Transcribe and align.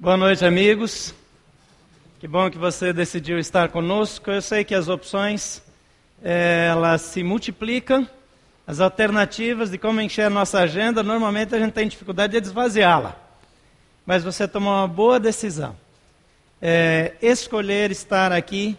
Boa 0.00 0.16
noite, 0.16 0.44
amigos. 0.44 1.12
Que 2.20 2.28
bom 2.28 2.48
que 2.48 2.56
você 2.56 2.92
decidiu 2.92 3.36
estar 3.36 3.68
conosco. 3.70 4.30
Eu 4.30 4.40
sei 4.40 4.62
que 4.62 4.72
as 4.72 4.86
opções 4.86 5.60
é, 6.22 6.68
elas 6.70 7.00
se 7.00 7.24
multiplicam, 7.24 8.08
as 8.64 8.78
alternativas 8.78 9.72
de 9.72 9.76
como 9.76 10.00
encher 10.00 10.26
a 10.26 10.30
nossa 10.30 10.60
agenda, 10.60 11.02
normalmente 11.02 11.52
a 11.52 11.58
gente 11.58 11.72
tem 11.72 11.88
dificuldade 11.88 12.40
de 12.40 12.46
esvaziá-la. 12.46 13.16
Mas 14.06 14.22
você 14.22 14.46
tomou 14.46 14.72
uma 14.72 14.86
boa 14.86 15.18
decisão. 15.18 15.74
É, 16.62 17.16
escolher 17.20 17.90
estar 17.90 18.30
aqui 18.30 18.78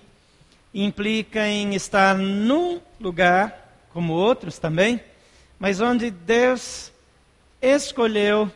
implica 0.74 1.46
em 1.46 1.76
estar 1.76 2.16
num 2.16 2.80
lugar, 2.98 3.76
como 3.92 4.14
outros 4.14 4.58
também, 4.58 5.02
mas 5.60 5.82
onde 5.82 6.12
Deus 6.12 6.94
escolheu 7.62 8.50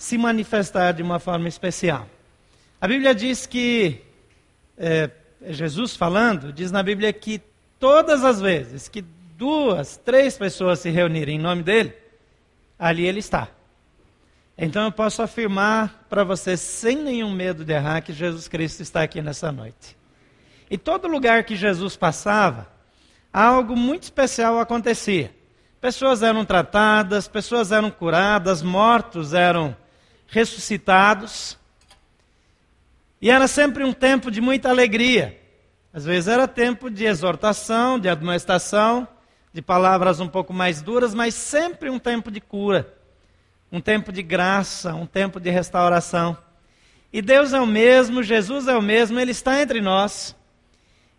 se 0.00 0.16
manifestar 0.16 0.92
de 0.92 1.02
uma 1.02 1.18
forma 1.18 1.46
especial. 1.46 2.08
A 2.80 2.88
Bíblia 2.88 3.14
diz 3.14 3.44
que, 3.44 4.00
é, 4.78 5.10
é, 5.42 5.52
Jesus 5.52 5.94
falando, 5.94 6.54
diz 6.54 6.72
na 6.72 6.82
Bíblia 6.82 7.12
que 7.12 7.38
todas 7.78 8.24
as 8.24 8.40
vezes 8.40 8.88
que 8.88 9.02
duas, 9.36 9.98
três 9.98 10.38
pessoas 10.38 10.78
se 10.78 10.88
reunirem 10.88 11.36
em 11.36 11.38
nome 11.38 11.62
dele, 11.62 11.92
ali 12.78 13.06
ele 13.06 13.18
está. 13.18 13.48
Então 14.56 14.84
eu 14.84 14.92
posso 14.92 15.20
afirmar 15.20 16.06
para 16.08 16.24
você, 16.24 16.56
sem 16.56 16.96
nenhum 16.96 17.30
medo 17.30 17.62
de 17.62 17.74
errar, 17.74 18.00
que 18.00 18.14
Jesus 18.14 18.48
Cristo 18.48 18.80
está 18.80 19.02
aqui 19.02 19.20
nessa 19.20 19.52
noite. 19.52 19.94
E 20.70 20.78
todo 20.78 21.08
lugar 21.08 21.44
que 21.44 21.54
Jesus 21.54 21.94
passava, 21.94 22.66
algo 23.30 23.76
muito 23.76 24.04
especial 24.04 24.58
acontecia. 24.58 25.30
Pessoas 25.78 26.22
eram 26.22 26.42
tratadas, 26.42 27.28
pessoas 27.28 27.70
eram 27.70 27.90
curadas, 27.90 28.62
mortos 28.62 29.34
eram 29.34 29.76
ressuscitados. 30.30 31.58
E 33.20 33.30
era 33.30 33.46
sempre 33.46 33.84
um 33.84 33.92
tempo 33.92 34.30
de 34.30 34.40
muita 34.40 34.70
alegria. 34.70 35.38
Às 35.92 36.04
vezes 36.04 36.28
era 36.28 36.48
tempo 36.48 36.88
de 36.88 37.04
exortação, 37.04 37.98
de 37.98 38.08
admoestação, 38.08 39.06
de 39.52 39.60
palavras 39.60 40.20
um 40.20 40.28
pouco 40.28 40.52
mais 40.52 40.80
duras, 40.80 41.12
mas 41.12 41.34
sempre 41.34 41.90
um 41.90 41.98
tempo 41.98 42.30
de 42.30 42.40
cura, 42.40 42.94
um 43.70 43.80
tempo 43.80 44.12
de 44.12 44.22
graça, 44.22 44.94
um 44.94 45.06
tempo 45.06 45.40
de 45.40 45.50
restauração. 45.50 46.38
E 47.12 47.20
Deus 47.20 47.52
é 47.52 47.60
o 47.60 47.66
mesmo, 47.66 48.22
Jesus 48.22 48.68
é 48.68 48.76
o 48.76 48.82
mesmo, 48.82 49.18
Ele 49.18 49.32
está 49.32 49.60
entre 49.60 49.80
nós 49.80 50.36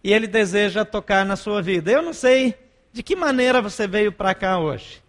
e 0.01 0.13
Ele 0.13 0.25
deseja 0.25 0.85
tocar 0.85 1.25
na 1.25 1.35
sua 1.35 1.61
vida. 1.61 1.91
Eu 1.91 2.01
não 2.01 2.13
sei 2.13 2.57
de 2.93 3.03
que 3.03 3.15
maneira 3.15 3.61
você 3.61 3.85
veio 3.85 4.11
para 4.11 4.33
cá 4.33 4.57
hoje. 4.57 5.03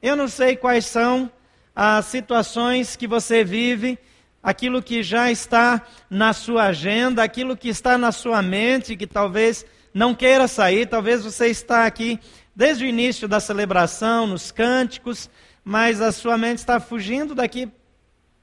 Eu 0.00 0.14
não 0.14 0.28
sei 0.28 0.54
quais 0.54 0.86
são 0.86 1.30
as 1.76 2.06
situações 2.06 2.96
que 2.96 3.06
você 3.06 3.44
vive, 3.44 3.98
aquilo 4.42 4.82
que 4.82 5.02
já 5.02 5.30
está 5.30 5.82
na 6.08 6.32
sua 6.32 6.68
agenda, 6.68 7.22
aquilo 7.22 7.54
que 7.54 7.68
está 7.68 7.98
na 7.98 8.10
sua 8.10 8.40
mente, 8.40 8.96
que 8.96 9.06
talvez 9.06 9.66
não 9.92 10.14
queira 10.14 10.48
sair, 10.48 10.86
talvez 10.86 11.22
você 11.22 11.48
está 11.48 11.84
aqui 11.84 12.18
desde 12.54 12.84
o 12.84 12.86
início 12.86 13.28
da 13.28 13.40
celebração, 13.40 14.26
nos 14.26 14.50
cânticos, 14.50 15.28
mas 15.62 16.00
a 16.00 16.10
sua 16.10 16.38
mente 16.38 16.58
está 16.58 16.80
fugindo 16.80 17.34
daqui 17.34 17.70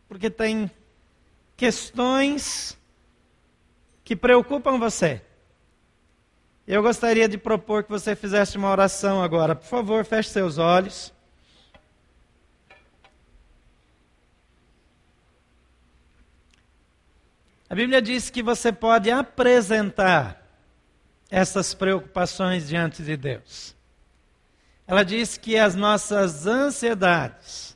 porque 0.07 0.29
tem 0.29 0.69
questões 1.55 2.77
que 4.03 4.15
preocupam 4.15 4.77
você. 4.77 5.21
Eu 6.67 6.83
gostaria 6.83 7.27
de 7.27 7.37
propor 7.37 7.83
que 7.83 7.89
você 7.89 8.15
fizesse 8.15 8.57
uma 8.57 8.69
oração 8.69 9.23
agora. 9.23 9.55
Por 9.55 9.65
favor, 9.67 10.05
feche 10.05 10.29
seus 10.29 10.57
olhos. 10.57 11.12
A 17.73 17.75
Bíblia 17.75 18.03
diz 18.03 18.29
que 18.29 18.43
você 18.43 18.71
pode 18.71 19.09
apresentar 19.09 20.47
essas 21.27 21.73
preocupações 21.73 22.67
diante 22.67 23.01
de 23.01 23.17
Deus. 23.17 23.75
Ela 24.85 25.01
diz 25.03 25.39
que 25.39 25.57
as 25.57 25.73
nossas 25.73 26.45
ansiedades, 26.45 27.75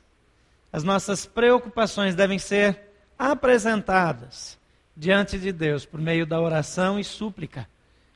as 0.72 0.84
nossas 0.84 1.26
preocupações 1.26 2.14
devem 2.14 2.38
ser 2.38 2.80
apresentadas 3.18 4.56
diante 4.96 5.36
de 5.36 5.50
Deus 5.50 5.84
por 5.84 6.00
meio 6.00 6.24
da 6.24 6.40
oração 6.40 7.00
e 7.00 7.02
súplica 7.02 7.68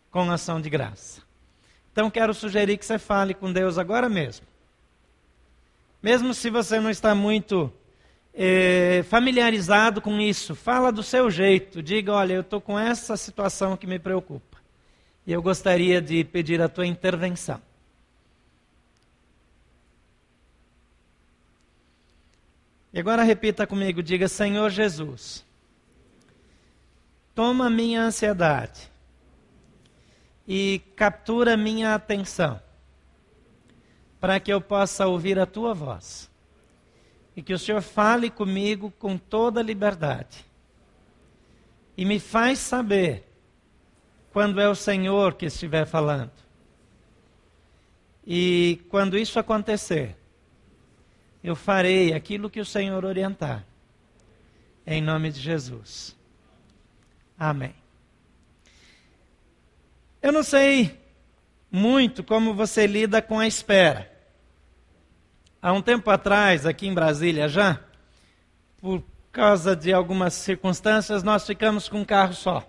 com 0.09 0.31
ação 0.31 0.61
de 0.61 0.71
graça. 0.71 1.21
Então 1.91 2.09
quero 2.13 2.33
sugerir 2.33 2.79
que 2.79 2.87
você 2.87 2.97
fale 2.97 3.35
com 3.35 3.53
Deus 3.53 3.77
agora 3.77 4.09
mesmo. 4.09 4.47
Mesmo 6.01 6.33
se 6.33 6.49
você 6.49 6.79
não 6.79 6.91
está 6.91 7.13
muito 7.13 7.73
é, 8.35 9.03
familiarizado 9.09 10.01
com 10.01 10.19
isso, 10.19 10.55
fala 10.55 10.91
do 10.91 11.03
seu 11.03 11.31
jeito, 11.31 11.83
diga: 11.83 12.13
olha, 12.13 12.35
eu 12.35 12.41
estou 12.41 12.61
com 12.61 12.79
essa 12.79 13.17
situação 13.17 13.77
que 13.77 13.87
me 13.87 13.99
preocupa. 13.99 14.59
E 15.27 15.33
eu 15.33 15.43
gostaria 15.43 16.01
de 16.01 16.25
pedir 16.25 16.61
a 16.61 16.69
tua 16.69 16.87
intervenção. 16.87 17.61
E 22.93 22.99
agora 22.99 23.23
repita 23.23 23.67
comigo: 23.67 24.03
diga, 24.03 24.29
Senhor 24.29 24.71
Jesus, 24.71 25.45
toma 27.35 27.69
minha 27.69 28.03
ansiedade 28.03 28.91
e 30.49 30.81
captura 30.97 31.57
minha 31.57 31.95
atenção, 31.95 32.61
para 34.19 34.41
que 34.41 34.53
eu 34.53 34.61
possa 34.61 35.07
ouvir 35.07 35.39
a 35.39 35.47
tua 35.47 35.75
voz 35.75 36.32
e 37.37 37.43
que 37.43 37.55
o 37.55 37.59
Senhor 37.59 37.81
fale 37.81 38.31
comigo 38.31 38.93
com 38.99 39.17
toda 39.17 39.63
liberdade. 39.63 40.45
E 41.97 42.05
me 42.05 42.19
faz 42.19 42.59
saber 42.59 43.25
quando 44.33 44.61
é 44.61 44.69
o 44.69 44.75
Senhor 44.75 45.35
que 45.35 45.47
estiver 45.47 45.87
falando. 45.87 46.33
E 48.27 48.81
quando 48.89 49.19
isso 49.19 49.39
acontecer, 49.39 50.17
eu 51.43 51.57
farei 51.57 52.13
aquilo 52.13 52.51
que 52.51 52.61
o 52.61 52.65
Senhor 52.65 53.05
orientar. 53.05 53.65
Em 54.87 55.01
nome 55.01 55.31
de 55.31 55.41
Jesus. 55.41 56.17
Amém. 57.39 57.75
Eu 60.21 60.33
não 60.33 60.43
sei 60.43 61.01
muito 61.71 62.23
como 62.23 62.55
você 62.55 62.87
lida 62.87 63.21
com 63.21 63.39
a 63.39 63.47
espera. 63.47 64.12
Há 65.65 65.73
um 65.73 65.81
tempo 65.81 66.11
atrás, 66.11 66.67
aqui 66.67 66.89
em 66.89 66.93
Brasília 66.93 67.49
já, 67.49 67.79
por 68.81 69.01
causa 69.31 69.77
de 69.77 69.93
algumas 69.93 70.35
circunstâncias, 70.35 71.23
nós 71.23 71.47
ficamos 71.47 71.89
com 71.89 72.01
um 72.01 72.05
carro 72.05 72.35
só. 72.35 72.69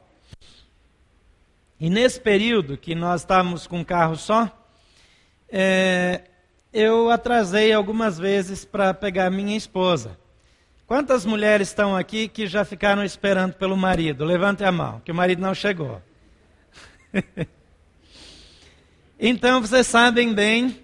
E 1.79 1.89
nesse 1.89 2.21
período 2.21 2.77
que 2.77 2.93
nós 2.93 3.21
estávamos 3.21 3.65
com 3.65 3.79
um 3.79 3.83
carro 3.83 4.15
só, 4.15 4.47
é, 5.49 6.21
eu 6.71 7.09
atrasei 7.09 7.73
algumas 7.73 8.19
vezes 8.19 8.63
para 8.63 8.93
pegar 8.93 9.31
minha 9.31 9.57
esposa. 9.57 10.15
Quantas 10.85 11.25
mulheres 11.25 11.69
estão 11.69 11.95
aqui 11.95 12.27
que 12.27 12.45
já 12.45 12.63
ficaram 12.63 13.03
esperando 13.03 13.53
pelo 13.53 13.75
marido? 13.75 14.23
Levante 14.23 14.63
a 14.63 14.71
mão, 14.71 15.01
que 15.03 15.11
o 15.11 15.15
marido 15.15 15.41
não 15.41 15.55
chegou. 15.55 15.99
então 19.19 19.61
vocês 19.61 19.87
sabem 19.87 20.31
bem 20.31 20.79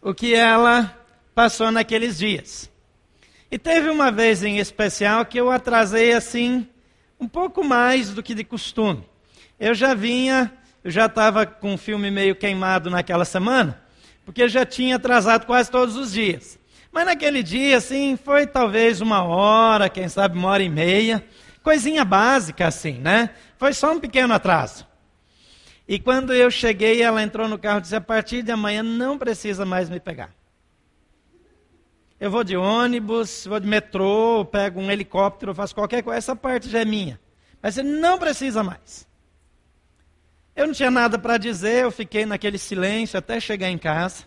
o 0.00 0.14
que 0.14 0.36
ela 0.36 0.97
passou 1.38 1.70
naqueles 1.70 2.18
dias. 2.18 2.68
E 3.48 3.56
teve 3.56 3.88
uma 3.88 4.10
vez 4.10 4.42
em 4.42 4.58
especial 4.58 5.24
que 5.24 5.38
eu 5.38 5.52
atrasei 5.52 6.12
assim, 6.12 6.66
um 7.20 7.28
pouco 7.28 7.62
mais 7.62 8.10
do 8.12 8.24
que 8.24 8.34
de 8.34 8.42
costume. 8.42 9.08
Eu 9.56 9.72
já 9.72 9.94
vinha, 9.94 10.52
eu 10.82 10.90
já 10.90 11.06
estava 11.06 11.46
com 11.46 11.74
o 11.74 11.78
filme 11.78 12.10
meio 12.10 12.34
queimado 12.34 12.90
naquela 12.90 13.24
semana, 13.24 13.80
porque 14.26 14.42
eu 14.42 14.48
já 14.48 14.66
tinha 14.66 14.96
atrasado 14.96 15.46
quase 15.46 15.70
todos 15.70 15.94
os 15.94 16.10
dias. 16.10 16.58
Mas 16.90 17.06
naquele 17.06 17.40
dia, 17.40 17.76
assim, 17.76 18.16
foi 18.16 18.44
talvez 18.44 19.00
uma 19.00 19.22
hora, 19.22 19.88
quem 19.88 20.08
sabe 20.08 20.36
uma 20.36 20.48
hora 20.48 20.64
e 20.64 20.68
meia, 20.68 21.24
coisinha 21.62 22.04
básica 22.04 22.66
assim, 22.66 22.94
né? 22.94 23.30
Foi 23.58 23.72
só 23.72 23.92
um 23.92 24.00
pequeno 24.00 24.34
atraso. 24.34 24.84
E 25.86 26.00
quando 26.00 26.34
eu 26.34 26.50
cheguei, 26.50 27.00
ela 27.00 27.22
entrou 27.22 27.46
no 27.46 27.60
carro 27.60 27.78
e 27.78 27.82
disse: 27.82 27.94
a 27.94 28.00
partir 28.00 28.42
de 28.42 28.50
amanhã 28.50 28.82
não 28.82 29.16
precisa 29.16 29.64
mais 29.64 29.88
me 29.88 30.00
pegar. 30.00 30.36
Eu 32.20 32.30
vou 32.30 32.42
de 32.42 32.56
ônibus, 32.56 33.46
vou 33.46 33.60
de 33.60 33.66
metrô, 33.66 34.44
pego 34.44 34.80
um 34.80 34.90
helicóptero, 34.90 35.54
faço 35.54 35.74
qualquer 35.74 36.02
coisa, 36.02 36.18
essa 36.18 36.34
parte 36.34 36.68
já 36.68 36.80
é 36.80 36.84
minha. 36.84 37.20
Mas 37.62 37.74
você 37.74 37.82
não 37.82 38.18
precisa 38.18 38.62
mais. 38.62 39.06
Eu 40.56 40.66
não 40.66 40.74
tinha 40.74 40.90
nada 40.90 41.16
para 41.16 41.38
dizer, 41.38 41.84
eu 41.84 41.90
fiquei 41.92 42.26
naquele 42.26 42.58
silêncio 42.58 43.16
até 43.16 43.38
chegar 43.38 43.68
em 43.68 43.78
casa. 43.78 44.24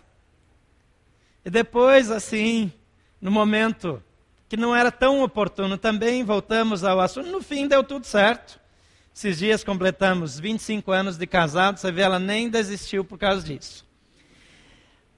E 1.44 1.50
depois, 1.50 2.10
assim, 2.10 2.72
no 3.20 3.30
momento 3.30 4.02
que 4.48 4.56
não 4.56 4.74
era 4.74 4.90
tão 4.90 5.22
oportuno 5.22 5.76
também, 5.76 6.24
voltamos 6.24 6.84
ao 6.84 7.00
assunto. 7.00 7.30
No 7.30 7.42
fim, 7.42 7.68
deu 7.68 7.84
tudo 7.84 8.06
certo. 8.06 8.58
Esses 9.14 9.38
dias 9.38 9.62
completamos 9.62 10.38
25 10.38 10.90
anos 10.90 11.18
de 11.18 11.26
casado, 11.26 11.78
você 11.78 11.92
vê, 11.92 12.00
ela 12.00 12.18
nem 12.18 12.48
desistiu 12.48 13.04
por 13.04 13.18
causa 13.18 13.46
disso. 13.46 13.86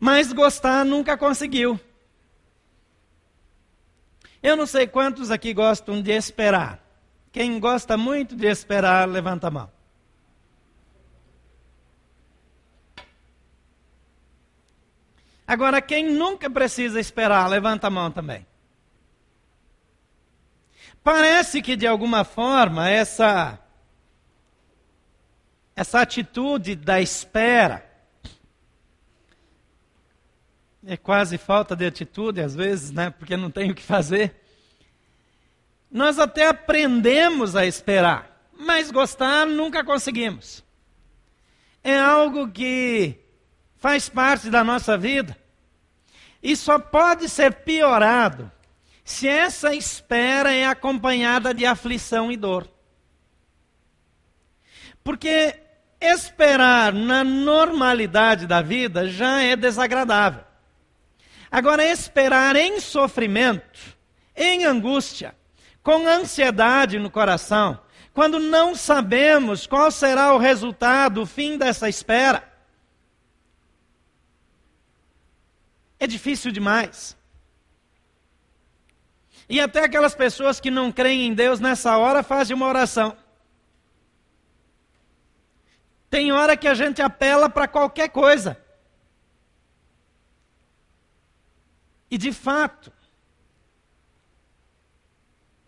Mas 0.01 0.33
gostar 0.33 0.85
nunca 0.85 1.17
conseguiu. 1.17 1.79
Eu 4.45 4.57
não 4.57 4.67
sei 4.67 4.87
quantos 4.87 5.31
aqui 5.31 5.55
gostam 5.55 6.03
de 6.03 6.13
esperar. 6.13 6.79
Quem 7.33 7.59
gosta 7.59 7.97
muito 7.97 8.37
de 8.37 8.47
esperar, 8.47 9.09
levanta 9.09 9.47
a 9.47 9.51
mão. 9.51 9.73
Agora, 15.47 15.81
quem 15.81 16.11
nunca 16.11 16.51
precisa 16.51 17.01
esperar, 17.01 17.49
levanta 17.49 17.87
a 17.87 17.91
mão 17.91 18.11
também. 18.11 18.47
Parece 21.03 21.63
que 21.63 21.75
de 21.75 21.87
alguma 21.87 22.23
forma 22.23 22.87
essa 22.87 23.59
essa 25.75 26.03
atitude 26.03 26.77
da 26.77 27.01
espera 27.01 27.94
é 30.87 30.97
quase 30.97 31.39
falta 31.39 31.75
de 31.75 31.87
atitude 31.87 32.41
às 32.41 32.55
vezes, 32.55 32.91
né? 32.91 33.11
Porque 33.11 33.37
não 33.37 33.51
tem 33.51 33.71
o 33.71 33.75
que 33.75 33.83
fazer. 33.83 34.35
Nós 35.91 36.19
até 36.19 36.49
aprendemos 36.49 37.55
a 37.55 37.65
esperar, 37.65 38.49
mas 38.59 38.91
gostar 38.91 39.47
nunca 39.47 39.85
conseguimos. 39.85 40.65
É 41.83 41.99
algo 41.99 42.51
que 42.51 43.19
faz 43.77 44.09
parte 44.09 44.51
da 44.51 44.65
nossa 44.65 44.97
vida 44.97 45.37
e 46.43 46.57
só 46.57 46.79
pode 46.79 47.29
ser 47.29 47.55
piorado 47.55 48.51
se 49.05 49.29
essa 49.29 49.75
espera 49.75 50.53
é 50.53 50.67
acompanhada 50.67 51.53
de 51.53 51.67
aflição 51.67 52.33
e 52.33 52.37
dor. 52.37 52.69
Porque 55.03 55.61
esperar 56.01 56.93
na 56.93 57.23
normalidade 57.23 58.47
da 58.47 58.63
vida 58.63 59.09
já 59.09 59.43
é 59.43 59.55
desagradável. 59.55 60.54
Agora, 61.55 61.85
esperar 61.87 62.57
em 62.57 62.81
sofrimento, 62.81 63.97
em 64.35 64.65
angústia, 64.65 65.37
com 65.85 66.05
ansiedade 66.05 66.99
no 66.99 67.09
coração, 67.09 67.79
quando 68.13 68.41
não 68.41 68.75
sabemos 68.75 69.65
qual 69.65 69.89
será 69.93 70.35
o 70.35 70.39
resultado, 70.39 71.23
o 71.23 71.27
fim 71.27 71.57
dessa 71.57 71.89
espera, 71.89 72.43
é 76.01 76.09
difícil 76.09 76.51
demais. 76.51 77.17
E 79.49 79.61
até 79.61 79.85
aquelas 79.85 80.17
pessoas 80.17 80.59
que 80.59 80.73
não 80.73 80.91
creem 80.91 81.29
em 81.29 81.35
Deus 81.35 81.61
nessa 81.61 81.97
hora 81.97 82.25
fazem 82.25 82.57
uma 82.57 82.67
oração. 82.67 83.17
Tem 86.11 86.33
hora 86.33 86.57
que 86.57 86.67
a 86.67 86.75
gente 86.75 87.01
apela 87.01 87.49
para 87.49 87.69
qualquer 87.69 88.09
coisa. 88.09 88.64
E 92.15 92.17
de 92.17 92.33
fato, 92.33 92.93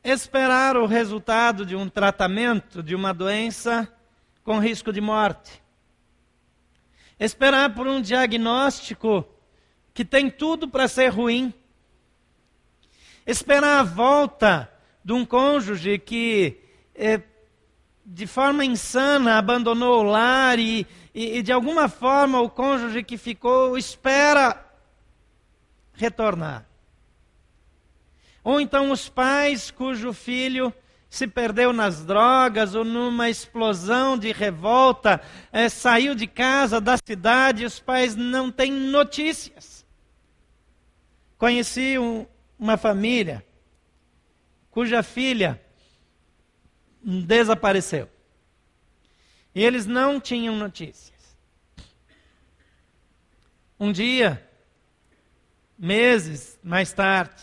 esperar 0.04 0.76
o 0.76 0.86
resultado 0.86 1.66
de 1.66 1.74
um 1.74 1.88
tratamento 1.88 2.84
de 2.84 2.94
uma 2.94 3.12
doença 3.12 3.92
com 4.44 4.60
risco 4.60 4.92
de 4.92 5.00
morte. 5.00 5.60
Esperar 7.18 7.74
por 7.74 7.88
um 7.88 8.00
diagnóstico 8.00 9.26
que 9.92 10.04
tem 10.04 10.30
tudo 10.30 10.68
para 10.68 10.86
ser 10.86 11.08
ruim 11.08 11.52
esperar 13.26 13.80
a 13.80 13.82
volta 13.82 14.72
de 15.04 15.12
um 15.12 15.26
cônjuge 15.26 15.98
que 15.98 16.60
é, 16.94 17.20
de 18.04 18.24
forma 18.24 18.64
insana 18.64 19.36
abandonou 19.36 19.98
o 19.98 20.04
lar 20.04 20.60
e, 20.60 20.86
e, 21.12 21.38
e 21.38 21.42
de 21.42 21.50
alguma 21.50 21.88
forma 21.88 22.40
o 22.40 22.48
cônjuge 22.48 23.02
que 23.02 23.18
ficou 23.18 23.76
espera 23.76 24.64
retornar. 25.96 26.66
Ou 28.44 28.60
então 28.60 28.90
os 28.90 29.08
pais 29.08 29.70
cujo 29.70 30.12
filho 30.12 30.72
se 31.08 31.26
perdeu 31.26 31.72
nas 31.72 32.04
drogas 32.04 32.74
ou 32.74 32.84
numa 32.84 33.30
explosão 33.30 34.18
de 34.18 34.32
revolta, 34.32 35.20
é, 35.50 35.68
saiu 35.68 36.14
de 36.14 36.26
casa, 36.26 36.80
da 36.80 36.96
cidade, 36.96 37.64
os 37.64 37.80
pais 37.80 38.14
não 38.14 38.50
têm 38.50 38.70
notícias. 38.70 39.86
Conheci 41.38 41.98
um, 41.98 42.26
uma 42.58 42.76
família 42.76 43.44
cuja 44.70 45.02
filha 45.02 45.58
desapareceu. 47.02 48.10
E 49.54 49.64
eles 49.64 49.86
não 49.86 50.20
tinham 50.20 50.54
notícias. 50.54 51.16
Um 53.80 53.90
dia, 53.90 54.46
meses 55.78 56.58
mais 56.62 56.92
tarde, 56.92 57.42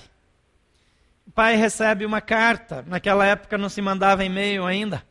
o 1.28 1.32
pai 1.32 1.56
recebe 1.56 2.06
uma 2.06 2.22
carta. 2.22 2.84
Naquela 2.88 3.26
época 3.26 3.58
não 3.58 3.70
se 3.70 3.82
mandava 3.82 4.24
e-mail 4.26 4.66
ainda. 4.66 5.04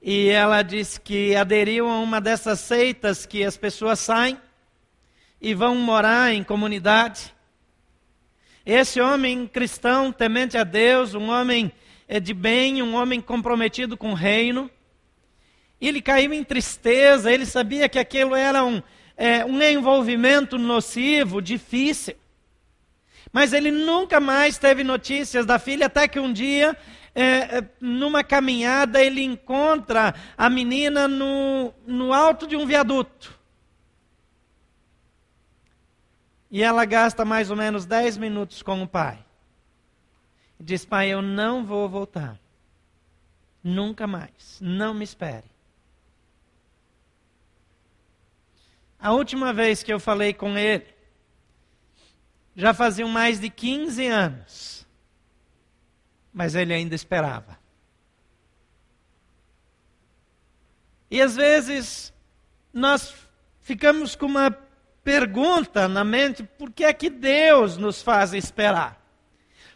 E 0.00 0.28
ela 0.28 0.62
diz 0.62 0.98
que 0.98 1.34
aderiu 1.36 1.88
a 1.88 1.98
uma 1.98 2.20
dessas 2.20 2.60
seitas 2.60 3.24
que 3.24 3.44
as 3.44 3.56
pessoas 3.56 4.00
saem 4.00 4.38
e 5.40 5.54
vão 5.54 5.76
morar 5.76 6.32
em 6.32 6.42
comunidade 6.42 7.32
esse 8.64 9.00
homem 9.00 9.48
cristão, 9.48 10.12
temente 10.12 10.56
a 10.56 10.62
Deus, 10.62 11.14
um 11.14 11.30
homem 11.30 11.72
eh, 12.06 12.20
de 12.20 12.32
bem, 12.32 12.80
um 12.80 12.94
homem 12.94 13.20
comprometido 13.20 13.96
com 13.96 14.12
o 14.12 14.14
reino, 14.14 14.70
ele 15.80 16.00
caiu 16.00 16.32
em 16.32 16.44
tristeza, 16.44 17.32
ele 17.32 17.44
sabia 17.44 17.88
que 17.88 17.98
aquilo 17.98 18.36
era 18.36 18.64
um, 18.64 18.80
é, 19.16 19.44
um 19.44 19.60
envolvimento 19.60 20.56
nocivo, 20.58 21.42
difícil. 21.42 22.14
Mas 23.32 23.52
ele 23.52 23.70
nunca 23.70 24.20
mais 24.20 24.58
teve 24.58 24.84
notícias 24.84 25.46
da 25.46 25.58
filha, 25.58 25.86
até 25.86 26.06
que 26.06 26.20
um 26.20 26.30
dia, 26.32 26.76
é, 27.14 27.64
numa 27.80 28.22
caminhada, 28.22 29.02
ele 29.02 29.22
encontra 29.22 30.14
a 30.36 30.50
menina 30.50 31.08
no, 31.08 31.72
no 31.86 32.12
alto 32.12 32.46
de 32.46 32.56
um 32.56 32.66
viaduto. 32.66 33.40
E 36.50 36.62
ela 36.62 36.84
gasta 36.84 37.24
mais 37.24 37.50
ou 37.50 37.56
menos 37.56 37.86
10 37.86 38.18
minutos 38.18 38.62
com 38.62 38.82
o 38.82 38.86
pai. 38.86 39.18
Diz: 40.60 40.84
Pai, 40.84 41.08
eu 41.08 41.22
não 41.22 41.64
vou 41.64 41.88
voltar. 41.88 42.38
Nunca 43.64 44.06
mais. 44.06 44.58
Não 44.60 44.92
me 44.92 45.02
espere. 45.02 45.50
A 49.00 49.12
última 49.12 49.52
vez 49.52 49.82
que 49.82 49.92
eu 49.92 49.98
falei 49.98 50.34
com 50.34 50.56
ele, 50.56 50.84
já 52.54 52.74
faziam 52.74 53.08
mais 53.08 53.40
de 53.40 53.48
15 53.50 54.06
anos. 54.06 54.86
Mas 56.32 56.54
ele 56.54 56.72
ainda 56.72 56.94
esperava. 56.94 57.58
E 61.10 61.20
às 61.20 61.36
vezes 61.36 62.12
nós 62.72 63.14
ficamos 63.60 64.16
com 64.16 64.26
uma 64.26 64.50
pergunta 65.04 65.88
na 65.88 66.04
mente 66.04 66.42
por 66.42 66.70
que 66.70 66.84
é 66.84 66.92
que 66.92 67.10
Deus 67.10 67.76
nos 67.76 68.00
faz 68.02 68.32
esperar. 68.32 69.00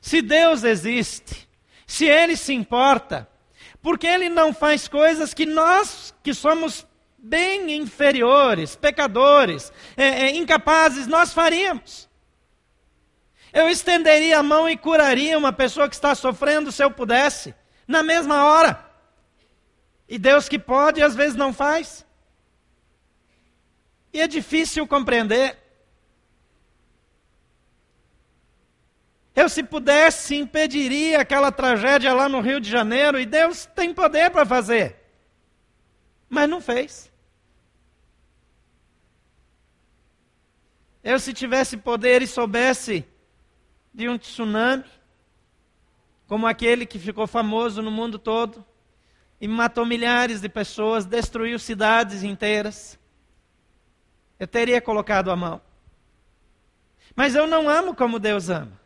Se 0.00 0.22
Deus 0.22 0.62
existe, 0.64 1.48
se 1.86 2.06
Ele 2.06 2.36
se 2.36 2.54
importa, 2.54 3.28
por 3.82 3.98
que 3.98 4.06
Ele 4.06 4.28
não 4.28 4.54
faz 4.54 4.88
coisas 4.88 5.34
que 5.34 5.44
nós, 5.44 6.14
que 6.22 6.32
somos 6.32 6.86
bem 7.18 7.76
inferiores, 7.76 8.76
pecadores, 8.76 9.72
é, 9.96 10.04
é, 10.04 10.36
incapazes, 10.36 11.06
nós 11.06 11.32
faríamos? 11.32 12.05
Eu 13.56 13.70
estenderia 13.70 14.40
a 14.40 14.42
mão 14.42 14.68
e 14.68 14.76
curaria 14.76 15.38
uma 15.38 15.50
pessoa 15.50 15.88
que 15.88 15.94
está 15.94 16.14
sofrendo 16.14 16.70
se 16.70 16.84
eu 16.84 16.90
pudesse, 16.90 17.54
na 17.88 18.02
mesma 18.02 18.44
hora. 18.44 18.86
E 20.06 20.18
Deus 20.18 20.46
que 20.46 20.58
pode, 20.58 21.02
às 21.02 21.14
vezes 21.14 21.34
não 21.34 21.54
faz. 21.54 22.04
E 24.12 24.20
é 24.20 24.28
difícil 24.28 24.86
compreender. 24.86 25.56
Eu, 29.34 29.48
se 29.48 29.62
pudesse, 29.62 30.36
impediria 30.36 31.22
aquela 31.22 31.50
tragédia 31.50 32.12
lá 32.12 32.28
no 32.28 32.42
Rio 32.42 32.60
de 32.60 32.70
Janeiro, 32.70 33.18
e 33.18 33.24
Deus 33.24 33.64
tem 33.64 33.94
poder 33.94 34.30
para 34.30 34.44
fazer. 34.44 34.96
Mas 36.28 36.46
não 36.46 36.60
fez. 36.60 37.10
Eu, 41.02 41.18
se 41.18 41.32
tivesse 41.32 41.78
poder 41.78 42.20
e 42.20 42.26
soubesse 42.26 43.15
de 43.96 44.10
um 44.10 44.18
tsunami, 44.18 44.84
como 46.26 46.46
aquele 46.46 46.84
que 46.84 46.98
ficou 46.98 47.26
famoso 47.26 47.80
no 47.80 47.90
mundo 47.90 48.18
todo, 48.18 48.62
e 49.40 49.48
matou 49.48 49.86
milhares 49.86 50.42
de 50.42 50.50
pessoas, 50.50 51.06
destruiu 51.06 51.58
cidades 51.58 52.22
inteiras, 52.22 52.98
eu 54.38 54.46
teria 54.46 54.82
colocado 54.82 55.30
a 55.30 55.36
mão. 55.36 55.62
Mas 57.14 57.34
eu 57.34 57.46
não 57.46 57.70
amo 57.70 57.94
como 57.94 58.18
Deus 58.18 58.50
ama. 58.50 58.78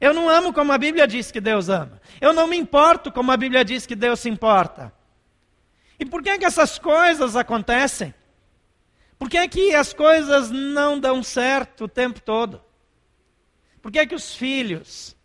Eu 0.00 0.14
não 0.14 0.26
amo 0.26 0.54
como 0.54 0.72
a 0.72 0.78
Bíblia 0.78 1.06
diz 1.06 1.30
que 1.30 1.40
Deus 1.40 1.68
ama. 1.68 2.00
Eu 2.18 2.32
não 2.32 2.46
me 2.46 2.56
importo 2.56 3.12
como 3.12 3.30
a 3.30 3.36
Bíblia 3.36 3.62
diz 3.62 3.84
que 3.84 3.94
Deus 3.94 4.20
se 4.20 4.30
importa. 4.30 4.90
E 5.98 6.06
por 6.06 6.22
que, 6.22 6.30
é 6.30 6.38
que 6.38 6.46
essas 6.46 6.78
coisas 6.78 7.36
acontecem? 7.36 8.14
Por 9.18 9.28
que, 9.28 9.36
é 9.36 9.46
que 9.46 9.74
as 9.74 9.92
coisas 9.92 10.50
não 10.50 10.98
dão 10.98 11.22
certo 11.22 11.84
o 11.84 11.88
tempo 11.88 12.22
todo? 12.22 12.65
Por 13.86 13.92
que, 13.92 14.00
é 14.00 14.06
que 14.06 14.16
os 14.16 14.34
filhos 14.34 15.16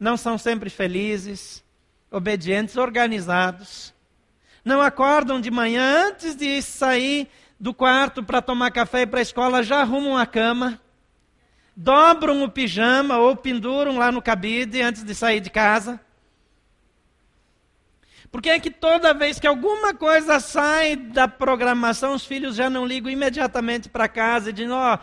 não 0.00 0.16
são 0.16 0.38
sempre 0.38 0.70
felizes? 0.70 1.62
obedientes, 2.10 2.78
organizados. 2.78 3.92
Não 4.64 4.80
acordam 4.80 5.38
de 5.38 5.50
manhã 5.50 6.06
antes 6.08 6.34
de 6.34 6.62
sair 6.62 7.28
do 7.60 7.74
quarto 7.74 8.22
para 8.22 8.40
tomar 8.40 8.70
café 8.70 9.02
e 9.02 9.06
para 9.06 9.18
a 9.18 9.22
escola, 9.22 9.62
já 9.62 9.80
arrumam 9.80 10.16
a 10.16 10.24
cama, 10.24 10.80
dobram 11.76 12.42
o 12.42 12.50
pijama 12.50 13.18
ou 13.18 13.36
penduram 13.36 13.98
lá 13.98 14.10
no 14.10 14.22
cabide 14.22 14.80
antes 14.80 15.04
de 15.04 15.14
sair 15.14 15.40
de 15.40 15.50
casa. 15.50 16.00
Porque 18.30 18.48
é 18.48 18.58
que 18.58 18.70
toda 18.70 19.12
vez 19.12 19.38
que 19.38 19.46
alguma 19.46 19.94
coisa 19.94 20.40
sai 20.40 20.96
da 20.96 21.28
programação, 21.28 22.14
os 22.14 22.24
filhos 22.24 22.56
já 22.56 22.70
não 22.70 22.86
ligam 22.86 23.10
imediatamente 23.10 23.88
para 23.88 24.08
casa 24.08 24.50
e 24.50 24.52
dizem: 24.52 24.72
Ó, 24.72 24.94
oh, 24.94 24.98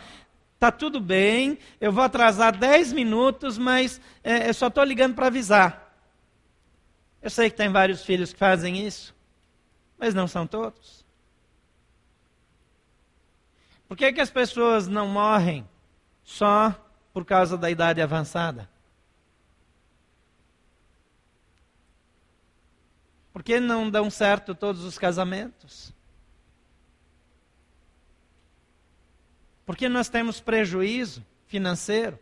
tá 0.64 0.72
tudo 0.72 1.02
bem, 1.02 1.60
eu 1.82 1.92
vou 1.92 2.02
atrasar 2.02 2.58
10 2.58 2.94
minutos, 2.94 3.58
mas 3.58 4.00
é, 4.24 4.48
eu 4.48 4.54
só 4.54 4.68
estou 4.68 4.82
ligando 4.86 5.14
para 5.14 5.28
avisar. 5.28 5.94
Eu 7.22 7.30
sei 7.30 7.50
que 7.50 7.58
tem 7.58 7.70
vários 7.70 8.06
filhos 8.06 8.32
que 8.32 8.40
fazem 8.40 8.88
isso, 8.88 9.14
mas 9.98 10.14
não 10.14 10.26
são 10.26 10.48
todos. 10.48 11.06
Por 13.90 13.98
que, 13.98 14.14
que 14.14 14.22
as 14.22 14.30
pessoas 14.30 14.88
não 14.88 15.06
morrem 15.06 15.68
só 16.24 16.74
por 17.12 17.26
causa 17.26 17.58
da 17.58 17.70
idade 17.70 18.02
avançada? 18.02 18.70
Por 23.34 23.44
que 23.44 23.60
não 23.60 23.90
dão 23.90 24.10
certo 24.10 24.56
todos 24.56 24.86
os 24.86 24.98
casamentos? 24.98 25.93
Porque 29.66 29.88
nós 29.88 30.10
temos 30.10 30.40
prejuízo 30.40 31.26
financeiro? 31.48 32.20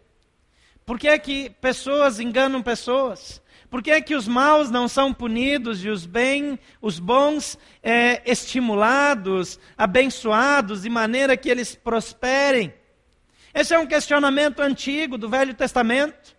Por 0.86 1.00
que 1.00 1.08
é 1.08 1.18
que 1.18 1.50
pessoas 1.62 2.20
enganam 2.20 2.62
pessoas? 2.62 3.42
Por 3.70 3.82
que 3.82 3.92
é 3.92 4.02
que 4.02 4.16
os 4.16 4.28
maus 4.28 4.70
não 4.70 4.88
são 4.88 5.14
punidos 5.14 5.84
e 5.86 5.90
os 5.90 6.06
bem, 6.06 6.60
os 6.82 7.00
bons 7.00 7.58
é, 7.82 8.22
estimulados, 8.30 9.58
abençoados, 9.78 10.82
de 10.82 10.90
maneira 10.90 11.38
que 11.38 11.50
eles 11.50 11.74
prosperem? 11.74 12.74
Esse 13.54 13.74
é 13.74 13.80
um 13.80 13.88
questionamento 13.88 14.60
antigo 14.60 15.18
do 15.18 15.30
Velho 15.30 15.54
Testamento. 15.54 16.36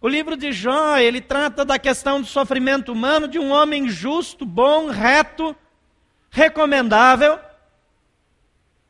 O 0.00 0.08
livro 0.08 0.36
de 0.36 0.50
Jó, 0.50 0.98
ele 0.98 1.20
trata 1.20 1.64
da 1.64 1.78
questão 1.78 2.20
do 2.20 2.26
sofrimento 2.26 2.92
humano 2.92 3.28
de 3.28 3.38
um 3.38 3.52
homem 3.52 3.88
justo, 3.88 4.44
bom, 4.44 4.88
reto, 4.88 5.54
recomendável, 6.28 7.38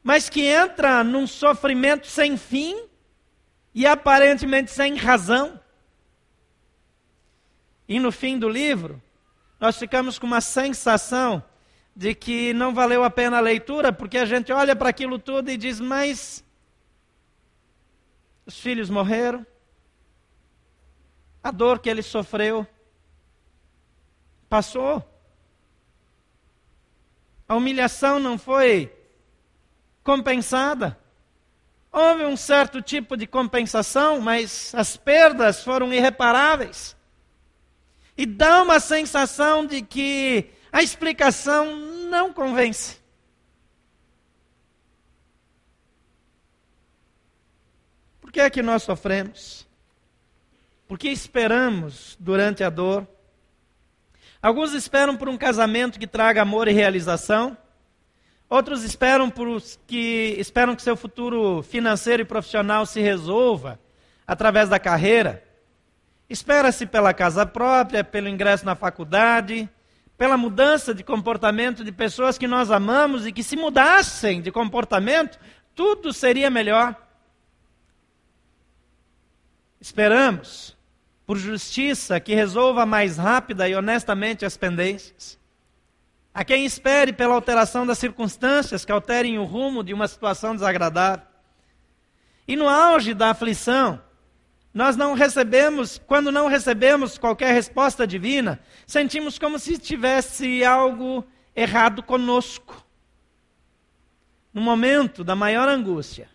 mas 0.02 0.28
que 0.28 0.42
entra 0.44 1.04
num 1.04 1.26
sofrimento 1.26 2.06
sem 2.06 2.36
fim 2.36 2.88
e 3.74 3.86
aparentemente 3.86 4.70
sem 4.70 4.96
razão. 4.96 5.60
E 7.88 7.98
no 8.00 8.10
fim 8.10 8.38
do 8.38 8.48
livro, 8.48 9.00
nós 9.60 9.78
ficamos 9.78 10.18
com 10.18 10.26
uma 10.26 10.40
sensação 10.40 11.42
de 11.94 12.14
que 12.14 12.52
não 12.52 12.74
valeu 12.74 13.04
a 13.04 13.10
pena 13.10 13.36
a 13.36 13.40
leitura, 13.40 13.92
porque 13.92 14.18
a 14.18 14.24
gente 14.24 14.52
olha 14.52 14.74
para 14.74 14.88
aquilo 14.88 15.18
tudo 15.18 15.50
e 15.50 15.56
diz: 15.56 15.78
Mas 15.78 16.44
os 18.44 18.58
filhos 18.58 18.90
morreram, 18.90 19.46
a 21.42 21.50
dor 21.50 21.78
que 21.78 21.88
ele 21.88 22.02
sofreu 22.02 22.66
passou. 24.48 25.08
A 27.48 27.54
humilhação 27.54 28.18
não 28.18 28.38
foi 28.38 28.90
compensada. 30.02 30.98
Houve 31.92 32.24
um 32.24 32.36
certo 32.36 32.80
tipo 32.80 33.16
de 33.16 33.26
compensação, 33.26 34.20
mas 34.20 34.74
as 34.74 34.96
perdas 34.96 35.62
foram 35.62 35.92
irreparáveis. 35.92 36.96
E 38.16 38.24
dá 38.24 38.62
uma 38.62 38.80
sensação 38.80 39.66
de 39.66 39.82
que 39.82 40.50
a 40.72 40.82
explicação 40.82 41.76
não 42.08 42.32
convence. 42.32 42.96
Por 48.20 48.32
que 48.32 48.40
é 48.40 48.48
que 48.48 48.62
nós 48.62 48.82
sofremos? 48.82 49.68
Porque 50.88 51.08
esperamos 51.08 52.16
durante 52.18 52.64
a 52.64 52.70
dor. 52.70 53.06
Alguns 54.40 54.72
esperam 54.72 55.16
por 55.16 55.28
um 55.28 55.36
casamento 55.36 55.98
que 55.98 56.06
traga 56.06 56.40
amor 56.40 56.68
e 56.68 56.72
realização. 56.72 57.56
Outros 58.52 58.84
esperam 58.84 59.30
por 59.30 59.62
que 59.86 60.36
esperam 60.38 60.76
que 60.76 60.82
seu 60.82 60.94
futuro 60.94 61.62
financeiro 61.62 62.20
e 62.20 62.26
profissional 62.26 62.84
se 62.84 63.00
resolva 63.00 63.80
através 64.26 64.68
da 64.68 64.78
carreira. 64.78 65.42
Espera-se 66.28 66.84
pela 66.84 67.14
casa 67.14 67.46
própria, 67.46 68.04
pelo 68.04 68.28
ingresso 68.28 68.66
na 68.66 68.74
faculdade, 68.74 69.66
pela 70.18 70.36
mudança 70.36 70.94
de 70.94 71.02
comportamento 71.02 71.82
de 71.82 71.90
pessoas 71.90 72.36
que 72.36 72.46
nós 72.46 72.70
amamos 72.70 73.26
e 73.26 73.32
que 73.32 73.42
se 73.42 73.56
mudassem 73.56 74.42
de 74.42 74.52
comportamento, 74.52 75.38
tudo 75.74 76.12
seria 76.12 76.50
melhor. 76.50 76.94
Esperamos 79.80 80.76
por 81.24 81.38
justiça 81.38 82.20
que 82.20 82.34
resolva 82.34 82.84
mais 82.84 83.16
rápida 83.16 83.66
e 83.66 83.74
honestamente 83.74 84.44
as 84.44 84.58
pendências. 84.58 85.40
A 86.34 86.44
quem 86.44 86.64
espere 86.64 87.12
pela 87.12 87.34
alteração 87.34 87.86
das 87.86 87.98
circunstâncias 87.98 88.84
que 88.84 88.92
alterem 88.92 89.38
o 89.38 89.44
rumo 89.44 89.84
de 89.84 89.92
uma 89.92 90.08
situação 90.08 90.54
desagradável. 90.54 91.26
E 92.48 92.56
no 92.56 92.68
auge 92.68 93.12
da 93.12 93.30
aflição, 93.30 94.00
nós 94.72 94.96
não 94.96 95.12
recebemos, 95.12 96.00
quando 96.06 96.32
não 96.32 96.48
recebemos 96.48 97.18
qualquer 97.18 97.52
resposta 97.52 98.06
divina, 98.06 98.58
sentimos 98.86 99.38
como 99.38 99.58
se 99.58 99.76
tivesse 99.76 100.64
algo 100.64 101.24
errado 101.54 102.02
conosco. 102.02 102.82
No 104.52 104.62
momento 104.62 105.22
da 105.22 105.36
maior 105.36 105.68
angústia, 105.68 106.28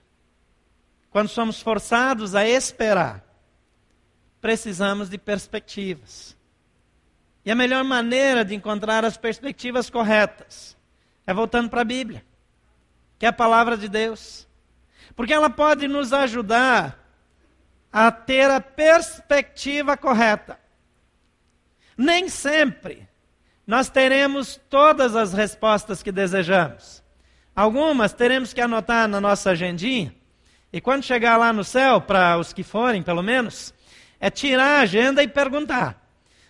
quando 1.09 1.29
somos 1.29 1.59
forçados 1.61 2.35
a 2.35 2.47
esperar, 2.47 3.23
precisamos 4.39 5.09
de 5.09 5.17
perspectivas. 5.17 6.36
E 7.47 7.51
a 7.51 7.55
melhor 7.55 7.81
maneira 7.85 8.43
de 8.43 8.53
encontrar 8.53 9.05
as 9.05 9.15
perspectivas 9.15 9.89
corretas 9.89 10.75
é 11.25 11.33
voltando 11.33 11.69
para 11.69 11.79
a 11.79 11.85
Bíblia, 11.85 12.21
que 13.17 13.25
é 13.25 13.29
a 13.29 13.31
palavra 13.31 13.77
de 13.77 13.87
Deus. 13.87 14.45
Porque 15.15 15.31
ela 15.31 15.49
pode 15.49 15.87
nos 15.87 16.11
ajudar 16.11 16.99
a 17.89 18.11
ter 18.11 18.51
a 18.51 18.59
perspectiva 18.59 19.95
correta. 19.95 20.59
Nem 21.97 22.27
sempre 22.27 23.07
nós 23.65 23.89
teremos 23.89 24.59
todas 24.69 25.15
as 25.15 25.31
respostas 25.31 26.03
que 26.03 26.11
desejamos. 26.11 27.01
Algumas 27.55 28.11
teremos 28.11 28.51
que 28.51 28.59
anotar 28.59 29.07
na 29.07 29.21
nossa 29.21 29.51
agendinha. 29.51 30.13
E 30.73 30.81
quando 30.81 31.05
chegar 31.05 31.37
lá 31.37 31.53
no 31.53 31.63
céu, 31.63 32.01
para 32.01 32.37
os 32.37 32.51
que 32.51 32.61
forem, 32.61 33.01
pelo 33.01 33.23
menos, 33.23 33.73
é 34.19 34.29
tirar 34.29 34.79
a 34.79 34.81
agenda 34.81 35.23
e 35.23 35.29
perguntar. 35.29 36.06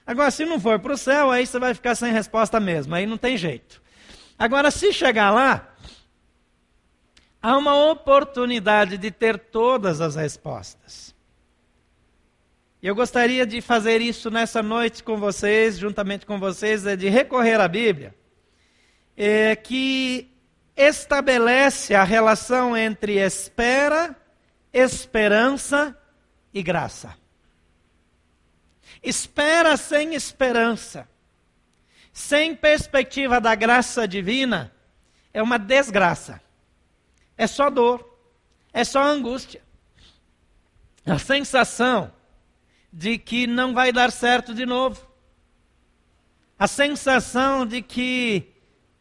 Agora, 0.08 0.32
se 0.32 0.46
não 0.46 0.58
for 0.58 0.80
para 0.80 0.94
o 0.94 0.98
céu, 0.98 1.30
aí 1.30 1.46
você 1.46 1.60
vai 1.60 1.74
ficar 1.74 1.94
sem 1.94 2.14
resposta 2.14 2.62
mesmo, 2.62 2.96
aí 2.96 3.06
não 3.06 3.18
tem 3.18 3.36
jeito. 3.36 3.82
Agora, 4.40 4.72
se 4.72 4.94
chegar 4.94 5.32
lá, 5.32 5.76
há 7.42 7.58
uma 7.58 7.76
oportunidade 7.92 8.98
de 8.98 9.12
ter 9.12 9.38
todas 9.38 10.00
as 10.00 10.16
respostas. 10.16 11.14
Eu 12.82 12.96
gostaria 12.96 13.46
de 13.46 13.60
fazer 13.60 14.00
isso 14.00 14.32
nessa 14.32 14.64
noite 14.64 15.04
com 15.04 15.18
vocês, 15.18 15.78
juntamente 15.78 16.26
com 16.26 16.40
vocês, 16.40 16.86
é 16.86 16.96
de 16.96 17.10
recorrer 17.10 17.60
à 17.60 17.68
Bíblia, 17.68 18.16
é, 19.18 19.58
que 19.58 20.32
estabelece 20.74 21.94
a 21.94 22.06
relação 22.06 22.78
entre 22.78 23.20
espera, 23.20 24.16
esperança 24.72 25.98
e 26.54 26.64
graça. 26.64 27.27
Espera 29.04 29.78
sem 29.78 30.14
esperança, 30.16 31.08
sem 32.12 32.56
perspectiva 32.56 33.40
da 33.40 33.54
graça 33.56 34.08
divina, 34.08 34.74
é 35.34 35.42
uma 35.42 35.60
desgraça. 35.60 36.42
É 37.38 37.46
só 37.46 37.70
dor, 37.70 38.18
é 38.74 38.84
só 38.84 39.04
angústia. 39.04 39.62
A 41.06 41.20
sensação 41.20 42.12
de 42.92 43.18
que 43.18 43.46
não 43.46 43.74
vai 43.74 43.92
dar 43.92 44.12
certo 44.12 44.54
de 44.54 44.66
novo. 44.66 45.08
A 46.58 46.68
sensação 46.68 47.66
de 47.66 47.82
que 47.82 48.52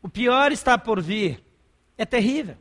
o 0.02 0.08
pior 0.08 0.52
está 0.52 0.76
por 0.76 1.00
vir 1.00 1.42
é 1.96 2.04
terrível. 2.04 2.58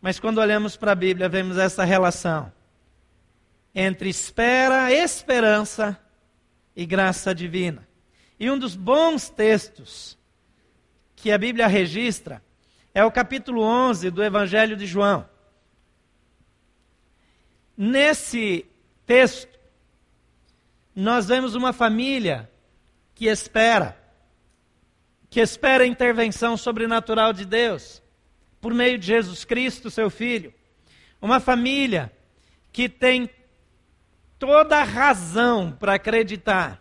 Mas 0.00 0.20
quando 0.20 0.38
olhamos 0.38 0.76
para 0.76 0.92
a 0.92 0.94
Bíblia, 0.94 1.28
vemos 1.28 1.56
essa 1.56 1.84
relação 1.84 2.52
entre 3.80 4.08
espera, 4.08 4.92
esperança 4.92 5.96
e 6.74 6.84
graça 6.84 7.32
divina. 7.32 7.86
E 8.36 8.50
um 8.50 8.58
dos 8.58 8.74
bons 8.74 9.30
textos 9.30 10.18
que 11.14 11.30
a 11.30 11.38
Bíblia 11.38 11.68
registra 11.68 12.42
é 12.92 13.04
o 13.04 13.12
capítulo 13.12 13.62
11 13.62 14.10
do 14.10 14.24
Evangelho 14.24 14.76
de 14.76 14.84
João. 14.84 15.28
Nesse 17.76 18.66
texto, 19.06 19.56
nós 20.92 21.28
vemos 21.28 21.54
uma 21.54 21.72
família 21.72 22.50
que 23.14 23.26
espera, 23.26 23.96
que 25.30 25.38
espera 25.38 25.84
a 25.84 25.86
intervenção 25.86 26.56
sobrenatural 26.56 27.32
de 27.32 27.44
Deus, 27.44 28.02
por 28.60 28.74
meio 28.74 28.98
de 28.98 29.06
Jesus 29.06 29.44
Cristo, 29.44 29.88
seu 29.88 30.10
Filho. 30.10 30.52
Uma 31.22 31.38
família 31.38 32.10
que 32.72 32.88
tem 32.88 33.30
toda 34.38 34.82
razão 34.82 35.72
para 35.72 35.94
acreditar 35.94 36.80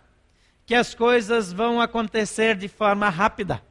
que 0.65 0.75
as 0.75 0.93
coisas 0.93 1.51
vão 1.51 1.81
acontecer 1.81 2.55
de 2.55 2.67
forma 2.67 3.09
rápida, 3.09 3.63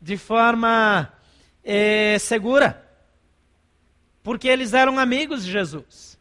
de 0.00 0.16
forma 0.16 1.12
é, 1.64 2.18
segura, 2.18 2.84
porque 4.22 4.48
eles 4.48 4.74
eram 4.74 4.98
amigos 4.98 5.44
de 5.44 5.52
Jesus. 5.52 6.18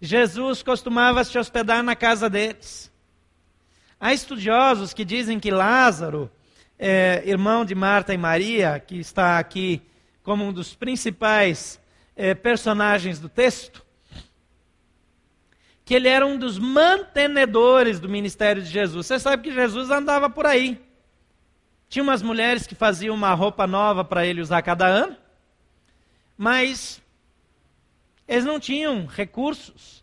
Jesus 0.00 0.62
costumava 0.62 1.22
se 1.22 1.38
hospedar 1.38 1.82
na 1.82 1.94
casa 1.94 2.28
deles. 2.28 2.90
Há 4.00 4.12
estudiosos 4.12 4.92
que 4.92 5.04
dizem 5.04 5.38
que 5.38 5.50
Lázaro, 5.50 6.28
é, 6.78 7.22
irmão 7.24 7.64
de 7.64 7.74
Marta 7.74 8.12
e 8.12 8.18
Maria, 8.18 8.80
que 8.80 8.98
está 8.98 9.38
aqui 9.38 9.80
como 10.24 10.44
um 10.44 10.52
dos 10.52 10.74
principais 10.74 11.80
é, 12.16 12.34
personagens 12.34 13.20
do 13.20 13.28
texto, 13.28 13.84
que 15.84 15.94
ele 15.94 16.08
era 16.08 16.26
um 16.26 16.38
dos 16.38 16.58
mantenedores 16.58 17.98
do 17.98 18.08
ministério 18.08 18.62
de 18.62 18.68
Jesus. 18.68 19.06
Você 19.06 19.18
sabe 19.18 19.42
que 19.42 19.52
Jesus 19.52 19.90
andava 19.90 20.30
por 20.30 20.46
aí. 20.46 20.80
Tinha 21.88 22.02
umas 22.02 22.22
mulheres 22.22 22.66
que 22.66 22.74
faziam 22.74 23.14
uma 23.14 23.34
roupa 23.34 23.66
nova 23.66 24.04
para 24.04 24.24
ele 24.24 24.40
usar 24.40 24.62
cada 24.62 24.86
ano, 24.86 25.16
mas 26.38 27.02
eles 28.26 28.44
não 28.44 28.58
tinham 28.58 29.06
recursos. 29.06 30.02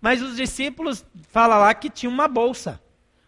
Mas 0.00 0.22
os 0.22 0.36
discípulos 0.36 1.04
falam 1.28 1.60
lá 1.60 1.74
que 1.74 1.90
tinha 1.90 2.10
uma 2.10 2.26
bolsa, 2.26 2.80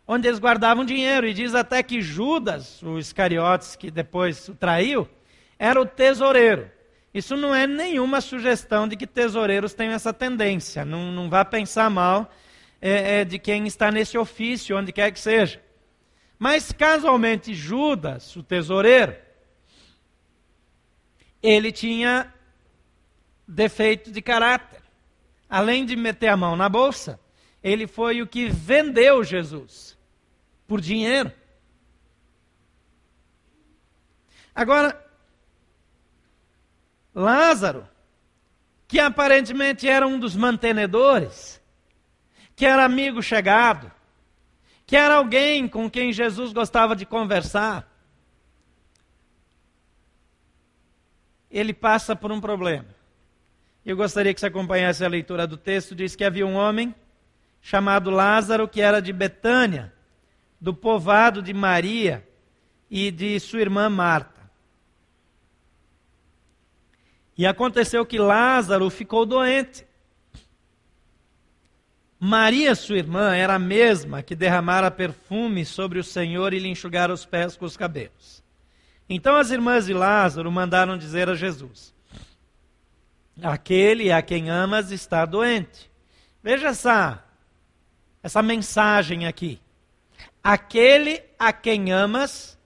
onde 0.07 0.27
eles 0.27 0.41
guardavam 0.41 0.85
dinheiro. 0.85 1.27
E 1.27 1.35
diz 1.35 1.55
até 1.55 1.83
que 1.83 2.01
Judas, 2.01 2.83
o 2.83 2.99
Iscariotes, 2.99 3.77
que 3.77 3.91
depois 3.91 4.49
o 4.49 4.55
traiu, 4.55 5.09
era 5.59 5.81
o 5.81 5.87
tesoureiro. 5.87 6.71
Isso 7.15 7.37
não 7.37 7.55
é 7.55 7.65
nenhuma 7.65 8.21
sugestão 8.21 8.89
de 8.89 8.97
que 8.97 9.07
tesoureiros 9.07 9.73
tenham 9.73 9.95
essa 9.95 10.13
tendência. 10.13 10.85
Não, 10.85 11.13
não 11.13 11.31
vá 11.31 11.45
pensar 11.45 11.89
mal 11.89 12.29
é, 12.83 13.21
é, 13.21 13.25
de 13.25 13.39
quem 13.39 13.69
está 13.69 13.93
nesse 13.93 14.19
ofício, 14.19 14.77
onde 14.77 14.93
quer 14.93 15.13
que 15.13 15.21
seja. 15.21 15.63
Mas 16.37 16.73
casualmente 16.73 17.55
Judas, 17.55 18.35
o 18.35 18.43
tesoureiro, 18.43 19.17
ele 21.41 21.71
tinha 21.71 22.35
defeito 23.47 24.11
de 24.11 24.21
caráter. 24.21 24.83
Além 25.49 25.87
de 25.87 25.95
meter 25.95 26.29
a 26.29 26.37
mão 26.37 26.57
na 26.57 26.69
bolsa, 26.69 27.21
ele 27.63 27.87
foi 27.87 28.23
o 28.23 28.27
que 28.27 28.49
vendeu 28.49 29.23
Jesus 29.23 29.97
por 30.67 30.81
dinheiro. 30.81 31.31
Agora, 34.53 35.04
Lázaro, 37.15 37.87
que 38.89 38.99
aparentemente 38.99 39.89
era 39.89 40.07
um 40.07 40.19
dos 40.19 40.35
mantenedores, 40.35 41.61
que 42.57 42.67
era 42.67 42.85
amigo 42.85 43.23
chegado, 43.23 43.91
que 44.87 44.97
era 44.97 45.15
alguém 45.15 45.67
com 45.69 45.89
quem 45.89 46.13
Jesus 46.13 46.53
gostava 46.53 46.95
de 46.95 47.07
conversar, 47.07 47.89
ele 51.51 51.73
passa 51.73 52.17
por 52.17 52.33
um 52.33 52.41
problema. 52.41 52.87
Eu 53.87 53.97
gostaria 53.97 54.35
que 54.35 54.41
você 54.41 54.47
acompanhasse 54.47 55.05
a 55.05 55.09
leitura 55.09 55.47
do 55.47 55.57
texto. 55.57 55.95
Diz 55.95 56.17
que 56.17 56.25
havia 56.25 56.47
um 56.47 56.55
homem 56.55 56.93
chamado 57.61 58.11
Lázaro, 58.11 58.67
que 58.67 58.81
era 58.81 59.01
de 59.01 59.13
Betânia, 59.13 59.93
do 60.61 60.75
povoado 60.75 61.41
de 61.41 61.55
Maria 61.55 62.27
e 62.91 63.11
de 63.11 63.39
sua 63.39 63.61
irmã 63.61 63.89
Marta. 63.89 64.34
E 67.37 67.47
aconteceu 67.47 68.07
que 68.07 68.19
Lázaro 68.19 68.89
ficou 68.91 69.27
doente. 69.27 69.85
Maria, 72.19 72.75
sua 72.75 72.97
irmã, 72.97 73.35
era 73.35 73.55
a 73.55 73.59
mesma 73.59 74.23
que 74.23 74.37
derramara 74.37 74.91
perfume 74.91 75.65
sobre 75.65 75.99
o 75.99 76.05
Senhor 76.05 76.55
e 76.55 76.59
lhe 76.59 76.69
enxugara 76.69 77.13
os 77.13 77.27
pés 77.27 77.57
com 77.57 77.65
os 77.65 77.77
cabelos. 77.77 78.43
Então 79.09 79.37
as 79.37 79.51
irmãs 79.51 79.87
de 79.87 79.93
Lázaro 79.93 80.51
mandaram 80.51 80.97
dizer 80.97 81.29
a 81.29 81.35
Jesus: 81.35 81.93
Aquele 83.43 84.13
a 84.13 84.23
quem 84.23 84.49
amas 84.49 84.91
está 84.91 85.27
doente. 85.27 85.91
Veja 86.43 86.69
essa, 86.69 87.23
essa 88.23 88.43
mensagem 88.43 89.27
aqui. 89.27 89.61
Aquele 90.43 91.23
a 91.39 91.53
quem 91.53 91.91
amas 91.91 92.59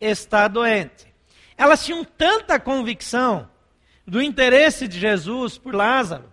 está 0.00 0.48
doente. 0.48 1.06
Elas 1.56 1.84
tinham 1.84 2.04
tanta 2.04 2.58
convicção 2.58 3.48
do 4.08 4.22
interesse 4.22 4.88
de 4.88 4.98
Jesus 4.98 5.58
por 5.58 5.74
Lázaro, 5.74 6.32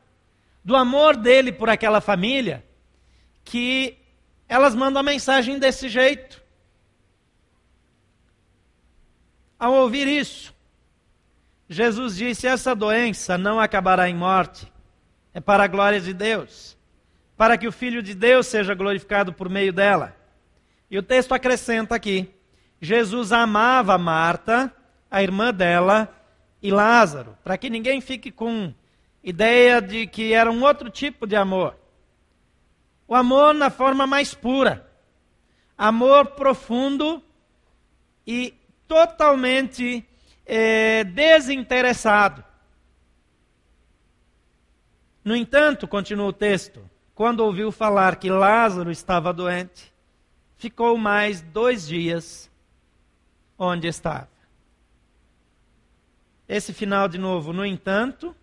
do 0.64 0.78
amor 0.78 1.18
dele 1.18 1.52
por 1.52 1.70
aquela 1.70 2.00
família, 2.00 2.64
que 3.44 3.98
elas 4.48 4.74
mandam 4.74 5.02
a 5.02 5.04
mensagem 5.04 5.60
desse 5.60 5.90
jeito. 5.90 6.42
Ao 9.60 9.74
ouvir 9.74 10.08
isso, 10.08 10.56
Jesus 11.68 12.16
disse: 12.16 12.48
Essa 12.48 12.74
doença 12.74 13.38
não 13.38 13.60
acabará 13.60 14.10
em 14.10 14.16
morte, 14.16 14.72
é 15.34 15.42
para 15.42 15.66
a 15.66 15.68
glória 15.68 16.00
de 16.00 16.14
Deus, 16.14 16.78
para 17.36 17.58
que 17.58 17.68
o 17.68 17.74
Filho 17.74 18.02
de 18.02 18.16
Deus 18.16 18.48
seja 18.48 18.74
glorificado 18.74 19.34
por 19.34 19.50
meio 19.50 19.74
dela. 19.74 20.16
E 20.90 20.98
o 20.98 21.04
texto 21.04 21.34
acrescenta 21.34 21.94
aqui: 21.94 22.34
Jesus 22.80 23.34
amava 23.34 23.98
Marta, 23.98 24.74
a 25.12 25.22
irmã 25.22 25.54
dela, 25.54 26.15
e 26.66 26.72
Lázaro, 26.72 27.38
para 27.44 27.60
que 27.60 27.70
ninguém 27.70 28.02
fique 28.02 28.32
com 28.32 28.74
ideia 29.24 29.80
de 29.80 30.08
que 30.08 30.34
era 30.34 30.50
um 30.52 30.64
outro 30.64 30.90
tipo 30.90 31.28
de 31.28 31.36
amor. 31.36 31.78
O 33.08 33.14
amor 33.14 33.54
na 33.54 33.70
forma 33.70 34.08
mais 34.08 34.34
pura. 34.34 34.90
Amor 35.78 36.32
profundo 36.32 37.22
e 38.26 38.52
totalmente 38.88 40.04
é, 40.44 41.04
desinteressado. 41.04 42.44
No 45.24 45.36
entanto, 45.36 45.88
continua 45.88 46.30
o 46.30 46.34
texto, 46.34 46.90
quando 47.14 47.42
ouviu 47.42 47.72
falar 47.72 48.16
que 48.16 48.32
Lázaro 48.32 48.90
estava 48.90 49.32
doente, 49.32 49.94
ficou 50.58 50.98
mais 50.98 51.44
dois 51.44 51.88
dias 51.88 52.50
onde 53.56 53.88
estava. 53.88 54.35
Esse 56.48 56.74
final 56.74 57.08
de 57.08 57.18
novo, 57.18 57.52
no 57.52 57.66
entanto, 57.66 58.36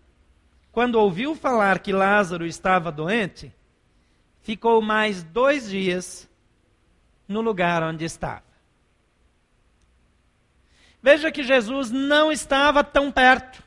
quando 0.71 0.95
ouviu 0.95 1.35
falar 1.35 1.79
que 1.79 1.93
Lázaro 1.93 2.45
estava 2.45 2.91
doente, 2.91 3.53
ficou 4.41 4.81
mais 4.81 5.23
dois 5.23 5.69
dias 5.69 6.29
no 7.27 7.41
lugar 7.41 7.81
onde 7.83 8.03
estava. 8.03 8.43
Veja 11.01 11.31
que 11.31 11.43
Jesus 11.43 11.91
não 11.91 12.31
estava 12.31 12.83
tão 12.83 13.11
perto. 13.11 13.63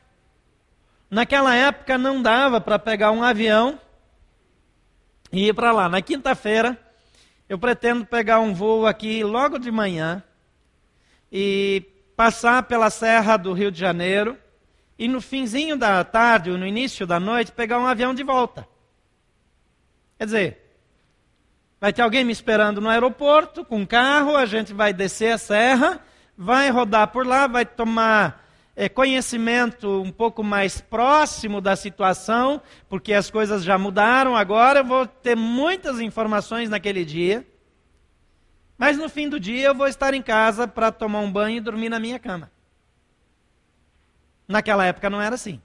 Naquela 1.11 1.55
época 1.55 1.97
não 1.97 2.21
dava 2.21 2.61
para 2.61 2.79
pegar 2.79 3.11
um 3.13 3.23
avião 3.23 3.79
e 5.31 5.49
ir 5.49 5.55
para 5.55 5.71
lá. 5.71 5.89
Na 5.89 6.03
quinta-feira, 6.03 6.79
eu 7.49 7.59
pretendo 7.59 8.05
pegar 8.05 8.41
um 8.41 8.53
voo 8.53 8.87
aqui 8.87 9.23
logo 9.23 9.59
de 9.59 9.71
manhã 9.71 10.23
e 11.31 11.83
passar 12.17 12.63
pela 12.63 12.89
serra 12.89 13.37
do 13.37 13.53
Rio 13.53 13.71
de 13.71 13.79
Janeiro 13.79 14.39
e 14.99 15.07
no 15.07 15.21
finzinho 15.21 15.77
da 15.77 16.03
tarde 16.03 16.51
ou 16.51 16.57
no 16.57 16.67
início 16.67 17.07
da 17.07 17.21
noite 17.21 17.53
pegar 17.53 17.79
um 17.79 17.87
avião 17.87 18.15
de 18.15 18.23
volta. 18.23 18.67
Quer 20.19 20.25
dizer, 20.25 20.79
vai 21.79 21.93
ter 21.93 22.01
alguém 22.01 22.25
me 22.25 22.33
esperando 22.33 22.81
no 22.81 22.89
aeroporto 22.89 23.65
com 23.65 23.81
um 23.81 23.87
carro, 23.87 24.35
a 24.35 24.47
gente 24.47 24.73
vai 24.73 24.95
descer 24.95 25.33
a 25.33 25.39
serra, 25.39 26.01
vai 26.37 26.71
rodar 26.71 27.09
por 27.09 27.27
lá, 27.27 27.47
vai 27.47 27.67
tomar 27.67 28.47
é, 28.75 28.89
conhecimento 28.89 30.03
um 30.03 30.11
pouco 30.11 30.43
mais 30.43 30.81
próximo 30.81 31.61
da 31.61 31.77
situação, 31.77 32.63
porque 32.89 33.13
as 33.13 33.31
coisas 33.31 33.63
já 33.63 33.77
mudaram 33.77 34.35
agora, 34.35 34.81
eu 34.81 34.85
vou 34.85 35.07
ter 35.07 35.37
muitas 35.37 36.01
informações 36.01 36.71
naquele 36.71 37.05
dia. 37.05 37.47
Mas 38.79 38.99
no 38.99 39.09
fim 39.09 39.29
do 39.29 39.41
dia 39.41 39.69
eu 39.69 39.75
vou 39.75 39.87
estar 39.87 40.13
em 40.13 40.23
casa 40.23 40.69
para 40.69 40.93
tomar 40.93 41.21
um 41.21 41.33
banho 41.33 41.57
e 41.57 41.61
dormir 41.61 41.89
na 41.89 41.99
minha 41.99 42.19
cama. 42.19 42.51
Naquela 44.47 44.85
época 44.85 45.09
não 45.09 45.21
era 45.21 45.35
assim. 45.35 45.61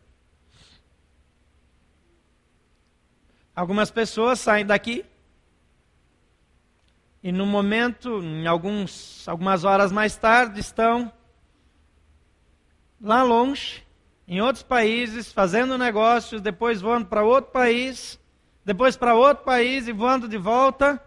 Algumas 3.54 3.92
pessoas 3.92 4.40
saem 4.40 4.66
daqui 4.66 5.06
e 7.24 7.32
no 7.32 7.46
momento, 7.46 8.20
em 8.20 8.48
alguns, 8.48 9.28
algumas 9.28 9.64
horas 9.64 9.92
mais 9.92 10.16
tarde, 10.16 10.60
estão 10.60 11.14
lá 13.00 13.22
longe, 13.22 13.86
em 14.28 14.42
outros 14.42 14.64
países, 14.64 15.32
fazendo 15.32 15.78
negócios, 15.78 16.42
depois 16.42 16.82
voando 16.82 17.06
para 17.06 17.24
outro 17.24 17.52
país, 17.52 18.20
depois 18.66 18.98
para 18.98 19.14
outro 19.14 19.44
país 19.44 19.88
e 19.88 19.92
voando 19.92 20.28
de 20.28 20.38
volta 20.38 21.00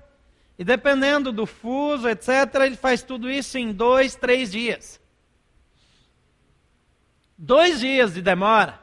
E 0.58 0.64
dependendo 0.64 1.32
do 1.32 1.46
fuso, 1.46 2.08
etc., 2.08 2.28
ele 2.62 2.76
faz 2.76 3.02
tudo 3.02 3.30
isso 3.30 3.58
em 3.58 3.72
dois, 3.72 4.14
três 4.14 4.52
dias. 4.52 5.00
Dois 7.36 7.80
dias 7.80 8.14
de 8.14 8.22
demora 8.22 8.80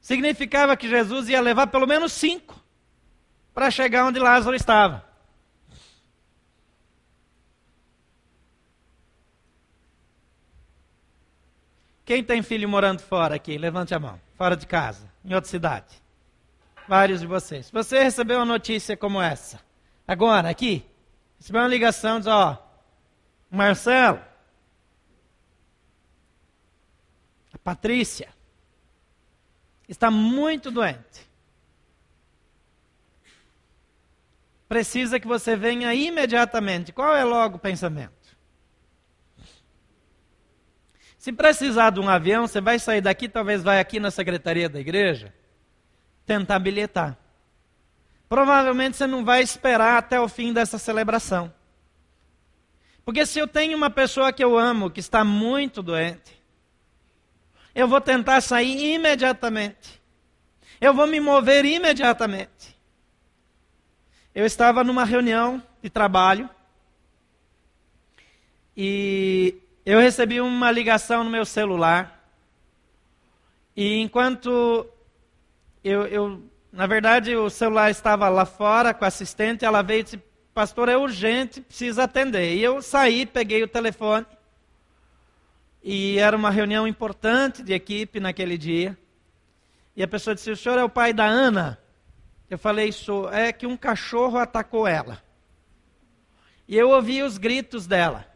significava 0.00 0.76
que 0.76 0.88
Jesus 0.88 1.30
ia 1.30 1.40
levar 1.40 1.68
pelo 1.68 1.86
menos 1.86 2.12
cinco 2.12 2.62
para 3.54 3.70
chegar 3.70 4.04
onde 4.04 4.18
Lázaro 4.18 4.54
estava. 4.54 5.02
Quem 12.04 12.22
tem 12.22 12.42
filho 12.42 12.68
morando 12.68 13.00
fora 13.00 13.36
aqui? 13.36 13.56
Levante 13.56 13.94
a 13.94 13.98
mão. 13.98 14.20
Fora 14.36 14.56
de 14.56 14.66
casa, 14.66 15.10
em 15.24 15.32
outra 15.32 15.48
cidade. 15.48 16.02
Vários 16.86 17.20
de 17.20 17.26
vocês. 17.26 17.70
Você 17.70 18.02
recebeu 18.02 18.38
uma 18.38 18.44
notícia 18.44 18.94
como 18.94 19.22
essa, 19.22 19.58
agora, 20.06 20.48
aqui, 20.48 20.84
recebeu 21.38 21.62
uma 21.62 21.68
ligação, 21.68 22.18
diz, 22.18 22.26
ó, 22.26 22.60
Marcelo, 23.50 24.20
a 27.52 27.58
Patrícia, 27.58 28.28
está 29.88 30.10
muito 30.10 30.70
doente. 30.70 31.28
Precisa 34.68 35.20
que 35.20 35.26
você 35.26 35.54
venha 35.54 35.94
imediatamente. 35.94 36.92
Qual 36.92 37.14
é 37.14 37.22
logo 37.22 37.56
o 37.56 37.60
pensamento? 37.60 38.12
Se 41.24 41.32
precisar 41.32 41.90
de 41.90 42.00
um 42.00 42.08
avião, 42.08 42.46
você 42.46 42.60
vai 42.60 42.78
sair 42.78 43.00
daqui, 43.00 43.28
talvez 43.28 43.62
vai 43.62 43.80
aqui 43.80 43.98
na 43.98 44.10
secretaria 44.10 44.68
da 44.68 44.80
igreja, 44.80 45.32
tentar 46.26 46.58
bilhetar. 46.58 47.16
Provavelmente 48.28 48.96
você 48.96 49.06
não 49.06 49.24
vai 49.24 49.42
esperar 49.42 49.98
até 49.98 50.20
o 50.20 50.28
fim 50.28 50.52
dessa 50.52 50.78
celebração. 50.78 51.52
Porque 53.04 53.26
se 53.26 53.38
eu 53.38 53.46
tenho 53.46 53.76
uma 53.76 53.90
pessoa 53.90 54.32
que 54.32 54.42
eu 54.42 54.58
amo 54.58 54.90
que 54.90 55.00
está 55.00 55.22
muito 55.22 55.82
doente, 55.82 56.42
eu 57.74 57.86
vou 57.86 58.00
tentar 58.00 58.40
sair 58.40 58.94
imediatamente. 58.94 60.00
Eu 60.80 60.94
vou 60.94 61.06
me 61.06 61.20
mover 61.20 61.64
imediatamente. 61.64 62.74
Eu 64.34 64.46
estava 64.46 64.82
numa 64.82 65.04
reunião 65.04 65.62
de 65.82 65.90
trabalho 65.90 66.48
e 68.76 69.54
eu 69.84 70.00
recebi 70.00 70.40
uma 70.40 70.70
ligação 70.70 71.22
no 71.22 71.30
meu 71.30 71.44
celular. 71.44 72.26
E 73.76 73.98
enquanto 74.00 74.86
eu, 75.82 76.06
eu, 76.06 76.42
na 76.74 76.88
verdade, 76.88 77.36
o 77.36 77.48
celular 77.48 77.88
estava 77.88 78.28
lá 78.28 78.44
fora 78.44 78.92
com 78.92 79.04
a 79.04 79.08
assistente, 79.08 79.64
ela 79.64 79.80
veio 79.80 80.00
e 80.00 80.02
disse: 80.02 80.22
Pastor, 80.52 80.88
é 80.88 80.96
urgente, 80.96 81.60
precisa 81.60 82.02
atender. 82.02 82.56
E 82.56 82.64
eu 82.64 82.82
saí, 82.82 83.24
peguei 83.24 83.62
o 83.62 83.68
telefone. 83.68 84.26
E 85.80 86.18
era 86.18 86.36
uma 86.36 86.50
reunião 86.50 86.86
importante 86.86 87.62
de 87.62 87.72
equipe 87.72 88.18
naquele 88.18 88.58
dia. 88.58 88.98
E 89.94 90.02
a 90.02 90.08
pessoa 90.08 90.34
disse: 90.34 90.50
O 90.50 90.56
senhor 90.56 90.76
é 90.76 90.82
o 90.82 90.88
pai 90.88 91.12
da 91.12 91.24
Ana? 91.24 91.78
Eu 92.50 92.58
falei: 92.58 92.90
Sou. 92.90 93.32
É 93.32 93.52
que 93.52 93.68
um 93.68 93.76
cachorro 93.76 94.36
atacou 94.36 94.84
ela. 94.84 95.22
E 96.66 96.76
eu 96.76 96.90
ouvi 96.90 97.22
os 97.22 97.38
gritos 97.38 97.86
dela. 97.86 98.26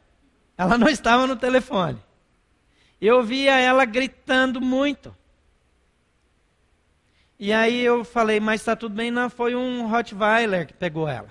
Ela 0.56 0.78
não 0.78 0.86
estava 0.88 1.26
no 1.26 1.34
telefone. 1.34 1.98
Eu 3.00 3.20
via 3.20 3.58
ela 3.58 3.84
gritando 3.84 4.60
muito. 4.60 5.12
E 7.38 7.52
aí 7.52 7.80
eu 7.80 8.04
falei, 8.04 8.40
mas 8.40 8.60
está 8.60 8.74
tudo 8.74 8.94
bem? 8.94 9.10
Não, 9.10 9.30
foi 9.30 9.54
um 9.54 9.86
Rottweiler 9.88 10.66
que 10.66 10.74
pegou 10.74 11.08
ela. 11.08 11.30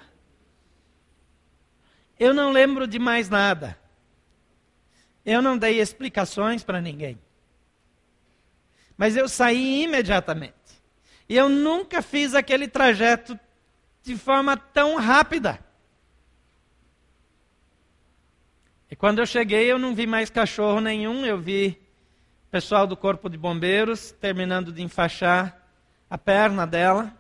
Eu 2.18 2.34
não 2.34 2.52
lembro 2.52 2.88
de 2.88 2.98
mais 2.98 3.30
nada. 3.30 3.78
Eu 5.26 5.42
não 5.42 5.58
dei 5.58 5.82
explicações 5.82 6.64
para 6.64 6.80
ninguém. 6.80 7.20
Mas 8.96 9.18
eu 9.18 9.28
saí 9.28 9.84
imediatamente. 9.84 10.56
E 11.28 11.36
eu 11.36 11.50
nunca 11.50 12.02
fiz 12.02 12.34
aquele 12.34 12.68
trajeto 12.68 13.38
de 14.02 14.16
forma 14.16 14.56
tão 14.56 14.96
rápida. 14.96 15.60
E 18.90 18.96
quando 18.96 19.20
eu 19.20 19.26
cheguei, 19.26 19.70
eu 19.70 19.78
não 19.78 19.94
vi 19.94 20.08
mais 20.08 20.30
cachorro 20.30 20.80
nenhum, 20.80 21.26
eu 21.26 21.38
vi 21.38 21.78
pessoal 22.50 22.88
do 22.88 22.96
Corpo 22.96 23.30
de 23.30 23.38
Bombeiros 23.38 24.12
terminando 24.14 24.72
de 24.72 24.82
enfaixar 24.82 25.67
a 26.10 26.18
perna 26.18 26.66
dela. 26.66 27.14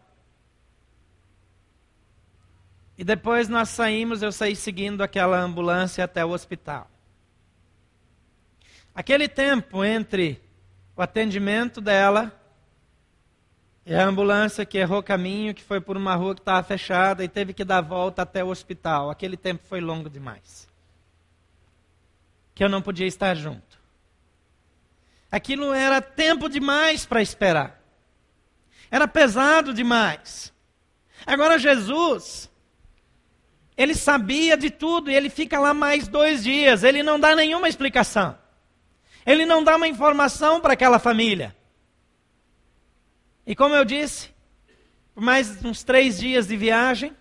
E 2.98 3.04
depois 3.04 3.48
nós 3.48 3.70
saímos, 3.70 4.22
eu 4.22 4.32
saí 4.32 4.56
seguindo 4.56 5.02
aquela 5.02 5.40
ambulância 5.40 6.04
até 6.04 6.26
o 6.26 6.30
hospital. 6.30 6.90
Aquele 8.94 9.28
tempo 9.28 9.84
entre 9.84 10.42
o 10.96 11.02
atendimento 11.02 11.80
dela 11.80 12.34
e 13.86 13.94
a 13.94 14.04
ambulância 14.04 14.66
que 14.66 14.78
errou 14.78 15.04
caminho, 15.04 15.54
que 15.54 15.64
foi 15.64 15.80
por 15.80 15.96
uma 15.96 16.16
rua 16.16 16.34
que 16.34 16.42
estava 16.42 16.64
fechada 16.64 17.24
e 17.24 17.28
teve 17.28 17.54
que 17.54 17.64
dar 17.64 17.82
volta 17.82 18.24
até 18.24 18.44
o 18.44 18.48
hospital. 18.48 19.12
Aquele 19.12 19.38
tempo 19.38 19.64
foi 19.68 19.80
longo 19.80 20.10
demais 20.10 20.68
que 22.58 22.64
eu 22.64 22.70
não 22.70 22.82
podia 22.82 23.06
estar 23.06 23.36
junto. 23.36 23.80
Aquilo 25.32 25.72
era 25.74 26.02
tempo 26.02 26.50
demais 26.50 27.06
para 27.06 27.22
esperar. 27.22 27.80
Era 28.90 29.08
pesado 29.08 29.74
demais. 29.74 30.54
Agora 31.26 31.60
Jesus, 31.60 32.50
ele 33.76 33.94
sabia 33.94 34.58
de 34.58 34.70
tudo 34.70 35.12
e 35.12 35.16
ele 35.16 35.30
fica 35.30 35.60
lá 35.60 35.74
mais 35.74 36.08
dois 36.08 36.44
dias. 36.44 36.84
Ele 36.84 37.04
não 37.04 37.20
dá 37.20 37.36
nenhuma 37.36 37.70
explicação. 37.70 38.38
Ele 39.26 39.46
não 39.46 39.64
dá 39.64 39.76
uma 39.76 39.88
informação 39.88 40.62
para 40.62 40.74
aquela 40.74 41.00
família. 41.00 41.56
E 43.46 43.56
como 43.56 43.76
eu 43.76 43.86
disse, 43.86 44.30
por 45.14 45.22
mais 45.22 45.64
uns 45.64 45.84
três 45.84 46.18
dias 46.18 46.48
de 46.48 46.56
viagem, 46.56 47.16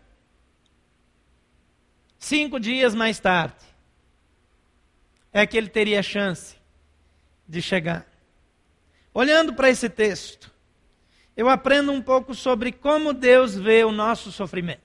cinco 2.18 2.59
dias 2.59 2.94
mais 2.94 3.18
tarde, 3.18 3.57
é 5.33 5.46
que 5.46 5.57
ele 5.57 5.68
teria 5.68 6.02
chance 6.02 6.57
de 7.46 7.61
chegar. 7.61 8.07
Olhando 9.12 9.52
para 9.52 9.68
esse 9.68 9.88
texto, 9.88 10.52
eu 11.37 11.49
aprendo 11.49 11.92
um 11.92 12.01
pouco 12.01 12.35
sobre 12.35 12.72
como 12.72 13.12
Deus 13.12 13.55
vê 13.55 13.85
o 13.85 13.92
nosso 13.92 14.33
sofrimento. 14.33 14.81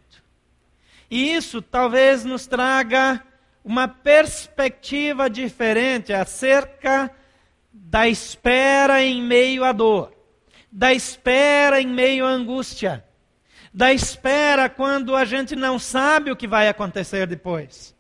E 1.10 1.34
isso 1.34 1.62
talvez 1.62 2.26
nos 2.26 2.46
traga 2.46 3.24
uma 3.64 3.88
perspectiva 3.88 5.30
diferente 5.30 6.12
acerca 6.12 7.12
da 7.72 8.08
espera 8.08 9.02
em 9.02 9.22
meio 9.22 9.64
à 9.64 9.72
dor, 9.72 10.14
da 10.72 10.94
espera 10.94 11.82
em 11.82 11.88
meio 11.88 12.26
à 12.26 12.30
angústia, 12.30 13.06
da 13.74 13.94
espera 13.94 14.68
quando 14.68 15.16
a 15.16 15.24
gente 15.24 15.56
não 15.56 15.80
sabe 15.80 16.32
o 16.32 16.36
que 16.36 16.48
vai 16.48 16.68
acontecer 16.68 17.28
depois. 17.28 17.96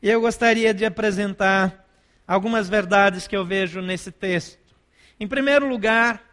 E 0.00 0.08
eu 0.08 0.20
gostaria 0.20 0.72
de 0.72 0.84
apresentar 0.84 1.84
algumas 2.26 2.68
verdades 2.68 3.26
que 3.26 3.36
eu 3.36 3.44
vejo 3.44 3.80
nesse 3.80 4.12
texto. 4.12 4.76
Em 5.18 5.26
primeiro 5.26 5.68
lugar, 5.68 6.27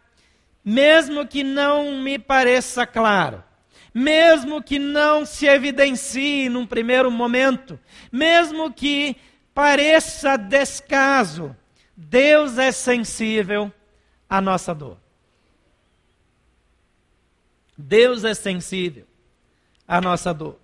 mesmo 0.66 1.24
que 1.24 1.44
não 1.44 1.92
me 1.92 2.18
pareça 2.18 2.84
claro, 2.84 3.40
mesmo 3.94 4.60
que 4.60 4.80
não 4.80 5.24
se 5.24 5.46
evidencie 5.46 6.48
num 6.48 6.66
primeiro 6.66 7.08
momento, 7.08 7.78
mesmo 8.10 8.72
que 8.72 9.14
pareça 9.54 10.36
descaso, 10.36 11.54
Deus 11.96 12.58
é 12.58 12.72
sensível 12.72 13.72
à 14.28 14.40
nossa 14.40 14.74
dor. 14.74 14.98
Deus 17.78 18.24
é 18.24 18.34
sensível 18.34 19.06
à 19.86 20.00
nossa 20.00 20.34
dor. 20.34 20.58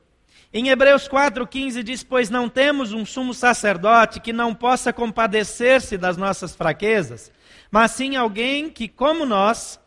Em 0.52 0.68
Hebreus 0.68 1.08
4,15 1.08 1.82
diz: 1.84 2.02
Pois 2.02 2.28
não 2.28 2.48
temos 2.48 2.92
um 2.92 3.06
sumo 3.06 3.32
sacerdote 3.32 4.18
que 4.18 4.32
não 4.32 4.52
possa 4.52 4.92
compadecer-se 4.92 5.96
das 5.96 6.16
nossas 6.16 6.56
fraquezas, 6.56 7.30
mas 7.70 7.92
sim 7.92 8.16
alguém 8.16 8.68
que, 8.68 8.88
como 8.88 9.24
nós, 9.24 9.80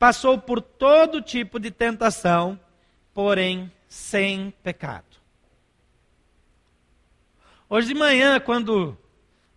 passou 0.00 0.38
por 0.38 0.62
todo 0.62 1.20
tipo 1.20 1.60
de 1.60 1.70
tentação, 1.70 2.58
porém 3.12 3.70
sem 3.86 4.50
pecado. 4.62 5.04
Hoje 7.68 7.88
de 7.88 7.94
manhã, 7.94 8.40
quando 8.40 8.92
o 8.92 8.96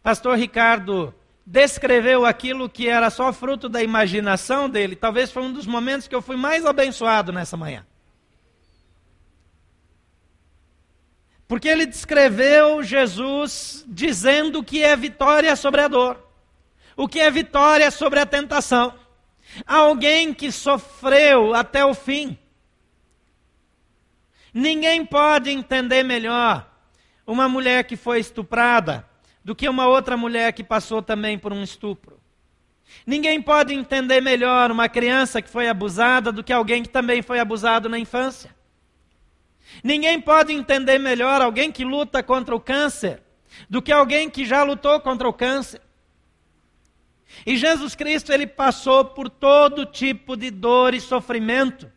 pastor 0.03 0.37
Ricardo 0.37 1.15
descreveu 1.45 2.25
aquilo 2.25 2.69
que 2.69 2.89
era 2.89 3.09
só 3.09 3.31
fruto 3.31 3.69
da 3.69 3.81
imaginação 3.81 4.69
dele, 4.69 4.97
talvez 4.97 5.31
foi 5.31 5.43
um 5.43 5.53
dos 5.53 5.65
momentos 5.65 6.09
que 6.09 6.13
eu 6.13 6.21
fui 6.21 6.35
mais 6.35 6.65
abençoado 6.65 7.31
nessa 7.31 7.55
manhã. 7.55 7.85
Porque 11.47 11.69
ele 11.69 11.85
descreveu 11.85 12.83
Jesus 12.83 13.85
dizendo 13.87 14.61
que 14.61 14.83
é 14.83 14.93
vitória 14.97 15.55
sobre 15.55 15.79
a 15.79 15.87
dor, 15.87 16.19
o 16.97 17.07
que 17.07 17.21
é 17.21 17.31
vitória 17.31 17.89
sobre 17.89 18.19
a 18.19 18.25
tentação. 18.25 19.02
Alguém 19.65 20.33
que 20.33 20.51
sofreu 20.51 21.53
até 21.53 21.85
o 21.85 21.93
fim. 21.93 22.37
Ninguém 24.53 25.05
pode 25.05 25.49
entender 25.49 26.03
melhor 26.03 26.69
uma 27.25 27.49
mulher 27.49 27.83
que 27.85 27.95
foi 27.95 28.19
estuprada 28.19 29.07
do 29.43 29.55
que 29.55 29.67
uma 29.67 29.87
outra 29.87 30.15
mulher 30.15 30.53
que 30.53 30.63
passou 30.63 31.01
também 31.01 31.37
por 31.37 31.51
um 31.51 31.63
estupro. 31.63 32.19
Ninguém 33.05 33.41
pode 33.41 33.73
entender 33.73 34.21
melhor 34.21 34.71
uma 34.71 34.87
criança 34.87 35.41
que 35.41 35.49
foi 35.49 35.67
abusada 35.67 36.31
do 36.31 36.43
que 36.43 36.53
alguém 36.53 36.83
que 36.83 36.89
também 36.89 37.21
foi 37.21 37.39
abusado 37.39 37.89
na 37.89 37.97
infância. 37.97 38.55
Ninguém 39.83 40.19
pode 40.21 40.53
entender 40.53 40.99
melhor 40.99 41.41
alguém 41.41 41.71
que 41.71 41.83
luta 41.83 42.21
contra 42.21 42.55
o 42.55 42.59
câncer 42.59 43.21
do 43.69 43.81
que 43.81 43.91
alguém 43.91 44.29
que 44.29 44.45
já 44.45 44.63
lutou 44.63 44.99
contra 44.99 45.27
o 45.27 45.33
câncer. 45.33 45.81
E 47.45 47.57
Jesus 47.57 47.95
Cristo, 47.95 48.31
ele 48.31 48.47
passou 48.47 49.05
por 49.05 49.29
todo 49.29 49.85
tipo 49.85 50.35
de 50.37 50.49
dor 50.49 50.93
e 50.93 51.01
sofrimento. 51.01 51.91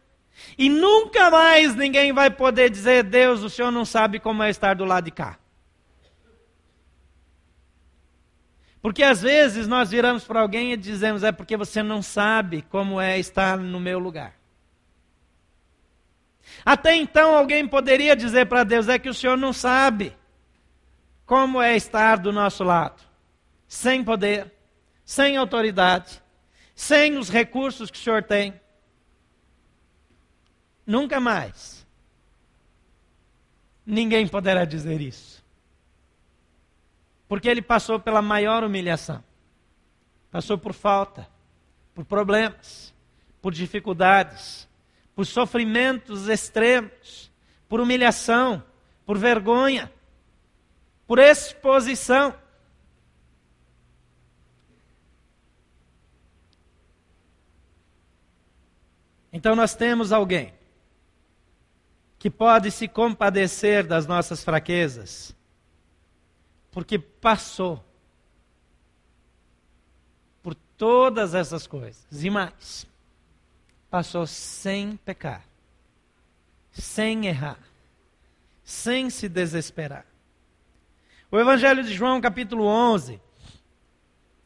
E 0.58 0.68
nunca 0.68 1.30
mais 1.30 1.74
ninguém 1.74 2.12
vai 2.12 2.30
poder 2.30 2.70
dizer: 2.70 3.02
Deus, 3.04 3.42
o 3.42 3.50
Senhor 3.50 3.70
não 3.70 3.84
sabe 3.84 4.18
como 4.18 4.42
é 4.42 4.50
estar 4.50 4.74
do 4.74 4.84
lado 4.84 5.04
de 5.04 5.10
cá. 5.10 5.38
Porque 8.82 9.02
às 9.02 9.22
vezes 9.22 9.66
nós 9.66 9.90
viramos 9.90 10.24
para 10.24 10.40
alguém 10.40 10.72
e 10.72 10.76
dizemos: 10.76 11.22
é 11.22 11.32
porque 11.32 11.56
você 11.56 11.82
não 11.82 12.02
sabe 12.02 12.62
como 12.62 13.00
é 13.00 13.18
estar 13.18 13.58
no 13.58 13.80
meu 13.80 13.98
lugar. 13.98 14.34
Até 16.64 16.94
então 16.94 17.34
alguém 17.34 17.66
poderia 17.66 18.14
dizer 18.14 18.46
para 18.46 18.64
Deus: 18.64 18.88
é 18.88 18.98
que 18.98 19.08
o 19.08 19.14
Senhor 19.14 19.36
não 19.36 19.52
sabe 19.52 20.16
como 21.24 21.60
é 21.60 21.74
estar 21.74 22.18
do 22.18 22.32
nosso 22.32 22.62
lado, 22.62 23.02
sem 23.66 24.04
poder, 24.04 24.52
sem 25.06 25.36
autoridade, 25.36 26.20
sem 26.74 27.16
os 27.16 27.30
recursos 27.30 27.90
que 27.90 27.96
o 27.96 28.02
Senhor 28.02 28.24
tem. 28.24 28.60
Nunca 30.84 31.20
mais 31.20 31.86
ninguém 33.86 34.26
poderá 34.26 34.64
dizer 34.64 35.00
isso. 35.00 35.44
Porque 37.28 37.48
ele 37.48 37.62
passou 37.62 38.00
pela 38.00 38.20
maior 38.20 38.64
humilhação. 38.64 39.22
Passou 40.30 40.58
por 40.58 40.72
falta, 40.72 41.28
por 41.94 42.04
problemas, 42.04 42.92
por 43.40 43.54
dificuldades, 43.54 44.68
por 45.14 45.24
sofrimentos 45.24 46.28
extremos, 46.28 47.30
por 47.68 47.80
humilhação, 47.80 48.62
por 49.04 49.16
vergonha, 49.16 49.90
por 51.06 51.18
exposição. 51.18 52.34
Então 59.36 59.54
nós 59.54 59.74
temos 59.74 60.12
alguém 60.12 60.54
que 62.18 62.30
pode 62.30 62.70
se 62.70 62.88
compadecer 62.88 63.86
das 63.86 64.06
nossas 64.06 64.42
fraquezas, 64.42 65.36
porque 66.70 66.98
passou 66.98 67.84
por 70.42 70.54
todas 70.54 71.34
essas 71.34 71.66
coisas 71.66 72.24
e 72.24 72.30
mais. 72.30 72.86
Passou 73.90 74.26
sem 74.26 74.96
pecar, 74.96 75.44
sem 76.72 77.26
errar, 77.26 77.58
sem 78.64 79.10
se 79.10 79.28
desesperar. 79.28 80.06
O 81.30 81.38
Evangelho 81.38 81.84
de 81.84 81.92
João, 81.92 82.22
capítulo 82.22 82.64
11, 82.64 83.20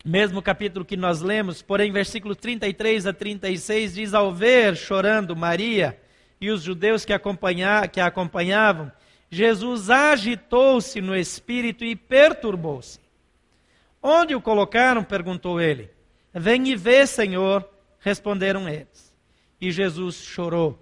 mesmo 0.05 0.41
capítulo 0.41 0.85
que 0.85 0.97
nós 0.97 1.21
lemos, 1.21 1.61
porém, 1.61 1.93
versículo 1.93 2.35
33 2.35 3.07
a 3.07 3.13
36 3.13 3.95
diz: 3.95 4.15
Ao 4.15 4.33
ver 4.33 4.77
chorando 4.77 5.37
Maria 5.37 6.01
e 6.41 6.51
os 6.51 6.63
judeus 6.63 7.05
que, 7.05 7.13
acompanha, 7.13 7.87
que 7.87 8.01
a 8.01 8.07
acompanhavam, 8.07 8.91
Jesus 9.31 9.91
agitou-se 9.91 11.01
no 11.01 11.15
espírito 11.15 11.85
e 11.85 11.95
perturbou-se. 11.95 12.99
Onde 14.03 14.35
o 14.35 14.41
colocaram? 14.41 15.05
perguntou 15.05 15.61
ele. 15.61 15.91
Vem 16.33 16.69
e 16.69 16.77
vê, 16.77 17.07
Senhor, 17.07 17.69
responderam 17.99 18.69
eles. 18.69 19.15
E 19.61 19.71
Jesus 19.71 20.17
chorou. 20.17 20.79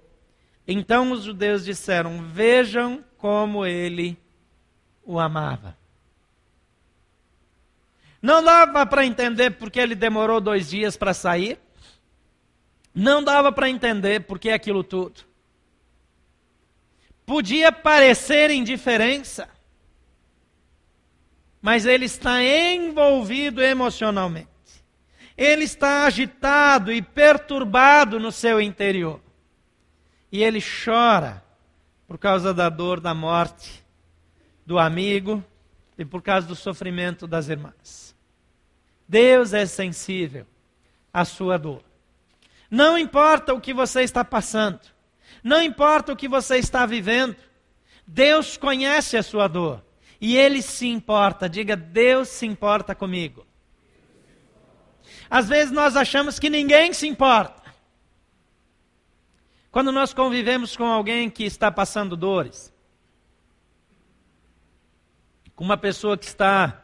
Então 0.67 1.11
os 1.13 1.25
judeus 1.25 1.65
disseram: 1.65 2.23
Vejam 2.23 3.03
como 3.17 3.67
ele 3.67 4.17
o 5.03 5.19
amava. 5.19 5.78
Não 8.21 8.43
dava 8.43 8.85
para 8.85 9.07
entender 9.07 9.51
porque 9.53 9.79
ele 9.79 9.95
demorou 9.95 10.41
dois 10.41 10.71
dias 10.71 10.97
para 10.97 11.15
sair. 11.15 11.59
Não 12.95 13.23
dava 13.23 13.53
para 13.53 13.71
entender 13.71 14.21
porque 14.21 14.51
aquilo 14.51 14.83
tudo. 14.83 15.21
Podia 17.25 17.71
parecer 17.71 18.51
indiferença, 18.51 19.49
mas 21.61 21.85
ele 21.85 22.07
está 22.07 22.43
envolvido 22.43 23.63
emocionalmente. 23.63 24.49
Ele 25.37 25.63
está 25.63 26.07
agitado 26.07 26.91
e 26.91 27.01
perturbado 27.01 28.19
no 28.19 28.33
seu 28.33 28.61
interior. 28.61 29.21
E 30.33 30.43
ele 30.43 30.59
chora 30.61 31.45
por 32.09 32.19
causa 32.19 32.53
da 32.53 32.69
dor 32.69 32.99
da 32.99 33.15
morte 33.15 33.85
do 34.65 34.79
amigo 34.79 35.45
e 35.97 36.05
por 36.05 36.23
causa 36.23 36.47
do 36.47 36.57
sofrimento 36.57 37.27
das 37.27 37.49
irmãs. 37.49 38.08
Deus 39.09 39.55
é 39.55 39.65
sensível 39.65 40.47
à 41.13 41.25
sua 41.25 41.59
dor. 41.59 41.83
Não 42.71 42.99
importa 42.99 43.55
o 43.55 43.61
que 43.61 43.73
você 43.73 44.03
está 44.03 44.23
passando. 44.23 44.81
Não 45.43 45.63
importa 45.63 46.13
o 46.13 46.17
que 46.17 46.29
você 46.29 46.59
está 46.59 46.85
vivendo, 46.85 47.37
Deus 48.07 48.57
conhece 48.57 49.17
a 49.17 49.23
sua 49.23 49.47
dor 49.49 49.85
e 50.21 50.37
Ele 50.37 50.63
se 50.63 50.87
importa. 50.87 51.49
Diga, 51.49 51.77
Deus 51.77 52.29
se 52.29 52.47
importa 52.47 52.95
comigo. 52.95 53.47
Às 55.31 55.49
vezes 55.49 55.73
nós 55.73 55.97
achamos 55.97 56.39
que 56.39 56.51
ninguém 56.51 56.93
se 56.93 57.07
importa. 57.07 57.63
Quando 59.71 59.93
nós 59.93 60.13
convivemos 60.15 60.77
com 60.77 60.87
alguém 60.87 61.29
que 61.29 61.45
está 61.45 61.71
passando 61.71 62.17
dores, 62.17 62.73
com 65.55 65.65
uma 65.65 65.77
pessoa 65.77 66.17
que 66.17 66.25
está 66.25 66.83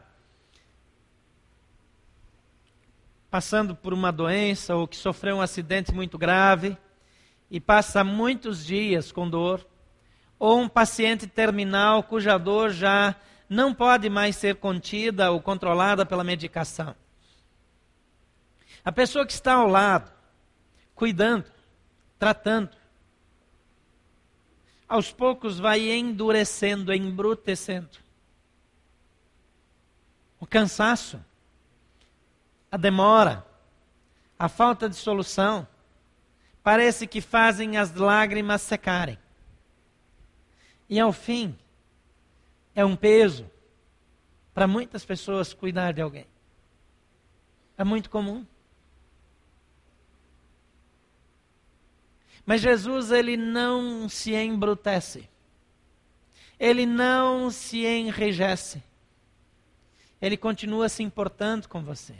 passando 3.35 3.75
por 3.75 3.93
uma 3.93 4.13
doença 4.13 4.77
ou 4.77 4.87
que 4.87 4.95
sofreu 4.95 5.35
um 5.35 5.41
acidente 5.41 5.93
muito 5.93 6.17
grave, 6.17 6.77
e 7.51 7.59
passa 7.59 8.01
muitos 8.01 8.65
dias 8.65 9.11
com 9.11 9.29
dor, 9.29 9.67
ou 10.39 10.61
um 10.61 10.69
paciente 10.69 11.27
terminal 11.27 12.01
cuja 12.01 12.37
dor 12.37 12.69
já 12.69 13.13
não 13.49 13.73
pode 13.73 14.09
mais 14.09 14.37
ser 14.37 14.55
contida 14.55 15.31
ou 15.31 15.41
controlada 15.41 16.05
pela 16.05 16.23
medicação. 16.23 16.95
A 18.85 18.91
pessoa 18.93 19.25
que 19.25 19.33
está 19.33 19.55
ao 19.55 19.67
lado, 19.67 20.09
cuidando, 20.95 21.51
tratando, 22.17 22.69
aos 24.87 25.11
poucos 25.11 25.59
vai 25.59 25.91
endurecendo, 25.91 26.93
embrutecendo. 26.93 27.97
O 30.39 30.47
cansaço, 30.47 31.19
a 32.75 32.77
demora, 32.77 33.47
a 34.37 34.49
falta 34.49 34.89
de 34.89 34.97
solução, 34.97 35.65
parece 36.61 37.07
que 37.07 37.21
fazem 37.21 37.77
as 37.77 37.95
lágrimas 37.95 38.61
secarem. 38.61 39.17
E 40.89 40.99
ao 40.99 41.13
fim, 41.13 41.57
é 42.75 42.83
um 42.83 42.93
peso 42.93 43.49
para 44.53 44.67
muitas 44.67 45.05
pessoas 45.05 45.53
cuidar 45.53 45.93
de 45.93 46.01
alguém. 46.01 46.27
É 47.77 47.85
muito 47.85 48.09
comum. 48.09 48.45
Mas 52.45 52.59
Jesus, 52.59 53.09
ele 53.09 53.37
não 53.37 54.09
se 54.09 54.35
embrutece. 54.35 55.29
Ele 56.59 56.85
não 56.85 57.49
se 57.49 57.85
enrijece. 57.85 58.83
Ele 60.21 60.35
continua 60.35 60.89
se 60.89 61.01
importando 61.03 61.69
com 61.69 61.81
você. 61.81 62.15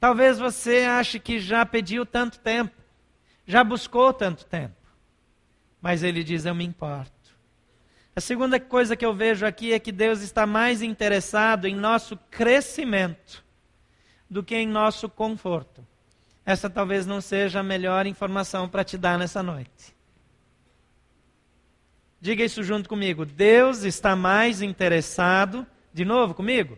Talvez 0.00 0.38
você 0.38 0.84
ache 0.84 1.18
que 1.18 1.40
já 1.40 1.66
pediu 1.66 2.06
tanto 2.06 2.38
tempo, 2.38 2.74
já 3.46 3.64
buscou 3.64 4.12
tanto 4.12 4.44
tempo. 4.44 4.76
Mas 5.80 6.02
ele 6.02 6.22
diz: 6.22 6.44
Eu 6.44 6.54
me 6.54 6.64
importo. 6.64 7.12
A 8.14 8.20
segunda 8.20 8.58
coisa 8.58 8.96
que 8.96 9.06
eu 9.06 9.14
vejo 9.14 9.46
aqui 9.46 9.72
é 9.72 9.78
que 9.78 9.92
Deus 9.92 10.22
está 10.22 10.44
mais 10.44 10.82
interessado 10.82 11.66
em 11.66 11.74
nosso 11.74 12.16
crescimento 12.30 13.44
do 14.28 14.42
que 14.42 14.56
em 14.56 14.66
nosso 14.66 15.08
conforto. 15.08 15.86
Essa 16.44 16.68
talvez 16.68 17.06
não 17.06 17.20
seja 17.20 17.60
a 17.60 17.62
melhor 17.62 18.06
informação 18.06 18.68
para 18.68 18.82
te 18.82 18.98
dar 18.98 19.18
nessa 19.18 19.42
noite. 19.42 19.94
Diga 22.20 22.44
isso 22.44 22.62
junto 22.62 22.88
comigo. 22.88 23.24
Deus 23.24 23.84
está 23.84 24.16
mais 24.16 24.62
interessado, 24.62 25.66
de 25.92 26.04
novo 26.04 26.34
comigo, 26.34 26.76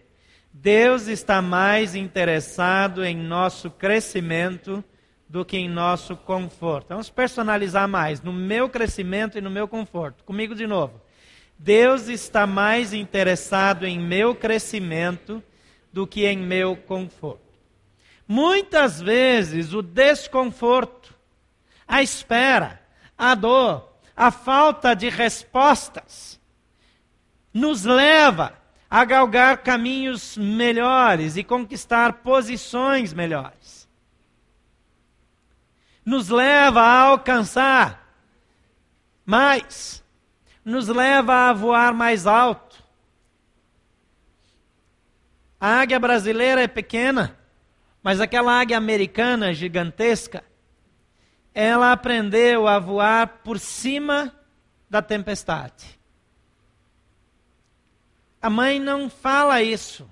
Deus 0.52 1.06
está 1.06 1.40
mais 1.40 1.94
interessado 1.94 3.04
em 3.04 3.16
nosso 3.16 3.70
crescimento 3.70 4.84
do 5.28 5.44
que 5.44 5.56
em 5.56 5.68
nosso 5.68 6.16
conforto. 6.16 6.88
Vamos 6.88 7.08
personalizar 7.08 7.88
mais 7.88 8.20
no 8.20 8.32
meu 8.32 8.68
crescimento 8.68 9.38
e 9.38 9.40
no 9.40 9.50
meu 9.50 9.68
conforto. 9.68 10.24
Comigo 10.24 10.54
de 10.54 10.66
novo. 10.66 11.00
Deus 11.56 12.08
está 12.08 12.46
mais 12.46 12.92
interessado 12.92 13.86
em 13.86 13.98
meu 13.98 14.34
crescimento 14.34 15.42
do 15.92 16.06
que 16.06 16.26
em 16.26 16.38
meu 16.38 16.76
conforto. 16.76 17.50
Muitas 18.26 19.00
vezes 19.00 19.72
o 19.72 19.82
desconforto, 19.82 21.14
a 21.86 22.02
espera, 22.02 22.80
a 23.16 23.34
dor, 23.34 23.88
a 24.16 24.30
falta 24.30 24.94
de 24.94 25.08
respostas 25.08 26.40
nos 27.52 27.84
leva 27.84 28.59
a 28.90 29.04
galgar 29.04 29.58
caminhos 29.58 30.36
melhores 30.36 31.36
e 31.36 31.44
conquistar 31.44 32.14
posições 32.14 33.14
melhores 33.14 33.80
nos 36.04 36.28
leva 36.28 36.80
a 36.80 37.02
alcançar 37.02 38.00
mais, 39.24 40.02
nos 40.64 40.88
leva 40.88 41.48
a 41.48 41.52
voar 41.52 41.94
mais 41.94 42.26
alto. 42.26 42.82
A 45.60 45.80
águia 45.80 46.00
brasileira 46.00 46.62
é 46.62 46.66
pequena, 46.66 47.38
mas 48.02 48.20
aquela 48.20 48.58
águia 48.58 48.76
americana 48.76 49.54
gigantesca, 49.54 50.42
ela 51.54 51.92
aprendeu 51.92 52.66
a 52.66 52.80
voar 52.80 53.40
por 53.44 53.60
cima 53.60 54.34
da 54.88 55.00
tempestade. 55.00 55.99
A 58.40 58.48
mãe 58.48 58.80
não 58.80 59.10
fala 59.10 59.62
isso 59.62 60.08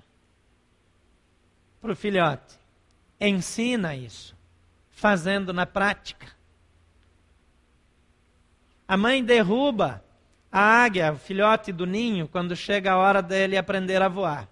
para 1.81 1.91
o 1.91 1.95
filhote, 1.95 2.59
ensina 3.19 3.95
isso 3.95 4.37
fazendo 4.91 5.51
na 5.51 5.65
prática. 5.65 6.27
A 8.87 8.97
mãe 8.97 9.23
derruba 9.23 10.03
a 10.51 10.59
águia, 10.59 11.13
o 11.13 11.17
filhote 11.17 11.71
do 11.71 11.85
ninho, 11.85 12.27
quando 12.27 12.55
chega 12.55 12.91
a 12.91 12.97
hora 12.97 13.21
dele 13.21 13.57
aprender 13.57 14.01
a 14.01 14.07
voar. 14.07 14.47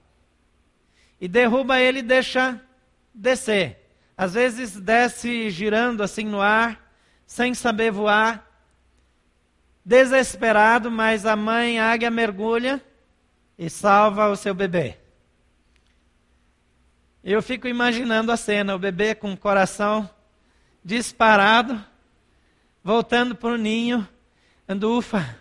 E 1.19 1.27
derruba 1.27 1.79
ele 1.79 1.99
e 1.99 2.03
deixa 2.03 2.61
descer. 3.13 3.91
Às 4.15 4.33
vezes 4.33 4.79
desce 4.79 5.49
girando 5.49 6.01
assim 6.01 6.25
no 6.25 6.41
ar, 6.41 6.91
sem 7.25 7.53
saber 7.53 7.91
voar, 7.91 8.47
desesperado, 9.83 10.89
mas 10.89 11.25
a 11.25 11.35
mãe 11.35 11.79
águia 11.79 12.09
mergulha 12.09 12.81
e 13.57 13.69
salva 13.69 14.29
o 14.29 14.35
seu 14.35 14.53
bebê. 14.53 14.97
Eu 17.23 17.41
fico 17.41 17.67
imaginando 17.67 18.31
a 18.31 18.37
cena, 18.37 18.75
o 18.75 18.79
bebê 18.79 19.15
com 19.15 19.33
o 19.33 19.37
coração 19.37 20.09
disparado, 20.83 21.83
voltando 22.83 23.35
para 23.35 23.49
o 23.49 23.57
ninho, 23.57 24.07
ando, 24.67 24.97
ufa, 24.97 25.37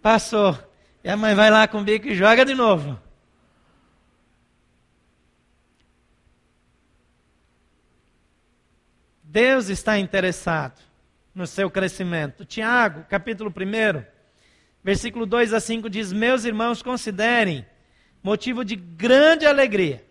passou. 0.00 0.56
E 1.02 1.08
a 1.08 1.16
mãe 1.16 1.34
vai 1.34 1.50
lá 1.50 1.66
com 1.66 1.80
o 1.80 1.84
bico 1.84 2.06
e 2.06 2.14
joga 2.14 2.44
de 2.44 2.54
novo. 2.54 3.00
Deus 9.22 9.68
está 9.68 9.98
interessado 9.98 10.80
no 11.34 11.46
seu 11.46 11.70
crescimento. 11.70 12.44
Tiago, 12.44 13.04
capítulo 13.08 13.50
1, 13.50 14.17
versículo 14.82 15.26
2 15.26 15.52
a 15.52 15.60
5 15.60 15.88
diz: 15.88 16.12
Meus 16.12 16.44
irmãos, 16.44 16.82
considerem 16.82 17.66
motivo 18.22 18.64
de 18.64 18.76
grande 18.76 19.46
alegria 19.46 20.04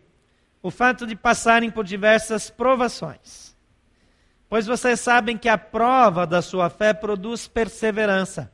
o 0.61 0.71
fato 0.71 1.05
de 1.05 1.15
passarem 1.15 1.69
por 1.69 1.85
diversas 1.85 2.49
provações 2.49 3.47
Pois 4.49 4.65
vocês 4.65 4.99
sabem 4.99 5.37
que 5.37 5.49
a 5.49 5.57
prova 5.57 6.25
da 6.25 6.41
sua 6.41 6.69
fé 6.69 6.93
produz 6.93 7.47
perseverança. 7.47 8.51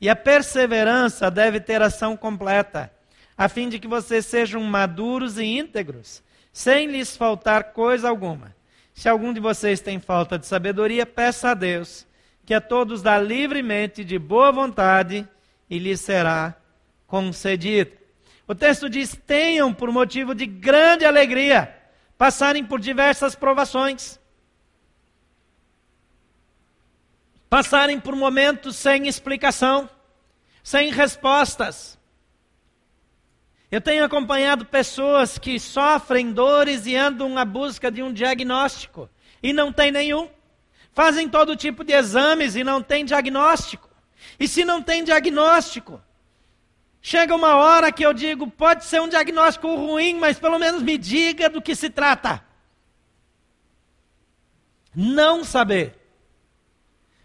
E 0.00 0.08
a 0.08 0.16
perseverança 0.16 1.30
deve 1.30 1.60
ter 1.60 1.82
ação 1.82 2.16
completa, 2.16 2.90
a 3.36 3.48
fim 3.48 3.68
de 3.68 3.78
que 3.78 3.86
vocês 3.86 4.24
sejam 4.26 4.62
maduros 4.62 5.38
e 5.38 5.44
íntegros, 5.44 6.22
sem 6.52 6.86
lhes 6.86 7.16
faltar 7.16 7.72
coisa 7.72 8.08
alguma. 8.08 8.54
Se 8.94 9.08
algum 9.08 9.32
de 9.32 9.40
vocês 9.40 9.80
tem 9.80 9.98
falta 9.98 10.38
de 10.38 10.46
sabedoria, 10.46 11.04
peça 11.04 11.50
a 11.50 11.54
Deus, 11.54 12.06
que 12.44 12.54
a 12.54 12.60
todos 12.60 13.02
dá 13.02 13.18
livremente, 13.18 14.04
de 14.04 14.18
boa 14.18 14.52
vontade, 14.52 15.26
e 15.68 15.78
lhes 15.78 16.00
será 16.00 16.54
concedido. 17.06 17.92
O 18.46 18.54
texto 18.54 18.88
diz: 18.88 19.18
tenham 19.26 19.72
por 19.72 19.90
motivo 19.90 20.34
de 20.34 20.46
grande 20.46 21.04
alegria 21.04 21.74
passarem 22.16 22.64
por 22.64 22.80
diversas 22.80 23.34
provações 23.34 24.20
passarem 27.54 28.00
por 28.00 28.16
momentos 28.16 28.74
sem 28.74 29.06
explicação, 29.06 29.88
sem 30.60 30.90
respostas. 30.90 31.96
Eu 33.70 33.80
tenho 33.80 34.04
acompanhado 34.04 34.66
pessoas 34.66 35.38
que 35.38 35.60
sofrem 35.60 36.32
dores 36.32 36.84
e 36.84 36.96
andam 36.96 37.38
à 37.38 37.44
busca 37.44 37.92
de 37.92 38.02
um 38.02 38.12
diagnóstico 38.12 39.08
e 39.40 39.52
não 39.52 39.72
tem 39.72 39.92
nenhum. 39.92 40.28
Fazem 40.94 41.28
todo 41.28 41.56
tipo 41.56 41.82
de 41.82 41.92
exames 41.92 42.54
e 42.54 42.62
não 42.62 42.80
tem 42.80 43.04
diagnóstico. 43.04 43.90
E 44.38 44.46
se 44.46 44.64
não 44.64 44.80
tem 44.80 45.02
diagnóstico, 45.02 46.00
chega 47.02 47.34
uma 47.34 47.56
hora 47.56 47.90
que 47.90 48.06
eu 48.06 48.14
digo: 48.14 48.48
pode 48.48 48.84
ser 48.84 49.00
um 49.02 49.08
diagnóstico 49.08 49.74
ruim, 49.74 50.14
mas 50.14 50.38
pelo 50.38 50.58
menos 50.58 50.82
me 50.82 50.96
diga 50.96 51.50
do 51.50 51.60
que 51.60 51.74
se 51.74 51.90
trata. 51.90 52.44
Não 54.94 55.42
saber 55.42 55.98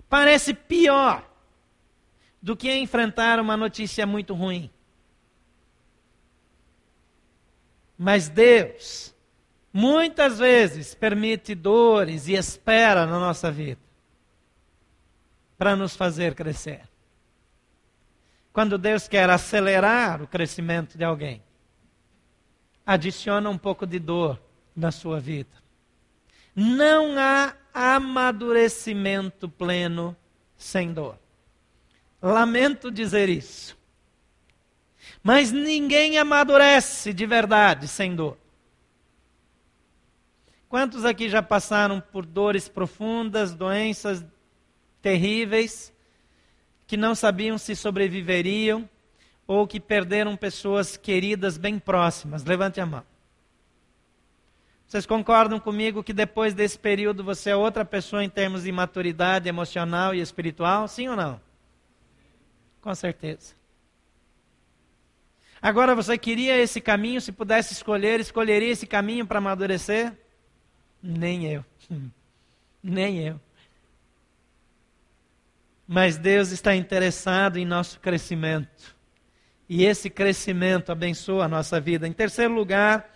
parece 0.10 0.55
pior 0.55 1.23
do 2.41 2.58
que 2.58 2.73
enfrentar 2.73 3.39
uma 3.39 3.55
notícia 3.55 4.08
muito 4.08 4.34
ruim. 4.34 4.71
Mas 7.95 8.27
Deus, 8.27 9.13
muitas 9.71 10.39
vezes, 10.39 10.95
permite 10.95 11.55
dores 11.55 12.27
e 12.27 12.34
espera 12.34 13.05
na 13.05 13.19
nossa 13.19 13.51
vida 13.51 13.82
para 15.58 15.75
nos 15.75 15.95
fazer 15.95 16.36
crescer. 16.36 16.82
Quando 18.53 18.77
Deus 18.77 19.08
quer 19.08 19.29
acelerar 19.29 20.21
o 20.21 20.27
crescimento 20.27 20.97
de 20.97 21.03
alguém, 21.03 21.43
adiciona 22.86 23.49
um 23.49 23.58
pouco 23.58 23.86
de 23.86 23.99
dor 23.99 24.41
na 24.75 24.91
sua 24.91 25.19
vida. 25.19 25.51
Não 26.55 27.17
há 27.19 27.53
amadurecimento 27.73 29.47
pleno 29.47 30.15
sem 30.58 30.91
dor. 30.91 31.17
Lamento 32.21 32.89
dizer 32.89 33.29
isso. 33.29 33.77
Mas 35.21 35.51
ninguém 35.51 36.17
amadurece 36.17 37.13
de 37.13 37.25
verdade 37.25 37.88
sem 37.88 38.15
dor. 38.15 38.38
Quantos 40.69 41.03
aqui 41.03 41.27
já 41.27 41.41
passaram 41.41 41.99
por 41.99 42.27
dores 42.27 42.69
profundas, 42.69 43.55
doenças 43.55 44.23
terríveis, 45.01 45.91
que 46.86 46.95
não 46.95 47.15
sabiam 47.15 47.58
se 47.58 47.75
sobreviveriam, 47.75 48.88
ou 49.47 49.65
que 49.65 49.79
perderam 49.79 50.38
pessoas 50.38 50.95
queridas 50.95 51.58
bem 51.58 51.79
próximas? 51.79 52.45
Levante 52.45 52.79
a 52.79 52.86
mão. 52.86 53.03
Vocês 54.86 55.08
concordam 55.08 55.60
comigo 55.60 56.03
que 56.03 56.13
depois 56.13 56.53
desse 56.53 56.77
período 56.77 57.23
você 57.23 57.49
é 57.49 57.55
outra 57.55 57.84
pessoa 57.84 58.23
em 58.23 58.29
termos 58.29 58.63
de 58.63 58.71
maturidade 58.71 59.49
emocional 59.49 60.13
e 60.13 60.21
espiritual? 60.21 60.88
Sim 60.88 61.08
ou 61.08 61.15
não? 61.15 61.41
Com 62.79 62.93
certeza. 62.93 63.55
Agora, 65.60 65.95
você 65.95 66.15
queria 66.15 66.58
esse 66.58 66.79
caminho, 66.79 67.19
se 67.19 67.32
pudesse 67.32 67.73
escolher, 67.73 68.19
escolheria 68.19 68.69
esse 68.69 68.86
caminho 68.86 69.25
para 69.25 69.39
amadurecer? 69.39 70.15
Nem 71.01 71.45
eu. 71.45 71.65
Nem 72.83 73.19
eu. 73.19 73.39
Mas 75.87 76.17
Deus 76.17 76.52
está 76.52 76.75
interessado 76.75 77.58
em 77.58 77.65
nosso 77.65 78.00
crescimento. 78.00 78.95
E 79.67 79.85
esse 79.85 80.10
crescimento 80.10 80.91
abençoa 80.91 81.45
a 81.45 81.47
nossa 81.47 81.79
vida. 81.79 82.08
Em 82.08 82.13
terceiro 82.13 82.54
lugar, 82.54 83.12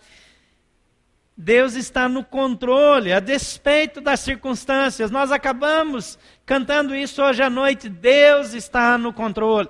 Deus 1.35 1.73
está 1.73 2.07
no 2.07 2.23
controle, 2.23 3.11
a 3.11 3.19
despeito 3.19 3.99
das 3.99 4.19
circunstâncias. 4.19 5.09
Nós 5.09 5.31
acabamos 5.31 6.17
cantando 6.45 6.95
isso 6.95 7.23
hoje 7.23 7.41
à 7.41 7.49
noite. 7.49 7.89
Deus 7.89 8.53
está 8.53 8.97
no 8.97 9.11
controle. 9.11 9.69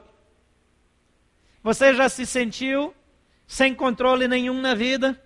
Você 1.63 1.93
já 1.93 2.09
se 2.09 2.25
sentiu 2.25 2.93
sem 3.47 3.73
controle 3.73 4.27
nenhum 4.27 4.59
na 4.59 4.75
vida? 4.75 5.19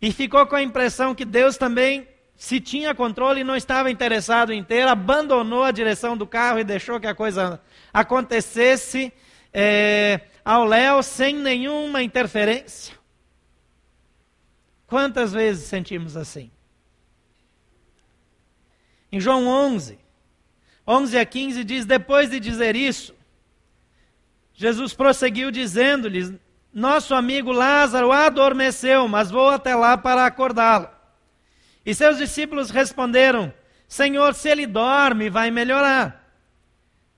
E 0.00 0.12
ficou 0.12 0.46
com 0.46 0.56
a 0.56 0.62
impressão 0.62 1.14
que 1.14 1.24
Deus 1.24 1.56
também, 1.56 2.08
se 2.34 2.60
tinha 2.60 2.94
controle 2.94 3.40
e 3.40 3.44
não 3.44 3.56
estava 3.56 3.90
interessado 3.90 4.52
em 4.52 4.64
ter, 4.64 4.88
abandonou 4.88 5.62
a 5.62 5.70
direção 5.70 6.16
do 6.16 6.26
carro 6.26 6.58
e 6.58 6.64
deixou 6.64 6.98
que 6.98 7.06
a 7.06 7.14
coisa 7.14 7.60
acontecesse 7.92 9.12
é, 9.52 10.20
ao 10.44 10.64
léu 10.64 11.02
sem 11.02 11.34
nenhuma 11.34 12.02
interferência? 12.02 12.98
Quantas 14.86 15.32
vezes 15.32 15.64
sentimos 15.64 16.16
assim? 16.16 16.50
Em 19.12 19.20
João 19.20 19.46
11, 19.46 19.98
11 20.86 21.18
a 21.18 21.26
15 21.26 21.64
diz: 21.64 21.84
Depois 21.84 22.30
de 22.30 22.40
dizer 22.40 22.74
isso, 22.74 23.14
Jesus 24.54 24.94
prosseguiu 24.94 25.50
dizendo-lhes: 25.50 26.32
Nosso 26.72 27.14
amigo 27.14 27.50
Lázaro 27.50 28.12
adormeceu, 28.12 29.08
mas 29.08 29.30
vou 29.30 29.48
até 29.48 29.74
lá 29.74 29.96
para 29.96 30.24
acordá-lo. 30.24 30.88
E 31.84 31.94
seus 31.94 32.18
discípulos 32.18 32.70
responderam: 32.70 33.52
Senhor, 33.88 34.34
se 34.34 34.48
ele 34.48 34.66
dorme, 34.66 35.28
vai 35.28 35.50
melhorar. 35.50 36.20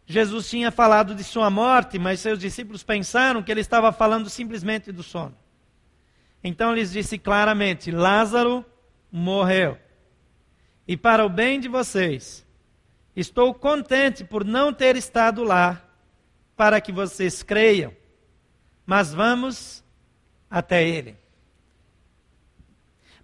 Jesus 0.06 0.48
tinha 0.48 0.70
falado 0.70 1.14
de 1.14 1.22
sua 1.22 1.50
morte, 1.50 1.98
mas 1.98 2.20
seus 2.20 2.38
discípulos 2.38 2.82
pensaram 2.82 3.42
que 3.42 3.50
ele 3.50 3.60
estava 3.60 3.92
falando 3.92 4.28
simplesmente 4.28 4.90
do 4.90 5.02
sono. 5.02 5.36
Então 6.42 6.74
lhes 6.74 6.90
disse 6.90 7.18
claramente: 7.18 7.90
Lázaro 7.90 8.64
morreu. 9.10 9.78
E 10.88 10.96
para 10.96 11.24
o 11.24 11.28
bem 11.28 11.60
de 11.60 11.68
vocês, 11.68 12.44
estou 13.14 13.54
contente 13.54 14.24
por 14.24 14.44
não 14.44 14.72
ter 14.72 14.96
estado 14.96 15.44
lá, 15.44 15.82
para 16.56 16.80
que 16.80 16.90
vocês 16.90 17.42
creiam. 17.42 17.92
Mas 18.84 19.12
vamos 19.12 19.82
até 20.50 20.82
ele. 20.86 21.16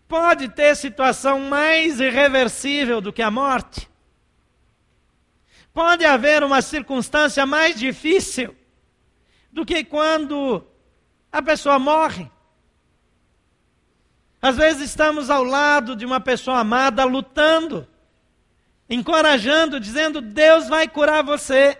Pode 0.06 0.48
ter 0.48 0.74
situação 0.74 1.40
mais 1.40 2.00
irreversível 2.00 3.00
do 3.00 3.12
que 3.12 3.20
a 3.20 3.30
morte? 3.30 3.88
Pode 5.74 6.04
haver 6.04 6.42
uma 6.42 6.62
circunstância 6.62 7.44
mais 7.44 7.78
difícil 7.78 8.56
do 9.52 9.66
que 9.66 9.84
quando 9.84 10.66
a 11.30 11.42
pessoa 11.42 11.78
morre? 11.78 12.30
Às 14.40 14.56
vezes 14.56 14.88
estamos 14.88 15.30
ao 15.30 15.42
lado 15.42 15.94
de 15.94 16.06
uma 16.06 16.20
pessoa 16.20 16.60
amada, 16.60 17.04
lutando, 17.04 17.86
encorajando, 18.88 19.78
dizendo: 19.78 20.20
Deus 20.20 20.68
vai 20.68 20.88
curar 20.88 21.22
você, 21.22 21.76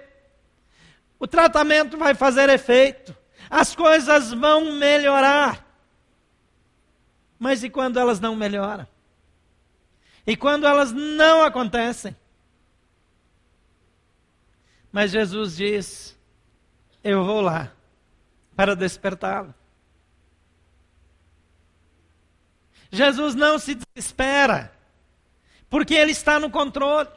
o 1.18 1.26
tratamento 1.26 1.96
vai 1.96 2.14
fazer 2.14 2.48
efeito, 2.50 3.16
as 3.50 3.74
coisas 3.74 4.32
vão 4.32 4.72
melhorar. 4.72 5.64
Mas 7.38 7.62
e 7.62 7.70
quando 7.70 7.98
elas 7.98 8.20
não 8.20 8.34
melhoram? 8.34 8.86
E 10.26 10.36
quando 10.36 10.66
elas 10.66 10.92
não 10.92 11.42
acontecem? 11.42 12.14
Mas 14.92 15.12
Jesus 15.12 15.56
diz: 15.56 16.18
Eu 17.02 17.24
vou 17.24 17.40
lá 17.40 17.72
para 18.56 18.74
despertá-lo. 18.74 19.54
Jesus 22.90 23.34
não 23.34 23.58
se 23.58 23.76
desespera, 23.76 24.72
porque 25.70 25.94
Ele 25.94 26.12
está 26.12 26.40
no 26.40 26.50
controle. 26.50 27.08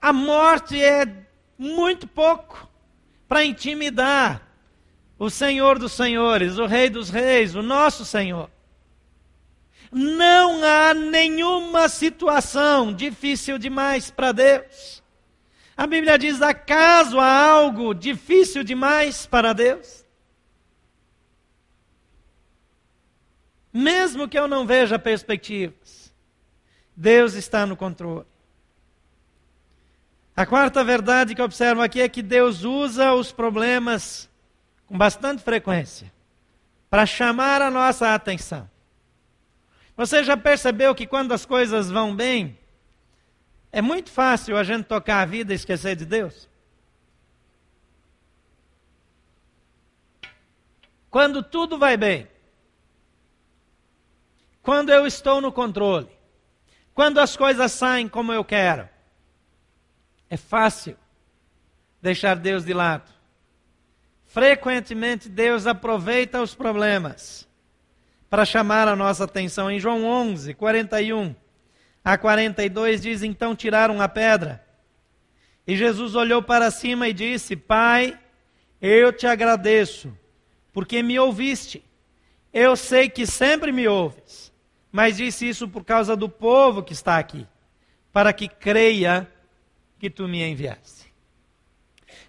A 0.00 0.12
morte 0.12 0.82
é 0.82 1.26
muito 1.58 2.06
pouco 2.06 2.68
para 3.26 3.44
intimidar 3.44 4.45
o 5.18 5.30
Senhor 5.30 5.78
dos 5.78 5.92
Senhores, 5.92 6.58
o 6.58 6.66
Rei 6.66 6.90
dos 6.90 7.10
Reis, 7.10 7.54
o 7.54 7.62
nosso 7.62 8.04
Senhor. 8.04 8.50
Não 9.90 10.62
há 10.64 10.92
nenhuma 10.92 11.88
situação 11.88 12.92
difícil 12.92 13.58
demais 13.58 14.10
para 14.10 14.32
Deus. 14.32 15.02
A 15.76 15.86
Bíblia 15.86 16.18
diz: 16.18 16.42
acaso 16.42 17.20
há 17.20 17.50
algo 17.50 17.94
difícil 17.94 18.64
demais 18.64 19.26
para 19.26 19.52
Deus? 19.52 20.06
mesmo 23.76 24.26
que 24.26 24.38
eu 24.38 24.48
não 24.48 24.66
veja 24.66 24.98
perspectivas, 24.98 26.10
Deus 26.96 27.34
está 27.34 27.66
no 27.66 27.76
controle. 27.76 28.26
A 30.34 30.46
quarta 30.46 30.82
verdade 30.82 31.34
que 31.34 31.40
eu 31.42 31.44
observo 31.44 31.82
aqui 31.82 32.00
é 32.00 32.08
que 32.08 32.22
Deus 32.22 32.64
usa 32.64 33.12
os 33.12 33.32
problemas 33.32 34.30
com 34.86 34.96
bastante 34.96 35.42
frequência 35.42 36.12
para 36.88 37.04
chamar 37.04 37.60
a 37.60 37.70
nossa 37.70 38.14
atenção. 38.14 38.70
Você 39.96 40.22
já 40.22 40.36
percebeu 40.36 40.94
que 40.94 41.06
quando 41.06 41.32
as 41.32 41.44
coisas 41.44 41.90
vão 41.90 42.14
bem, 42.14 42.58
é 43.72 43.82
muito 43.82 44.10
fácil 44.10 44.56
a 44.56 44.62
gente 44.62 44.84
tocar 44.84 45.22
a 45.22 45.24
vida 45.24 45.52
e 45.52 45.56
esquecer 45.56 45.96
de 45.96 46.04
Deus? 46.04 46.48
Quando 51.10 51.42
tudo 51.42 51.78
vai 51.78 51.96
bem, 51.96 52.28
quando 54.62 54.90
eu 54.90 55.06
estou 55.06 55.40
no 55.40 55.50
controle, 55.50 56.10
quando 56.92 57.18
as 57.18 57.36
coisas 57.36 57.72
saem 57.72 58.08
como 58.08 58.32
eu 58.32 58.44
quero, 58.44 58.88
é 60.28 60.36
fácil 60.36 60.96
deixar 62.02 62.36
Deus 62.36 62.64
de 62.64 62.74
lado. 62.74 63.15
Frequentemente 64.36 65.30
Deus 65.30 65.66
aproveita 65.66 66.42
os 66.42 66.54
problemas 66.54 67.48
para 68.28 68.44
chamar 68.44 68.86
a 68.86 68.94
nossa 68.94 69.24
atenção. 69.24 69.70
Em 69.70 69.80
João 69.80 70.04
11, 70.04 70.52
41 70.52 71.34
a 72.04 72.18
42 72.18 73.00
diz: 73.00 73.22
Então 73.22 73.56
tiraram 73.56 73.98
a 73.98 74.06
pedra. 74.06 74.62
E 75.66 75.74
Jesus 75.74 76.14
olhou 76.14 76.42
para 76.42 76.70
cima 76.70 77.08
e 77.08 77.14
disse: 77.14 77.56
Pai, 77.56 78.18
eu 78.78 79.10
te 79.10 79.26
agradeço, 79.26 80.14
porque 80.70 81.02
me 81.02 81.18
ouviste. 81.18 81.82
Eu 82.52 82.76
sei 82.76 83.08
que 83.08 83.26
sempre 83.26 83.72
me 83.72 83.88
ouves 83.88 84.52
mas 84.92 85.16
disse 85.16 85.48
isso 85.48 85.66
por 85.66 85.82
causa 85.82 86.14
do 86.14 86.28
povo 86.28 86.82
que 86.82 86.92
está 86.92 87.16
aqui, 87.16 87.46
para 88.12 88.34
que 88.34 88.48
creia 88.48 89.26
que 89.98 90.10
tu 90.10 90.28
me 90.28 90.42
enviaste. 90.42 91.05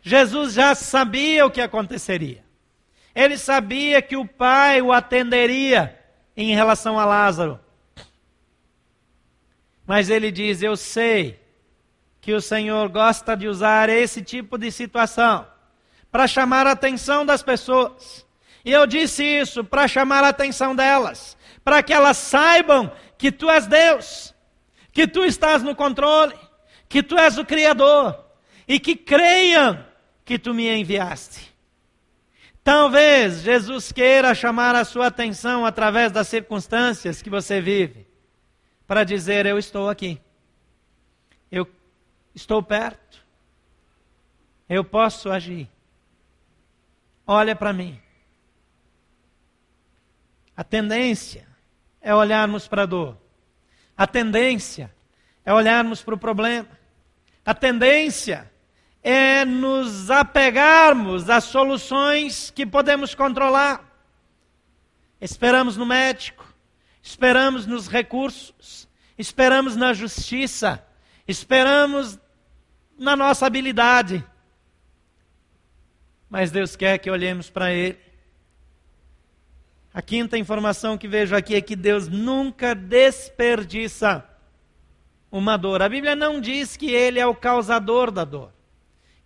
Jesus 0.07 0.53
já 0.53 0.73
sabia 0.73 1.45
o 1.45 1.51
que 1.51 1.61
aconteceria. 1.61 2.43
Ele 3.13 3.37
sabia 3.37 4.01
que 4.01 4.15
o 4.15 4.25
Pai 4.25 4.81
o 4.81 4.93
atenderia 4.93 5.99
em 6.35 6.55
relação 6.55 6.99
a 6.99 7.05
Lázaro. 7.05 7.59
Mas 9.85 10.09
ele 10.09 10.31
diz: 10.31 10.61
Eu 10.61 10.77
sei 10.77 11.39
que 12.21 12.33
o 12.33 12.41
Senhor 12.41 12.89
gosta 12.89 13.35
de 13.35 13.47
usar 13.47 13.89
esse 13.89 14.21
tipo 14.21 14.57
de 14.57 14.71
situação 14.71 15.47
para 16.11 16.27
chamar 16.27 16.67
a 16.67 16.71
atenção 16.71 17.25
das 17.25 17.43
pessoas. 17.43 18.25
E 18.63 18.71
eu 18.71 18.85
disse 18.87 19.23
isso 19.23 19.63
para 19.63 19.87
chamar 19.87 20.23
a 20.23 20.29
atenção 20.29 20.75
delas 20.75 21.37
para 21.67 21.83
que 21.83 21.91
elas 21.91 22.15
saibam 22.15 22.89
que 23.17 23.29
tu 23.29 23.49
és 23.49 23.67
Deus, 23.67 24.33
que 24.93 25.05
tu 25.05 25.25
estás 25.25 25.61
no 25.61 25.75
controle, 25.75 26.33
que 26.87 27.03
tu 27.03 27.17
és 27.17 27.37
o 27.37 27.43
Criador 27.43 28.17
e 28.65 28.79
que 28.79 28.95
creiam 28.95 29.86
que 30.27 30.37
tu 30.37 30.53
me 30.53 30.69
enviaste. 30.69 31.55
Talvez 32.61 33.43
Jesus 33.43 33.93
queira 33.93 34.35
chamar 34.35 34.75
a 34.75 34.83
sua 34.83 35.07
atenção 35.07 35.65
através 35.65 36.11
das 36.11 36.27
circunstâncias 36.27 37.21
que 37.21 37.29
você 37.29 37.61
vive, 37.61 38.05
para 38.85 39.05
dizer: 39.05 39.45
Eu 39.45 39.57
estou 39.57 39.89
aqui, 39.89 40.19
eu 41.49 41.65
estou 42.35 42.61
perto, 42.61 43.25
eu 44.67 44.83
posso 44.83 45.31
agir. 45.31 45.69
Olha 47.25 47.55
para 47.55 47.71
mim. 47.71 47.97
A 50.57 50.63
tendência 50.63 51.47
é 52.01 52.13
olharmos 52.13 52.67
para 52.67 52.83
a 52.83 52.85
dor. 52.85 53.17
A 53.95 54.05
tendência 54.05 54.93
é 55.45 55.53
olharmos 55.53 56.03
para 56.03 56.15
o 56.15 56.17
problema. 56.17 56.67
A 57.45 57.53
tendência 57.53 58.51
é 59.09 59.45
nos 59.45 60.11
apegarmos 60.11 61.29
às 61.29 61.45
soluções 61.45 62.51
que 62.51 62.65
podemos 62.65 63.15
controlar. 63.15 63.81
Esperamos 65.21 65.77
no 65.77 65.85
médico, 65.85 66.45
esperamos 67.01 67.65
nos 67.65 67.87
recursos, 67.87 68.85
esperamos 69.17 69.77
na 69.77 69.93
justiça, 69.93 70.85
esperamos 71.25 72.19
na 72.99 73.15
nossa 73.15 73.45
habilidade. 73.45 74.21
Mas 76.29 76.51
Deus 76.51 76.75
quer 76.75 76.97
que 76.97 77.09
olhemos 77.09 77.49
para 77.49 77.71
Ele 77.71 77.97
a 79.93 80.01
quinta 80.01 80.37
informação 80.37 80.97
que 80.97 81.07
vejo 81.07 81.33
aqui 81.33 81.55
é 81.55 81.61
que 81.61 81.77
Deus 81.77 82.09
nunca 82.09 82.75
desperdiça 82.75 84.23
uma 85.31 85.55
dor. 85.57 85.81
A 85.81 85.87
Bíblia 85.89 86.13
não 86.13 86.41
diz 86.41 86.75
que 86.75 86.91
Ele 86.91 87.19
é 87.19 87.25
o 87.25 87.33
causador 87.33 88.11
da 88.11 88.25
dor, 88.25 88.51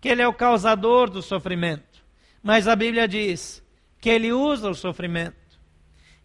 que 0.01 0.09
Ele 0.09 0.21
é 0.21 0.27
o 0.27 0.33
causador 0.33 1.09
do 1.09 1.21
sofrimento, 1.21 2.03
mas 2.43 2.67
a 2.67 2.75
Bíblia 2.75 3.07
diz 3.07 3.63
que 3.99 4.09
Ele 4.09 4.33
usa 4.33 4.69
o 4.69 4.75
sofrimento. 4.75 5.39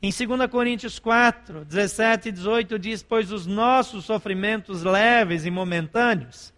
Em 0.03 0.11
2 0.11 0.51
Coríntios 0.51 0.99
4, 0.99 1.65
17 1.65 2.29
e 2.29 2.33
18 2.33 2.79
diz: 2.79 3.03
Pois 3.03 3.31
os 3.31 3.47
nossos 3.47 4.05
sofrimentos 4.05 4.83
leves 4.83 5.45
e 5.45 5.51
momentâneos 5.51 6.53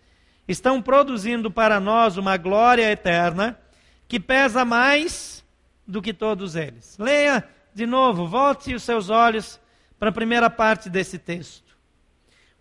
estão 0.47 0.81
produzindo 0.81 1.51
para 1.51 1.79
nós 1.79 2.17
uma 2.17 2.37
glória 2.37 2.91
eterna 2.91 3.59
que 4.07 4.19
pesa 4.19 4.65
mais 4.65 5.45
do 5.87 6.01
que 6.01 6.15
todos 6.15 6.57
eles. 6.57 6.97
Leia 6.99 7.47
de 7.75 7.87
novo, 7.87 8.27
volte 8.27 8.75
os 8.75 8.83
seus 8.83 9.11
olhos 9.11 9.61
para 9.99 10.09
a 10.09 10.13
primeira 10.13 10.49
parte 10.49 10.89
desse 10.89 11.19
texto. 11.19 11.77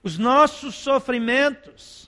os 0.03 0.17
nossos 0.17 0.75
sofrimentos, 0.75 2.06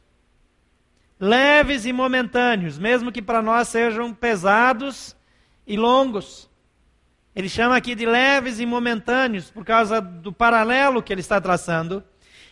leves 1.20 1.86
e 1.86 1.92
momentâneos, 1.92 2.80
mesmo 2.80 3.12
que 3.12 3.22
para 3.22 3.42
nós 3.42 3.68
sejam 3.68 4.14
pesados 4.14 5.16
e 5.68 5.76
longos. 5.76 6.50
Ele 7.36 7.50
chama 7.50 7.76
aqui 7.76 7.94
de 7.94 8.06
leves 8.06 8.60
e 8.60 8.66
momentâneos, 8.66 9.52
por 9.52 9.66
causa 9.66 10.00
do 10.00 10.32
paralelo 10.32 11.04
que 11.04 11.14
ele 11.14 11.22
está 11.22 11.40
traçando, 11.40 12.04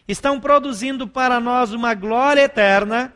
estão 0.08 0.40
produzindo 0.40 1.08
para 1.08 1.40
nós 1.40 1.72
uma 1.72 1.94
glória 1.94 2.42
eterna 2.42 3.14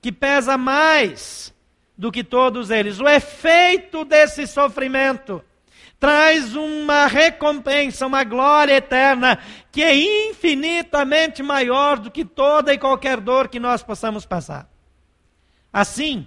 que 0.00 0.12
pesa 0.12 0.58
mais 0.58 1.54
do 1.96 2.10
que 2.10 2.24
todos 2.24 2.70
eles. 2.70 3.00
O 3.00 3.08
efeito 3.08 4.04
desse 4.04 4.46
sofrimento 4.46 5.42
traz 5.98 6.56
uma 6.56 7.06
recompensa, 7.06 8.06
uma 8.06 8.24
glória 8.24 8.74
eterna, 8.74 9.38
que 9.70 9.82
é 9.82 9.94
infinitamente 10.30 11.42
maior 11.42 11.98
do 11.98 12.10
que 12.10 12.24
toda 12.24 12.74
e 12.74 12.78
qualquer 12.78 13.20
dor 13.20 13.48
que 13.48 13.60
nós 13.60 13.82
possamos 13.82 14.26
passar. 14.26 14.71
Assim, 15.72 16.26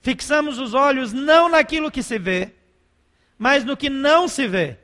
fixamos 0.00 0.58
os 0.58 0.74
olhos 0.74 1.12
não 1.12 1.48
naquilo 1.48 1.90
que 1.90 2.02
se 2.02 2.18
vê, 2.18 2.52
mas 3.38 3.64
no 3.64 3.76
que 3.76 3.88
não 3.88 4.28
se 4.28 4.46
vê, 4.46 4.78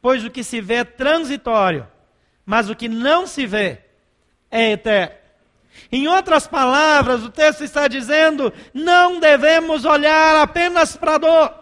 pois 0.00 0.24
o 0.24 0.30
que 0.30 0.44
se 0.44 0.60
vê 0.60 0.74
é 0.74 0.84
transitório, 0.84 1.86
mas 2.44 2.68
o 2.68 2.76
que 2.76 2.88
não 2.88 3.26
se 3.26 3.46
vê 3.46 3.78
é 4.50 4.72
eterno. 4.72 5.14
Em 5.90 6.06
outras 6.06 6.46
palavras, 6.46 7.22
o 7.22 7.30
texto 7.30 7.64
está 7.64 7.88
dizendo: 7.88 8.52
não 8.74 9.18
devemos 9.18 9.84
olhar 9.84 10.42
apenas 10.42 10.96
para 10.96 11.14
a 11.14 11.18
dor, 11.18 11.54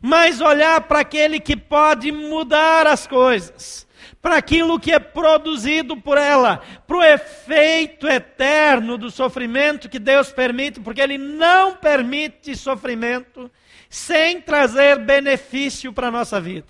mas 0.00 0.40
olhar 0.40 0.82
para 0.82 1.00
aquele 1.00 1.40
que 1.40 1.56
pode 1.56 2.12
mudar 2.12 2.86
as 2.86 3.06
coisas, 3.06 3.86
para 4.22 4.36
aquilo 4.36 4.78
que 4.78 4.92
é 4.92 5.00
produzido 5.00 5.96
por 5.96 6.16
ela, 6.16 6.62
para 6.86 6.96
o 6.96 7.02
efeito 7.02 8.06
eterno 8.06 8.96
do 8.96 9.10
sofrimento 9.10 9.88
que 9.88 9.98
Deus 9.98 10.32
permite, 10.32 10.80
porque 10.80 11.00
Ele 11.00 11.18
não 11.18 11.76
permite 11.76 12.56
sofrimento 12.56 13.50
sem 13.90 14.40
trazer 14.40 15.00
benefício 15.00 15.92
para 15.92 16.06
a 16.06 16.12
nossa 16.12 16.40
vida. 16.40 16.68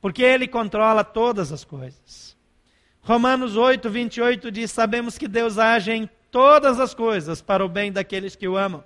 Porque 0.00 0.22
Ele 0.22 0.48
controla 0.48 1.04
todas 1.04 1.52
as 1.52 1.62
coisas. 1.62 2.34
Romanos 3.02 3.54
8, 3.54 3.88
28 3.88 4.50
diz: 4.50 4.72
Sabemos 4.72 5.18
que 5.18 5.28
Deus 5.28 5.58
age 5.58 5.92
em 5.92 6.08
todas 6.30 6.80
as 6.80 6.94
coisas 6.94 7.42
para 7.42 7.64
o 7.64 7.68
bem 7.68 7.92
daqueles 7.92 8.34
que 8.34 8.48
o 8.48 8.56
amam 8.56 8.82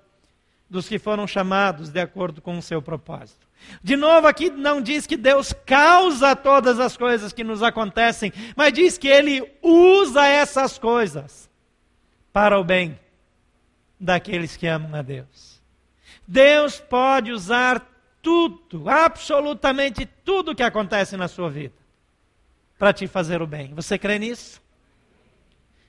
dos 0.68 0.88
que 0.88 0.98
foram 0.98 1.26
chamados 1.26 1.88
de 1.88 2.00
acordo 2.00 2.42
com 2.42 2.59
o 2.59 2.62
seu 2.62 2.82
propósito. 2.82 3.47
De 3.82 3.96
novo, 3.96 4.26
aqui 4.26 4.50
não 4.50 4.80
diz 4.80 5.06
que 5.06 5.16
Deus 5.16 5.52
causa 5.66 6.34
todas 6.34 6.80
as 6.80 6.96
coisas 6.96 7.32
que 7.32 7.44
nos 7.44 7.62
acontecem, 7.62 8.32
mas 8.56 8.72
diz 8.72 8.96
que 8.96 9.09
Ele 9.09 9.42
usa 9.62 10.26
essas 10.26 10.78
coisas 10.78 11.50
para 12.32 12.59
o 12.59 12.64
bem 12.64 12.98
daqueles 13.98 14.56
que 14.56 14.66
amam 14.66 14.94
a 14.94 15.02
Deus. 15.02 15.61
Deus 16.26 16.80
pode 16.80 17.32
usar 17.32 17.86
tudo, 18.22 18.88
absolutamente 18.88 20.06
tudo 20.24 20.54
que 20.54 20.62
acontece 20.62 21.16
na 21.16 21.28
sua 21.28 21.50
vida, 21.50 21.74
para 22.78 22.92
te 22.92 23.06
fazer 23.06 23.42
o 23.42 23.46
bem. 23.46 23.74
Você 23.74 23.98
crê 23.98 24.18
nisso? 24.18 24.62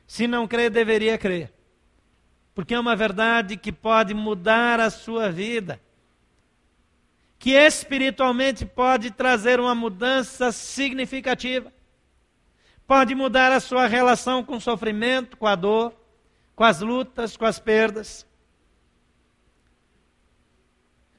Se 0.08 0.28
não 0.28 0.48
crê, 0.48 0.70
deveria 0.70 1.18
crer 1.18 1.52
porque 2.60 2.74
é 2.74 2.80
uma 2.80 2.94
verdade 2.94 3.56
que 3.56 3.72
pode 3.72 4.14
mudar 4.14 4.82
a 4.82 4.90
sua 4.90 5.32
vida, 5.32 5.80
que 7.40 7.52
espiritualmente 7.52 8.66
pode 8.66 9.12
trazer 9.12 9.62
uma 9.62 9.74
mudança 9.74 10.52
significativa, 10.52 11.72
pode 12.86 13.16
mudar 13.16 13.54
a 13.54 13.62
sua 13.62 13.88
relação 13.88 14.44
com 14.44 14.58
o 14.58 14.62
sofrimento, 14.62 15.38
com 15.38 15.48
a 15.48 15.56
dor, 15.56 15.94
com 16.54 16.66
as 16.66 16.82
lutas, 16.82 17.38
com 17.38 17.46
as 17.46 17.58
perdas. 17.58 18.28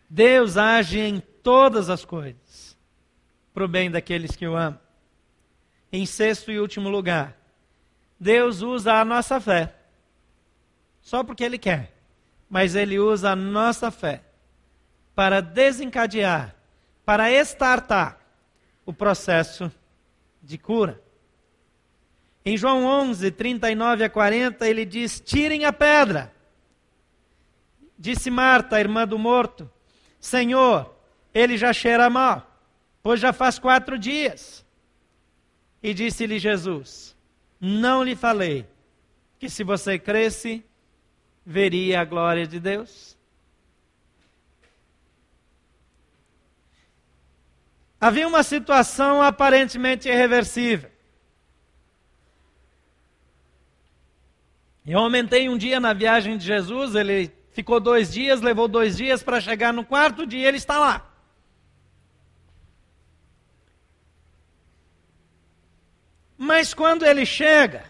Deus 0.09 0.59
age 0.59 1.01
em 1.01 1.21
todas 1.21 1.89
as 1.89 2.05
coisas 2.05 2.77
para 3.55 3.65
o 3.65 3.69
bem 3.69 3.91
daqueles 3.91 4.37
que 4.37 4.47
o 4.47 4.55
amam. 4.55 4.79
Em 5.91 6.05
sexto 6.05 6.53
e 6.53 6.61
último 6.61 6.91
lugar, 6.91 7.35
Deus 8.19 8.61
usa 8.61 8.95
a 8.95 9.05
nossa 9.05 9.41
fé 9.41 9.75
só 11.01 11.25
porque 11.25 11.43
Ele 11.43 11.59
quer. 11.59 11.97
Mas 12.49 12.75
Ele 12.75 12.99
usa 12.99 13.31
a 13.31 13.37
nossa 13.37 13.91
fé 13.91 14.23
para 15.15 15.41
desencadear, 15.41 16.55
para 17.05 17.31
estartar 17.31 18.21
o 18.85 18.93
processo 18.93 19.71
de 20.43 20.57
cura. 20.57 21.01
Em 22.45 22.57
João 22.57 22.85
11, 22.85 23.31
39 23.31 24.05
a 24.05 24.11
40, 24.11 24.67
ele 24.69 24.85
diz: 24.85 25.21
Tirem 25.21 25.65
a 25.65 25.73
pedra. 25.73 26.33
Disse 27.99 28.31
Marta, 28.31 28.81
irmã 28.81 29.07
do 29.07 29.19
morto: 29.19 29.71
Senhor, 30.19 30.95
ele 31.35 31.57
já 31.59 31.73
cheira 31.73 32.09
mal, 32.09 32.59
pois 33.03 33.21
já 33.21 33.33
faz 33.33 33.59
quatro 33.59 33.99
dias. 33.99 34.65
E 35.83 35.93
disse-lhe 35.93 36.39
Jesus: 36.39 37.17
Não 37.61 38.03
lhe 38.03 38.17
falei 38.17 38.67
que 39.39 39.49
se 39.49 39.63
você 39.63 39.99
cresce, 39.99 40.65
veria 41.45 42.01
a 42.01 42.05
glória 42.05 42.47
de 42.47 42.59
Deus? 42.59 43.17
Havia 48.01 48.27
uma 48.27 48.43
situação 48.43 49.21
aparentemente 49.21 50.09
irreversível. 50.09 50.91
Eu 54.87 54.99
aumentei 54.99 55.49
um 55.49 55.59
dia 55.59 55.79
na 55.79 55.93
viagem 55.93 56.39
de 56.39 56.45
Jesus, 56.45 56.95
ele 56.95 57.31
ficou 57.53 57.79
dois 57.79 58.11
dias, 58.11 58.41
levou 58.41 58.67
dois 58.67 58.97
dias 58.97 59.23
para 59.23 59.41
chegar 59.41 59.73
no 59.73 59.85
quarto 59.85 60.27
dia, 60.27 60.49
ele 60.49 60.57
está 60.57 60.79
lá. 60.79 61.07
Mas 66.39 66.73
quando 66.73 67.05
ele 67.05 67.27
chega, 67.27 67.85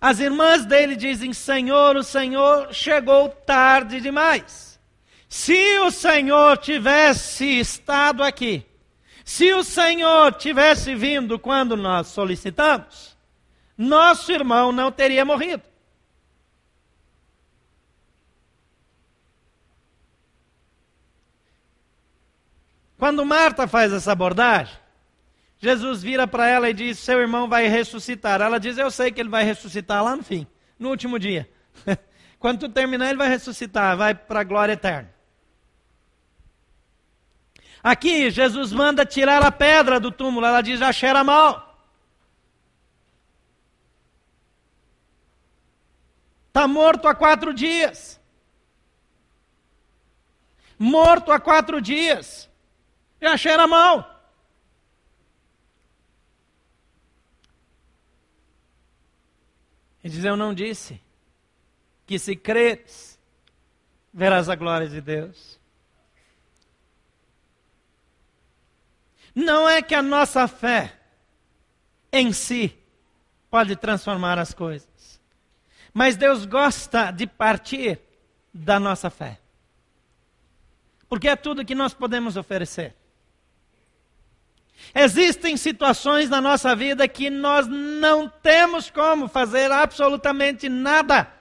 as 0.00 0.20
irmãs 0.20 0.64
dele 0.64 0.96
dizem: 0.96 1.34
Senhor, 1.34 1.96
o 1.96 2.02
Senhor 2.02 2.72
chegou 2.72 3.28
tarde 3.28 4.00
demais. 4.00 4.67
Se 5.28 5.78
o 5.80 5.90
Senhor 5.90 6.56
tivesse 6.56 7.44
estado 7.58 8.22
aqui, 8.22 8.64
se 9.24 9.52
o 9.52 9.62
Senhor 9.62 10.32
tivesse 10.32 10.94
vindo 10.94 11.38
quando 11.38 11.76
nós 11.76 12.06
solicitamos, 12.06 13.14
nosso 13.76 14.32
irmão 14.32 14.72
não 14.72 14.90
teria 14.90 15.24
morrido. 15.24 15.62
Quando 22.96 23.24
Marta 23.24 23.68
faz 23.68 23.92
essa 23.92 24.10
abordagem, 24.10 24.74
Jesus 25.58 26.02
vira 26.02 26.26
para 26.26 26.48
ela 26.48 26.70
e 26.70 26.74
diz: 26.74 26.98
Seu 26.98 27.20
irmão 27.20 27.48
vai 27.48 27.68
ressuscitar. 27.68 28.40
Ela 28.40 28.58
diz: 28.58 28.78
Eu 28.78 28.90
sei 28.90 29.12
que 29.12 29.20
ele 29.20 29.28
vai 29.28 29.44
ressuscitar 29.44 30.02
lá 30.02 30.16
no 30.16 30.22
fim, 30.22 30.46
no 30.78 30.88
último 30.88 31.18
dia. 31.18 31.48
Quando 32.40 32.60
tu 32.60 32.68
terminar, 32.68 33.08
ele 33.08 33.18
vai 33.18 33.28
ressuscitar, 33.28 33.96
vai 33.96 34.14
para 34.14 34.40
a 34.40 34.44
glória 34.44 34.72
eterna. 34.72 35.17
Aqui, 37.82 38.30
Jesus 38.30 38.72
manda 38.72 39.06
tirar 39.06 39.42
a 39.44 39.52
pedra 39.52 40.00
do 40.00 40.10
túmulo. 40.10 40.46
Ela 40.46 40.60
diz: 40.62 40.80
Já 40.80 40.92
cheira 40.92 41.22
mal. 41.22 41.68
Está 46.48 46.66
morto 46.66 47.06
há 47.06 47.14
quatro 47.14 47.54
dias. 47.54 48.20
Morto 50.78 51.30
há 51.30 51.38
quatro 51.38 51.80
dias. 51.80 52.50
Já 53.20 53.36
cheira 53.36 53.66
mal. 53.66 54.18
Ele 60.02 60.12
diz: 60.12 60.24
Eu 60.24 60.36
não 60.36 60.52
disse 60.52 61.00
que 62.06 62.18
se 62.18 62.34
creres, 62.34 63.20
verás 64.12 64.48
a 64.48 64.54
glória 64.54 64.88
de 64.88 65.00
Deus. 65.00 65.57
Não 69.38 69.68
é 69.68 69.80
que 69.80 69.94
a 69.94 70.02
nossa 70.02 70.48
fé 70.48 70.98
em 72.12 72.32
si 72.32 72.76
pode 73.48 73.76
transformar 73.76 74.36
as 74.36 74.52
coisas, 74.52 75.20
mas 75.94 76.16
Deus 76.16 76.44
gosta 76.44 77.12
de 77.12 77.24
partir 77.24 78.00
da 78.52 78.80
nossa 78.80 79.08
fé, 79.08 79.38
porque 81.08 81.28
é 81.28 81.36
tudo 81.36 81.64
que 81.64 81.76
nós 81.76 81.94
podemos 81.94 82.36
oferecer. 82.36 82.96
Existem 84.92 85.56
situações 85.56 86.28
na 86.28 86.40
nossa 86.40 86.74
vida 86.74 87.06
que 87.06 87.30
nós 87.30 87.68
não 87.68 88.28
temos 88.28 88.90
como 88.90 89.28
fazer 89.28 89.70
absolutamente 89.70 90.68
nada. 90.68 91.32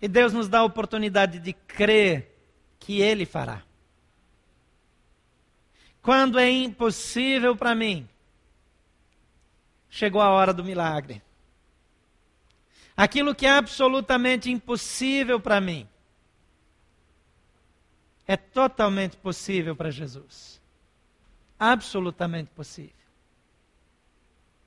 E 0.00 0.08
Deus 0.08 0.32
nos 0.32 0.48
dá 0.48 0.60
a 0.60 0.64
oportunidade 0.64 1.38
de 1.38 1.52
crer 1.52 2.34
que 2.78 3.02
Ele 3.02 3.26
fará. 3.26 3.62
Quando 6.06 6.38
é 6.38 6.48
impossível 6.48 7.56
para 7.56 7.74
mim, 7.74 8.08
chegou 9.90 10.20
a 10.20 10.30
hora 10.30 10.54
do 10.54 10.62
milagre. 10.62 11.20
Aquilo 12.96 13.34
que 13.34 13.44
é 13.44 13.50
absolutamente 13.50 14.48
impossível 14.48 15.40
para 15.40 15.60
mim 15.60 15.88
é 18.24 18.36
totalmente 18.36 19.16
possível 19.16 19.74
para 19.74 19.90
Jesus. 19.90 20.62
Absolutamente 21.58 22.52
possível. 22.52 22.92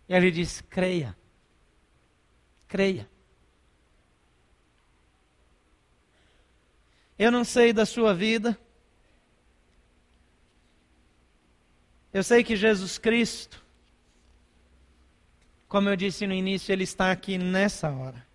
E 0.09 0.13
ele 0.13 0.31
diz: 0.31 0.59
creia. 0.59 1.15
Creia. 2.67 3.09
Eu 7.17 7.31
não 7.31 7.45
sei 7.45 7.71
da 7.71 7.85
sua 7.85 8.13
vida. 8.13 8.59
Eu 12.12 12.24
sei 12.24 12.43
que 12.43 12.55
Jesus 12.55 12.97
Cristo, 12.97 13.64
como 15.68 15.89
eu 15.89 15.95
disse 15.95 16.26
no 16.26 16.34
início, 16.34 16.72
Ele 16.72 16.84
está 16.84 17.12
aqui 17.12 17.38
nessa 17.38 17.91
hora. 17.91 18.28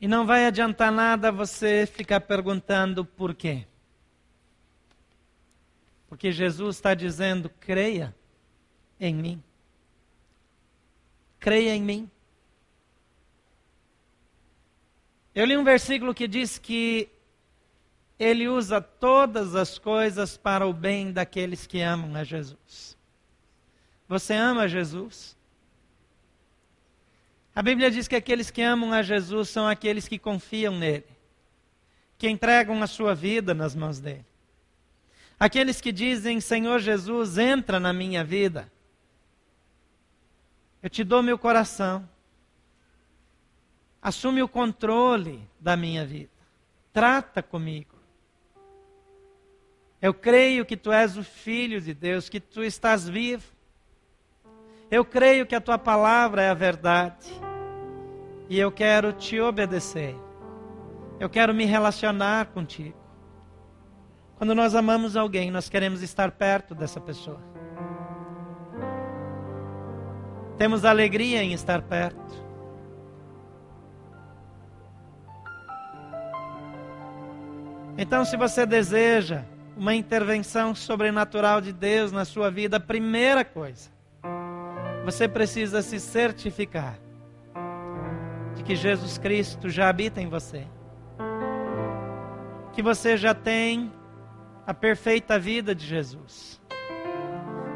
E 0.00 0.06
não 0.06 0.24
vai 0.24 0.46
adiantar 0.46 0.92
nada 0.92 1.32
você 1.32 1.84
ficar 1.84 2.20
perguntando 2.20 3.04
por 3.04 3.34
quê. 3.34 3.66
Porque 6.08 6.30
Jesus 6.30 6.76
está 6.76 6.94
dizendo: 6.94 7.50
creia 7.58 8.14
em 9.00 9.12
mim. 9.12 9.42
Creia 11.40 11.74
em 11.74 11.82
mim. 11.82 12.10
Eu 15.34 15.44
li 15.44 15.56
um 15.56 15.64
versículo 15.64 16.14
que 16.14 16.28
diz 16.28 16.58
que 16.58 17.08
ele 18.18 18.48
usa 18.48 18.80
todas 18.80 19.54
as 19.54 19.78
coisas 19.78 20.36
para 20.36 20.66
o 20.66 20.72
bem 20.72 21.12
daqueles 21.12 21.66
que 21.66 21.80
amam 21.80 22.16
a 22.16 22.24
Jesus. 22.24 22.96
Você 24.08 24.34
ama 24.34 24.66
Jesus? 24.66 25.36
A 27.54 27.62
Bíblia 27.62 27.90
diz 27.90 28.08
que 28.08 28.16
aqueles 28.16 28.50
que 28.50 28.62
amam 28.62 28.92
a 28.92 29.02
Jesus 29.02 29.48
são 29.48 29.68
aqueles 29.68 30.08
que 30.08 30.18
confiam 30.18 30.76
nele, 30.76 31.06
que 32.16 32.28
entregam 32.28 32.82
a 32.82 32.86
sua 32.86 33.14
vida 33.14 33.54
nas 33.54 33.74
mãos 33.74 34.00
dele. 34.00 34.24
Aqueles 35.38 35.80
que 35.80 35.92
dizem: 35.92 36.40
Senhor 36.40 36.80
Jesus, 36.80 37.38
entra 37.38 37.78
na 37.78 37.92
minha 37.92 38.24
vida. 38.24 38.70
Eu 40.82 40.88
te 40.88 41.04
dou 41.04 41.22
meu 41.22 41.38
coração. 41.38 42.08
Assume 44.00 44.42
o 44.42 44.48
controle 44.48 45.46
da 45.60 45.76
minha 45.76 46.06
vida. 46.06 46.30
Trata 46.92 47.42
comigo. 47.42 47.97
Eu 50.00 50.14
creio 50.14 50.64
que 50.64 50.76
tu 50.76 50.92
és 50.92 51.16
o 51.16 51.24
Filho 51.24 51.80
de 51.80 51.92
Deus, 51.92 52.28
que 52.28 52.38
tu 52.38 52.62
estás 52.62 53.08
vivo. 53.08 53.52
Eu 54.90 55.04
creio 55.04 55.44
que 55.44 55.56
a 55.56 55.60
tua 55.60 55.76
palavra 55.76 56.42
é 56.42 56.50
a 56.50 56.54
verdade. 56.54 57.28
E 58.48 58.58
eu 58.58 58.70
quero 58.70 59.12
te 59.12 59.40
obedecer. 59.40 60.14
Eu 61.18 61.28
quero 61.28 61.52
me 61.52 61.64
relacionar 61.64 62.46
contigo. 62.46 62.96
Quando 64.36 64.54
nós 64.54 64.76
amamos 64.76 65.16
alguém, 65.16 65.50
nós 65.50 65.68
queremos 65.68 66.00
estar 66.00 66.30
perto 66.30 66.76
dessa 66.76 67.00
pessoa. 67.00 67.40
Temos 70.56 70.84
alegria 70.84 71.42
em 71.42 71.52
estar 71.52 71.82
perto. 71.82 72.46
Então, 77.96 78.24
se 78.24 78.36
você 78.36 78.64
deseja 78.64 79.44
uma 79.78 79.94
intervenção 79.94 80.74
sobrenatural 80.74 81.60
de 81.60 81.72
Deus 81.72 82.10
na 82.10 82.24
sua 82.24 82.50
vida, 82.50 82.80
primeira 82.80 83.44
coisa, 83.44 83.88
você 85.04 85.28
precisa 85.28 85.82
se 85.82 86.00
certificar 86.00 86.98
de 88.56 88.64
que 88.64 88.74
Jesus 88.74 89.18
Cristo 89.18 89.70
já 89.70 89.88
habita 89.88 90.20
em 90.20 90.28
você, 90.28 90.66
que 92.72 92.82
você 92.82 93.16
já 93.16 93.32
tem 93.32 93.92
a 94.66 94.74
perfeita 94.74 95.38
vida 95.38 95.72
de 95.76 95.86
Jesus, 95.86 96.60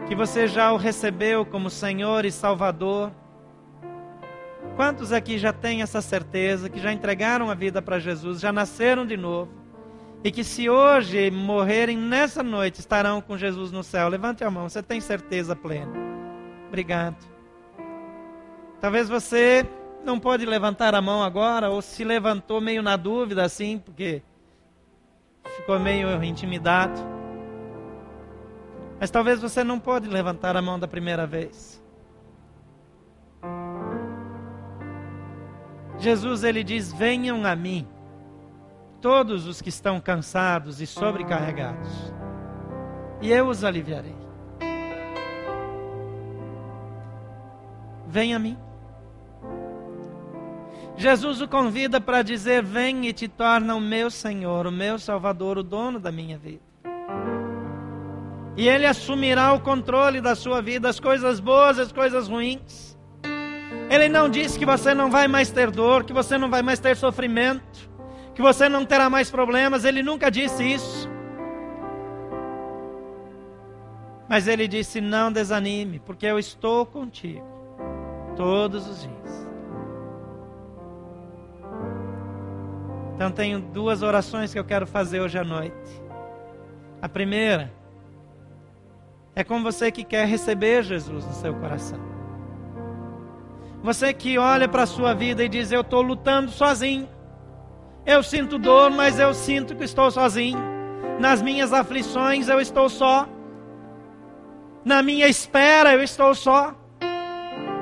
que 0.08 0.16
você 0.16 0.48
já 0.48 0.72
o 0.72 0.76
recebeu 0.76 1.46
como 1.46 1.70
Senhor 1.70 2.24
e 2.24 2.32
Salvador. 2.32 3.12
Quantos 4.74 5.12
aqui 5.12 5.38
já 5.38 5.52
têm 5.52 5.82
essa 5.82 6.02
certeza, 6.02 6.68
que 6.68 6.80
já 6.80 6.92
entregaram 6.92 7.48
a 7.48 7.54
vida 7.54 7.80
para 7.80 8.00
Jesus, 8.00 8.40
já 8.40 8.50
nasceram 8.50 9.06
de 9.06 9.16
novo? 9.16 9.61
E 10.24 10.30
que 10.30 10.44
se 10.44 10.70
hoje 10.70 11.30
morrerem 11.30 11.96
nessa 11.96 12.42
noite, 12.42 12.78
estarão 12.78 13.20
com 13.20 13.36
Jesus 13.36 13.72
no 13.72 13.82
céu. 13.82 14.08
Levante 14.08 14.44
a 14.44 14.50
mão, 14.50 14.68
você 14.68 14.82
tem 14.82 15.00
certeza 15.00 15.56
plena. 15.56 15.92
Obrigado. 16.68 17.16
Talvez 18.80 19.08
você 19.08 19.66
não 20.04 20.20
pode 20.20 20.46
levantar 20.46 20.94
a 20.94 21.02
mão 21.02 21.22
agora, 21.22 21.70
ou 21.70 21.82
se 21.82 22.04
levantou 22.04 22.60
meio 22.60 22.82
na 22.82 22.96
dúvida 22.96 23.44
assim, 23.44 23.78
porque 23.78 24.22
ficou 25.56 25.78
meio 25.78 26.22
intimidado. 26.22 27.00
Mas 29.00 29.10
talvez 29.10 29.40
você 29.40 29.64
não 29.64 29.80
pode 29.80 30.08
levantar 30.08 30.56
a 30.56 30.62
mão 30.62 30.78
da 30.78 30.86
primeira 30.86 31.26
vez. 31.26 31.82
Jesus 35.98 36.44
ele 36.44 36.62
diz: 36.62 36.92
"Venham 36.92 37.44
a 37.44 37.56
mim" 37.56 37.86
todos 39.02 39.48
os 39.48 39.60
que 39.60 39.68
estão 39.68 40.00
cansados 40.00 40.80
e 40.80 40.86
sobrecarregados, 40.86 41.90
e 43.20 43.32
eu 43.32 43.48
os 43.48 43.64
aliviarei. 43.64 44.14
Venha 48.06 48.36
a 48.36 48.38
mim. 48.38 48.56
Jesus 50.96 51.40
o 51.40 51.48
convida 51.48 52.00
para 52.00 52.22
dizer: 52.22 52.62
Vem 52.62 53.06
e 53.06 53.12
te 53.12 53.26
torna 53.26 53.74
o 53.74 53.80
meu 53.80 54.10
Senhor, 54.10 54.66
o 54.66 54.72
meu 54.72 54.98
Salvador, 54.98 55.58
o 55.58 55.62
dono 55.62 55.98
da 55.98 56.12
minha 56.12 56.38
vida. 56.38 56.62
E 58.56 58.68
Ele 58.68 58.86
assumirá 58.86 59.52
o 59.52 59.60
controle 59.60 60.20
da 60.20 60.34
sua 60.34 60.60
vida, 60.60 60.88
as 60.88 61.00
coisas 61.00 61.40
boas, 61.40 61.78
as 61.78 61.90
coisas 61.90 62.28
ruins. 62.28 62.96
Ele 63.90 64.08
não 64.08 64.28
diz 64.28 64.56
que 64.56 64.66
você 64.66 64.94
não 64.94 65.10
vai 65.10 65.26
mais 65.26 65.50
ter 65.50 65.70
dor, 65.70 66.04
que 66.04 66.12
você 66.12 66.38
não 66.38 66.50
vai 66.50 66.62
mais 66.62 66.78
ter 66.78 66.96
sofrimento 66.96 67.91
que 68.34 68.42
você 68.42 68.68
não 68.68 68.84
terá 68.84 69.10
mais 69.10 69.30
problemas. 69.30 69.84
Ele 69.84 70.02
nunca 70.02 70.30
disse 70.30 70.64
isso. 70.64 71.10
Mas 74.28 74.48
ele 74.48 74.66
disse: 74.66 75.00
Não 75.00 75.30
desanime, 75.30 75.98
porque 75.98 76.26
eu 76.26 76.38
estou 76.38 76.86
contigo 76.86 77.46
todos 78.36 78.88
os 78.88 79.02
dias. 79.02 79.48
Então, 83.14 83.30
tenho 83.30 83.60
duas 83.60 84.02
orações 84.02 84.52
que 84.52 84.58
eu 84.58 84.64
quero 84.64 84.86
fazer 84.86 85.20
hoje 85.20 85.38
à 85.38 85.44
noite. 85.44 86.02
A 87.00 87.08
primeira 87.08 87.72
é 89.34 89.44
com 89.44 89.62
você 89.62 89.90
que 89.90 90.02
quer 90.02 90.26
receber 90.26 90.82
Jesus 90.82 91.26
no 91.26 91.32
seu 91.34 91.54
coração. 91.54 92.00
Você 93.82 94.12
que 94.12 94.38
olha 94.38 94.68
para 94.68 94.84
a 94.84 94.86
sua 94.86 95.12
vida 95.14 95.44
e 95.44 95.48
diz: 95.48 95.72
Eu 95.72 95.80
estou 95.82 96.02
lutando 96.02 96.50
sozinho. 96.50 97.08
Eu 98.04 98.22
sinto 98.22 98.58
dor, 98.58 98.90
mas 98.90 99.18
eu 99.18 99.32
sinto 99.32 99.76
que 99.76 99.84
estou 99.84 100.10
sozinho. 100.10 100.58
Nas 101.20 101.40
minhas 101.40 101.72
aflições 101.72 102.48
eu 102.48 102.60
estou 102.60 102.88
só. 102.88 103.28
Na 104.84 105.02
minha 105.02 105.28
espera 105.28 105.92
eu 105.92 106.02
estou 106.02 106.34
só. 106.34 106.74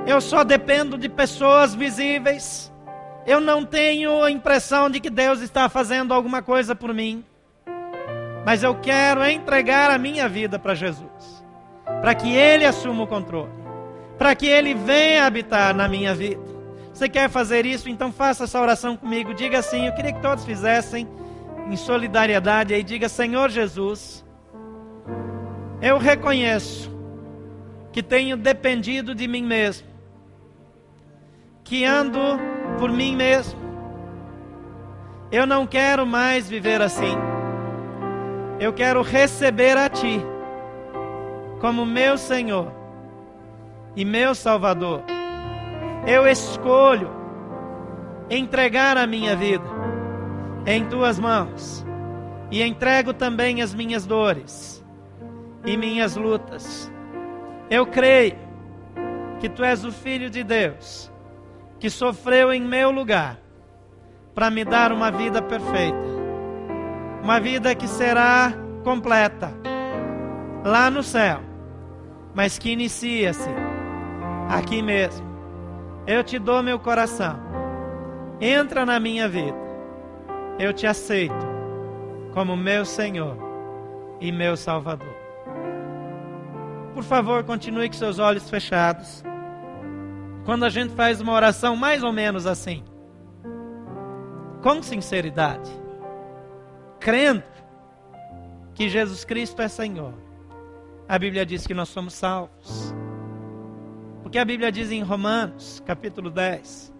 Eu 0.06 0.20
só 0.20 0.44
dependo 0.44 0.98
de 0.98 1.08
pessoas 1.08 1.74
visíveis. 1.74 2.70
Eu 3.26 3.40
não 3.40 3.64
tenho 3.64 4.22
a 4.22 4.30
impressão 4.30 4.90
de 4.90 5.00
que 5.00 5.08
Deus 5.08 5.40
está 5.40 5.68
fazendo 5.68 6.12
alguma 6.12 6.42
coisa 6.42 6.74
por 6.74 6.92
mim. 6.92 7.24
Mas 8.44 8.62
eu 8.62 8.74
quero 8.74 9.24
entregar 9.24 9.90
a 9.90 9.98
minha 9.98 10.28
vida 10.28 10.58
para 10.58 10.74
Jesus. 10.74 11.44
Para 12.00 12.14
que 12.14 12.34
Ele 12.34 12.64
assuma 12.64 13.04
o 13.04 13.06
controle. 13.06 13.52
Para 14.18 14.34
que 14.34 14.46
Ele 14.46 14.74
venha 14.74 15.24
habitar 15.24 15.74
na 15.74 15.88
minha 15.88 16.14
vida. 16.14 16.49
Você 17.00 17.08
quer 17.08 17.30
fazer 17.30 17.64
isso? 17.64 17.88
Então 17.88 18.12
faça 18.12 18.44
essa 18.44 18.60
oração 18.60 18.94
comigo. 18.94 19.32
Diga 19.32 19.60
assim: 19.60 19.86
eu 19.86 19.94
queria 19.94 20.12
que 20.12 20.20
todos 20.20 20.44
fizessem 20.44 21.08
em 21.66 21.74
solidariedade 21.74 22.74
aí. 22.74 22.82
Diga: 22.82 23.08
Senhor 23.08 23.48
Jesus, 23.48 24.22
eu 25.80 25.96
reconheço 25.96 26.94
que 27.90 28.02
tenho 28.02 28.36
dependido 28.36 29.14
de 29.14 29.26
mim 29.26 29.42
mesmo, 29.42 29.88
que 31.64 31.86
ando 31.86 32.20
por 32.78 32.92
mim 32.92 33.16
mesmo. 33.16 33.58
Eu 35.32 35.46
não 35.46 35.66
quero 35.66 36.04
mais 36.04 36.50
viver 36.50 36.82
assim. 36.82 37.16
Eu 38.60 38.74
quero 38.74 39.00
receber 39.00 39.74
a 39.74 39.88
Ti 39.88 40.20
como 41.62 41.86
meu 41.86 42.18
Senhor 42.18 42.70
e 43.96 44.04
meu 44.04 44.34
Salvador 44.34 45.02
eu 46.06 46.26
escolho 46.26 47.10
entregar 48.28 48.96
a 48.96 49.06
minha 49.06 49.36
vida 49.36 49.64
em 50.66 50.84
tuas 50.86 51.18
mãos 51.18 51.84
e 52.50 52.62
entrego 52.62 53.12
também 53.12 53.62
as 53.62 53.74
minhas 53.74 54.06
dores 54.06 54.84
e 55.64 55.76
minhas 55.76 56.16
lutas. 56.16 56.90
Eu 57.68 57.86
creio 57.86 58.38
que 59.38 59.48
tu 59.48 59.62
és 59.62 59.84
o 59.84 59.92
Filho 59.92 60.28
de 60.28 60.42
Deus, 60.42 61.10
que 61.78 61.88
sofreu 61.88 62.52
em 62.52 62.60
meu 62.60 62.90
lugar, 62.90 63.38
para 64.34 64.50
me 64.50 64.64
dar 64.64 64.92
uma 64.92 65.10
vida 65.10 65.40
perfeita, 65.42 65.98
uma 67.22 67.40
vida 67.40 67.74
que 67.74 67.86
será 67.86 68.52
completa 68.84 69.52
lá 70.64 70.90
no 70.90 71.02
céu, 71.02 71.40
mas 72.34 72.58
que 72.58 72.70
inicia-se 72.70 73.50
aqui 74.48 74.82
mesmo. 74.82 75.29
Eu 76.10 76.24
te 76.24 76.40
dou 76.40 76.60
meu 76.60 76.76
coração, 76.76 77.38
entra 78.40 78.84
na 78.84 78.98
minha 78.98 79.28
vida, 79.28 79.56
eu 80.58 80.72
te 80.72 80.84
aceito 80.84 81.46
como 82.34 82.56
meu 82.56 82.84
Senhor 82.84 83.36
e 84.20 84.32
meu 84.32 84.56
Salvador. 84.56 85.14
Por 86.94 87.04
favor, 87.04 87.44
continue 87.44 87.88
com 87.88 87.94
seus 87.94 88.18
olhos 88.18 88.50
fechados. 88.50 89.22
Quando 90.44 90.64
a 90.64 90.68
gente 90.68 90.96
faz 90.96 91.20
uma 91.20 91.32
oração 91.32 91.76
mais 91.76 92.02
ou 92.02 92.12
menos 92.12 92.44
assim, 92.44 92.82
com 94.64 94.82
sinceridade, 94.82 95.70
crendo 96.98 97.44
que 98.74 98.88
Jesus 98.88 99.24
Cristo 99.24 99.62
é 99.62 99.68
Senhor, 99.68 100.14
a 101.08 101.16
Bíblia 101.16 101.46
diz 101.46 101.68
que 101.68 101.72
nós 101.72 101.88
somos 101.88 102.14
salvos. 102.14 102.92
Porque 104.30 104.38
a 104.38 104.44
Bíblia 104.44 104.70
diz 104.70 104.92
em 104.92 105.02
Romanos, 105.02 105.82
capítulo 105.84 106.30
10, 106.30 106.94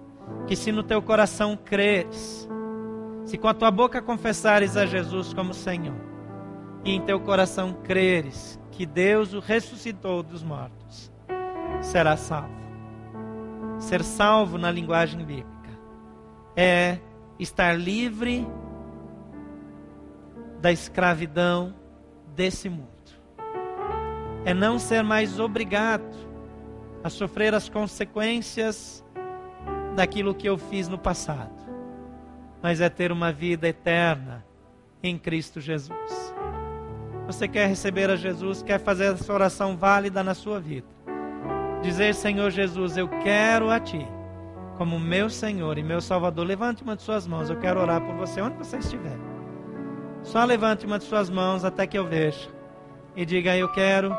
que 0.48 0.56
se 0.56 0.72
no 0.72 0.82
teu 0.82 1.00
coração 1.00 1.56
creres, 1.56 2.48
se 3.24 3.38
com 3.38 3.46
a 3.46 3.54
tua 3.54 3.70
boca 3.70 4.02
confessares 4.02 4.76
a 4.76 4.84
Jesus 4.84 5.32
como 5.32 5.54
Senhor, 5.54 5.94
e 6.84 6.90
em 6.90 7.00
teu 7.00 7.20
coração 7.20 7.72
creres 7.84 8.58
que 8.72 8.84
Deus 8.84 9.32
o 9.32 9.38
ressuscitou 9.38 10.24
dos 10.24 10.42
mortos, 10.42 11.12
será 11.80 12.16
salvo. 12.16 12.50
Ser 13.78 14.02
salvo 14.02 14.58
na 14.58 14.72
linguagem 14.72 15.24
bíblica 15.24 15.70
é 16.56 16.98
estar 17.38 17.78
livre 17.78 18.44
da 20.60 20.72
escravidão 20.72 21.72
desse 22.34 22.68
mundo. 22.68 22.90
É 24.44 24.52
não 24.52 24.80
ser 24.80 25.04
mais 25.04 25.38
obrigado 25.38 26.28
a 27.02 27.10
sofrer 27.10 27.54
as 27.54 27.68
consequências 27.68 29.04
daquilo 29.94 30.34
que 30.34 30.48
eu 30.48 30.56
fiz 30.56 30.88
no 30.88 30.98
passado, 30.98 31.52
mas 32.62 32.80
é 32.80 32.88
ter 32.88 33.10
uma 33.10 33.32
vida 33.32 33.68
eterna 33.68 34.44
em 35.02 35.18
Cristo 35.18 35.60
Jesus. 35.60 36.34
Você 37.26 37.46
quer 37.46 37.68
receber 37.68 38.10
a 38.10 38.16
Jesus, 38.16 38.62
quer 38.62 38.80
fazer 38.80 39.12
essa 39.12 39.32
oração 39.32 39.76
válida 39.76 40.22
na 40.22 40.34
sua 40.34 40.60
vida. 40.60 40.86
Dizer, 41.82 42.14
Senhor 42.14 42.50
Jesus, 42.50 42.96
eu 42.96 43.08
quero 43.08 43.70
a 43.70 43.80
Ti 43.80 44.06
como 44.76 44.98
meu 44.98 45.28
Senhor 45.28 45.76
e 45.76 45.82
meu 45.82 46.00
Salvador. 46.00 46.46
Levante 46.46 46.82
uma 46.82 46.96
de 46.96 47.02
suas 47.02 47.26
mãos, 47.26 47.50
eu 47.50 47.56
quero 47.58 47.78
orar 47.80 48.00
por 48.00 48.14
você 48.14 48.40
onde 48.40 48.56
você 48.56 48.78
estiver. 48.78 49.18
Só 50.22 50.42
levante 50.44 50.86
uma 50.86 50.98
de 50.98 51.04
suas 51.04 51.28
mãos 51.28 51.64
até 51.64 51.86
que 51.86 51.98
eu 51.98 52.06
veja. 52.06 52.48
E 53.14 53.26
diga, 53.26 53.56
eu 53.56 53.70
quero. 53.70 54.16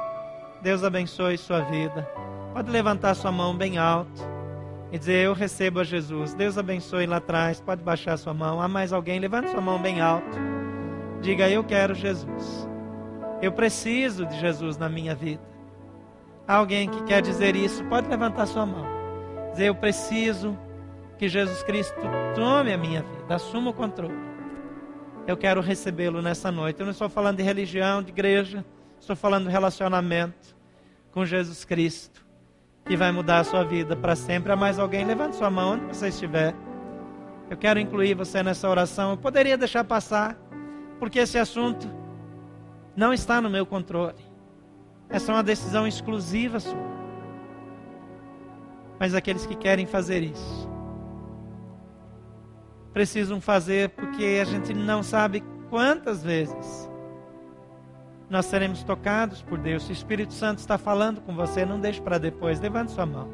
Deus 0.62 0.84
abençoe 0.84 1.38
sua 1.38 1.62
vida. 1.62 2.08
Pode 2.54 2.70
levantar 2.70 3.16
sua 3.16 3.32
mão 3.32 3.56
bem 3.56 3.78
alto 3.78 4.22
e 4.92 5.00
dizer: 5.00 5.26
Eu 5.26 5.34
recebo 5.34 5.80
a 5.80 5.84
Jesus. 5.84 6.34
Deus 6.34 6.58
abençoe 6.58 7.06
lá 7.06 7.18
atrás. 7.18 7.62
Pode 7.62 7.82
baixar 7.82 8.18
sua 8.18 8.34
mão. 8.34 8.62
Há 8.62 8.68
mais 8.68 8.92
alguém? 8.92 9.20
Levante 9.20 9.50
sua 9.50 9.62
mão 9.62 9.82
bem 9.82 10.02
alto. 10.02 10.38
Diga: 11.22 11.50
Eu 11.50 11.64
quero 11.64 11.96
Jesus. 11.96 12.68
Eu 13.42 13.54
preciso 13.54 14.26
de 14.26 14.38
Jesus 14.38 14.78
na 14.78 14.90
minha 14.90 15.16
vida. 15.16 15.42
Há 16.46 16.56
alguém 16.56 16.90
que 16.90 17.02
quer 17.04 17.22
dizer 17.22 17.56
isso? 17.56 17.84
Pode 17.86 18.10
levantar 18.10 18.46
sua 18.48 18.66
mão. 18.66 18.86
Dizer: 19.52 19.68
Eu 19.68 19.76
preciso 19.76 20.58
que 21.18 21.30
Jesus 21.30 21.64
Cristo 21.64 22.02
tome 22.36 22.74
a 22.74 22.78
minha 22.78 23.02
vida, 23.02 23.36
assuma 23.36 23.70
o 23.70 23.74
controle. 23.74 24.32
Eu 25.26 25.38
quero 25.38 25.62
recebê-lo 25.62 26.22
nessa 26.22 26.52
noite. 26.52 26.82
Eu 26.82 26.86
não 26.86 26.92
estou 26.92 27.08
falando 27.08 27.38
de 27.38 27.44
religião, 27.44 28.04
de 28.04 28.10
igreja. 28.10 28.66
Estou 29.00 29.16
falando 29.16 29.46
de 29.46 29.52
relacionamento 29.52 30.56
com 31.12 31.26
Jesus 31.26 31.64
Cristo 31.64 32.31
que 32.86 32.98
vai 32.98 33.12
mudar 33.12 33.40
a 33.40 33.44
sua 33.44 33.64
vida 33.64 33.96
para 33.96 34.16
sempre. 34.16 34.52
Há 34.52 34.56
mais 34.56 34.80
alguém? 34.80 35.06
Levante 35.06 35.36
sua 35.36 35.50
mão 35.50 35.74
onde 35.74 35.86
você 35.86 36.10
estiver. 36.10 36.56
Eu 37.50 37.58
quero 37.58 37.80
incluir 37.80 38.14
você 38.14 38.42
nessa 38.42 38.70
oração. 38.70 39.12
Eu 39.12 39.18
poderia 39.18 39.58
deixar 39.58 39.84
passar, 39.84 40.38
porque 41.00 41.20
esse 41.20 41.38
assunto 41.38 41.88
não 42.96 43.14
está 43.14 43.42
no 43.42 43.50
meu 43.50 43.66
controle. 43.66 44.24
Essa 45.10 45.32
é 45.32 45.36
uma 45.36 45.44
decisão 45.44 45.88
exclusiva 45.88 46.60
sua. 46.60 46.92
Mas 49.00 49.14
aqueles 49.14 49.46
que 49.46 49.56
querem 49.56 49.86
fazer 49.86 50.24
isso 50.24 50.70
precisam 52.94 53.40
fazer 53.40 53.90
porque 53.90 54.40
a 54.42 54.46
gente 54.46 54.74
não 54.74 55.02
sabe 55.02 55.42
quantas 55.70 56.22
vezes 56.24 56.91
nós 58.32 58.46
seremos 58.46 58.82
tocados 58.82 59.42
por 59.42 59.58
Deus. 59.58 59.84
Se 59.84 59.92
o 59.92 59.94
Espírito 59.94 60.34
Santo 60.34 60.60
está 60.60 60.78
falando 60.78 61.20
com 61.20 61.36
você, 61.36 61.66
não 61.66 61.82
deixe 61.82 62.02
para 62.02 62.18
depois. 62.18 62.62
Levante 62.62 62.94
sua 62.94 63.06
mão. 63.06 63.28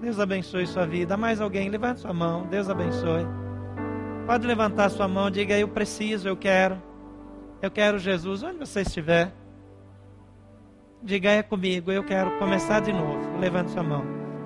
Deus 0.00 0.20
abençoe 0.20 0.64
sua 0.64 0.86
vida. 0.86 1.16
Mais 1.16 1.40
alguém? 1.40 1.68
Levante 1.68 2.00
sua 2.00 2.14
mão. 2.14 2.46
Deus 2.46 2.70
abençoe. 2.70 3.26
Pode 4.26 4.46
levantar 4.46 4.90
sua 4.90 5.08
mão. 5.08 5.28
Diga: 5.28 5.58
Eu 5.58 5.66
preciso, 5.66 6.28
eu 6.28 6.36
quero. 6.36 6.80
Eu 7.60 7.68
quero 7.68 7.98
Jesus. 7.98 8.44
Onde 8.44 8.58
você 8.58 8.82
estiver. 8.82 9.34
Diga: 11.02 11.30
É 11.30 11.42
comigo. 11.42 11.90
Eu 11.90 12.04
quero 12.04 12.38
começar 12.38 12.78
de 12.78 12.92
novo. 12.92 13.40
Levante 13.40 13.72
sua 13.72 13.82
mão. 13.82 14.04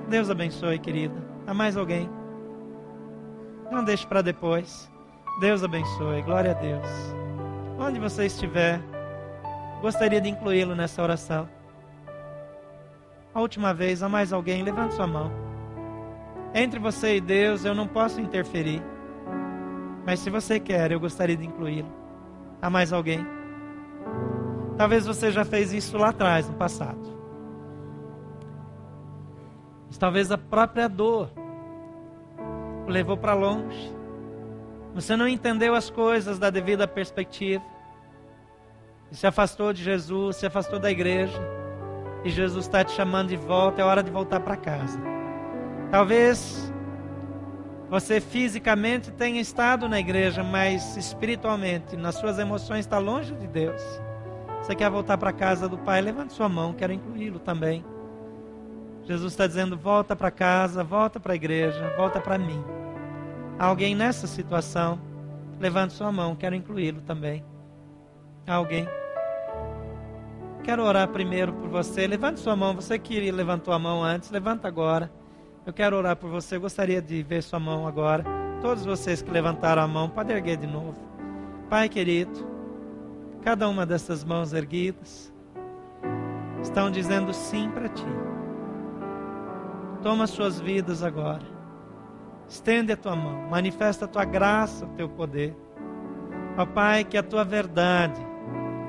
Deus 0.08 0.30
abençoe, 0.30 0.78
querida. 0.78 1.22
Há 1.46 1.52
mais 1.52 1.76
alguém? 1.76 2.08
Não 3.70 3.84
deixe 3.84 4.06
para 4.06 4.22
depois. 4.22 4.90
Deus 5.38 5.62
abençoe. 5.62 6.22
Glória 6.22 6.52
a 6.52 6.54
Deus. 6.54 6.88
Onde 7.78 8.00
você 8.00 8.24
estiver 8.24 8.80
gostaria 9.82 10.20
de 10.20 10.28
incluí-lo 10.28 10.76
nessa 10.76 11.02
oração. 11.02 11.48
A 13.34 13.40
última 13.40 13.74
vez, 13.74 14.00
há 14.00 14.08
mais 14.08 14.32
alguém? 14.32 14.62
Levante 14.62 14.94
sua 14.94 15.08
mão. 15.08 15.32
Entre 16.54 16.78
você 16.78 17.16
e 17.16 17.20
Deus, 17.20 17.64
eu 17.64 17.74
não 17.74 17.88
posso 17.88 18.20
interferir. 18.20 18.80
Mas 20.06 20.20
se 20.20 20.30
você 20.30 20.60
quer, 20.60 20.92
eu 20.92 21.00
gostaria 21.00 21.36
de 21.36 21.44
incluí-lo. 21.44 21.90
Há 22.60 22.70
mais 22.70 22.92
alguém? 22.92 23.26
Talvez 24.76 25.04
você 25.04 25.32
já 25.32 25.44
fez 25.44 25.72
isso 25.72 25.98
lá 25.98 26.10
atrás, 26.10 26.48
no 26.48 26.54
passado. 26.54 27.00
Mas 29.88 29.98
talvez 29.98 30.30
a 30.30 30.38
própria 30.38 30.88
dor 30.88 31.28
o 32.86 32.90
levou 32.90 33.16
para 33.16 33.34
longe. 33.34 33.92
Você 34.94 35.16
não 35.16 35.26
entendeu 35.26 35.74
as 35.74 35.90
coisas 35.90 36.38
da 36.38 36.50
devida 36.50 36.86
perspectiva 36.86 37.71
se 39.12 39.26
afastou 39.26 39.72
de 39.72 39.82
Jesus, 39.82 40.36
se 40.36 40.46
afastou 40.46 40.78
da 40.78 40.90
igreja, 40.90 41.38
e 42.24 42.30
Jesus 42.30 42.64
está 42.64 42.82
te 42.82 42.92
chamando 42.92 43.28
de 43.28 43.36
volta, 43.36 43.82
é 43.82 43.84
hora 43.84 44.02
de 44.02 44.10
voltar 44.10 44.40
para 44.40 44.56
casa. 44.56 44.98
Talvez 45.90 46.72
você 47.90 48.20
fisicamente 48.20 49.10
tenha 49.10 49.40
estado 49.40 49.86
na 49.86 50.00
igreja, 50.00 50.42
mas 50.42 50.96
espiritualmente, 50.96 51.94
nas 51.94 52.14
suas 52.14 52.38
emoções, 52.38 52.80
está 52.80 52.98
longe 52.98 53.34
de 53.34 53.46
Deus. 53.46 53.82
Você 54.62 54.74
quer 54.74 54.88
voltar 54.88 55.18
para 55.18 55.32
casa 55.32 55.68
do 55.68 55.76
Pai? 55.76 56.00
Levante 56.00 56.32
sua 56.32 56.48
mão, 56.48 56.72
quero 56.72 56.92
incluí-lo 56.92 57.38
também. 57.38 57.84
Jesus 59.04 59.32
está 59.32 59.46
dizendo: 59.46 59.76
volta 59.76 60.16
para 60.16 60.30
casa, 60.30 60.82
volta 60.82 61.20
para 61.20 61.32
a 61.32 61.36
igreja, 61.36 61.92
volta 61.96 62.20
para 62.20 62.38
mim. 62.38 62.64
Há 63.58 63.66
alguém 63.66 63.94
nessa 63.94 64.26
situação? 64.26 64.98
Levante 65.60 65.92
sua 65.92 66.10
mão, 66.10 66.34
quero 66.34 66.54
incluí-lo 66.54 67.02
também. 67.02 67.44
Há 68.46 68.54
alguém? 68.54 68.88
Quero 70.62 70.84
orar 70.84 71.08
primeiro 71.08 71.52
por 71.52 71.68
você. 71.68 72.06
Levante 72.06 72.38
sua 72.38 72.54
mão. 72.54 72.74
Você 72.74 72.96
que 72.96 73.30
levantou 73.32 73.74
a 73.74 73.78
mão 73.78 74.02
antes, 74.02 74.30
levanta 74.30 74.68
agora. 74.68 75.12
Eu 75.66 75.72
quero 75.72 75.96
orar 75.96 76.16
por 76.16 76.30
você. 76.30 76.56
Eu 76.56 76.60
gostaria 76.60 77.02
de 77.02 77.20
ver 77.22 77.42
sua 77.42 77.58
mão 77.58 77.86
agora. 77.86 78.24
Todos 78.60 78.84
vocês 78.84 79.20
que 79.20 79.30
levantaram 79.30 79.82
a 79.82 79.88
mão, 79.88 80.08
pode 80.08 80.32
erguer 80.32 80.56
de 80.56 80.68
novo. 80.68 80.94
Pai 81.68 81.88
querido, 81.88 82.46
cada 83.42 83.68
uma 83.68 83.84
dessas 83.84 84.22
mãos 84.22 84.52
erguidas 84.52 85.32
estão 86.62 86.92
dizendo 86.92 87.34
sim 87.34 87.68
para 87.70 87.88
ti. 87.88 88.06
Toma 90.00 90.28
suas 90.28 90.60
vidas 90.60 91.02
agora. 91.02 91.42
Estende 92.48 92.92
a 92.92 92.96
tua 92.96 93.16
mão, 93.16 93.48
manifesta 93.50 94.04
a 94.04 94.08
tua 94.08 94.24
graça, 94.24 94.84
o 94.84 94.90
teu 94.90 95.08
poder. 95.08 95.56
Ó 96.56 96.64
Pai, 96.66 97.02
que 97.02 97.16
a 97.16 97.22
tua 97.22 97.44
verdade 97.44 98.31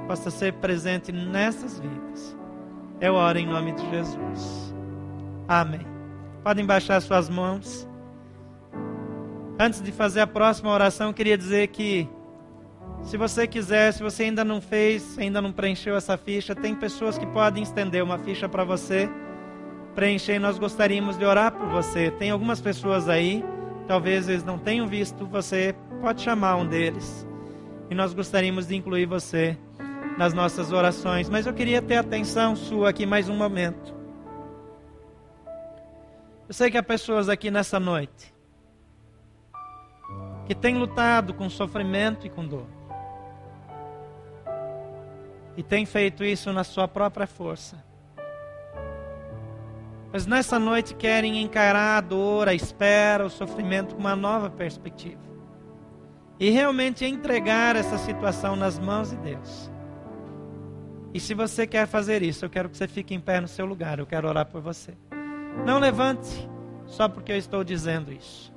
possa 0.07 0.29
ser 0.29 0.53
presente 0.53 1.11
nessas 1.11 1.79
vidas. 1.79 2.37
Eu 3.01 3.15
oro 3.15 3.37
em 3.37 3.45
nome 3.47 3.73
de 3.73 3.89
Jesus. 3.89 4.73
Amém. 5.47 5.85
Podem 6.43 6.65
baixar 6.65 7.01
suas 7.01 7.29
mãos. 7.29 7.87
Antes 9.59 9.81
de 9.81 9.91
fazer 9.91 10.21
a 10.21 10.27
próxima 10.27 10.71
oração, 10.71 11.07
eu 11.07 11.13
queria 11.13 11.37
dizer 11.37 11.67
que 11.67 12.09
Se 13.03 13.17
você 13.17 13.45
quiser, 13.45 13.91
se 13.91 14.01
você 14.01 14.23
ainda 14.23 14.45
não 14.45 14.61
fez, 14.61 15.17
ainda 15.19 15.41
não 15.41 15.51
preencheu 15.51 15.95
essa 15.95 16.17
ficha, 16.17 16.55
tem 16.55 16.73
pessoas 16.73 17.17
que 17.17 17.25
podem 17.27 17.61
estender 17.61 18.01
uma 18.01 18.17
ficha 18.17 18.47
para 18.47 18.63
você 18.63 19.09
preencher. 19.93 20.39
Nós 20.39 20.57
gostaríamos 20.57 21.17
de 21.17 21.25
orar 21.25 21.51
por 21.51 21.67
você. 21.67 22.09
Tem 22.11 22.31
algumas 22.31 22.61
pessoas 22.61 23.09
aí, 23.09 23.43
talvez 23.87 24.29
eles 24.29 24.43
não 24.43 24.57
tenham 24.57 24.87
visto, 24.87 25.25
você 25.27 25.75
pode 26.01 26.21
chamar 26.21 26.55
um 26.55 26.65
deles. 26.65 27.27
E 27.89 27.95
nós 27.95 28.13
gostaríamos 28.13 28.67
de 28.67 28.75
incluir 28.75 29.05
você 29.05 29.57
nas 30.17 30.33
nossas 30.33 30.71
orações. 30.71 31.29
Mas 31.29 31.45
eu 31.45 31.53
queria 31.53 31.81
ter 31.81 31.97
atenção 31.97 32.55
sua 32.55 32.89
aqui 32.89 33.05
mais 33.05 33.29
um 33.29 33.35
momento. 33.35 33.93
Eu 36.47 36.53
sei 36.53 36.69
que 36.69 36.77
há 36.77 36.83
pessoas 36.83 37.29
aqui 37.29 37.49
nessa 37.49 37.79
noite 37.79 38.33
que 40.45 40.53
têm 40.53 40.77
lutado 40.77 41.33
com 41.33 41.49
sofrimento 41.49 42.27
e 42.27 42.29
com 42.29 42.45
dor. 42.45 42.67
E 45.55 45.63
têm 45.63 45.85
feito 45.85 46.23
isso 46.23 46.51
na 46.51 46.63
sua 46.63 46.87
própria 46.87 47.27
força. 47.27 47.83
Mas 50.11 50.27
nessa 50.27 50.59
noite 50.59 50.93
querem 50.93 51.41
encarar 51.41 51.97
a 51.97 52.01
dor, 52.01 52.47
a 52.47 52.53
espera, 52.53 53.25
o 53.25 53.29
sofrimento 53.29 53.95
com 53.95 54.01
uma 54.01 54.15
nova 54.15 54.49
perspectiva. 54.49 55.21
E 56.39 56.49
realmente 56.49 57.05
entregar 57.05 57.75
essa 57.75 57.97
situação 57.97 58.55
nas 58.55 58.77
mãos 58.77 59.09
de 59.11 59.17
Deus. 59.17 59.72
E 61.13 61.19
se 61.19 61.33
você 61.33 61.67
quer 61.67 61.85
fazer 61.87 62.23
isso, 62.23 62.43
eu 62.43 62.49
quero 62.49 62.69
que 62.69 62.77
você 62.77 62.87
fique 62.87 63.13
em 63.13 63.19
pé 63.19 63.39
no 63.39 63.47
seu 63.47 63.65
lugar. 63.65 63.99
Eu 63.99 64.05
quero 64.05 64.27
orar 64.27 64.47
por 64.47 64.61
você. 64.61 64.93
Não 65.65 65.77
levante 65.77 66.49
só 66.87 67.07
porque 67.07 67.31
eu 67.31 67.37
estou 67.37 67.63
dizendo 67.63 68.11
isso. 68.11 68.51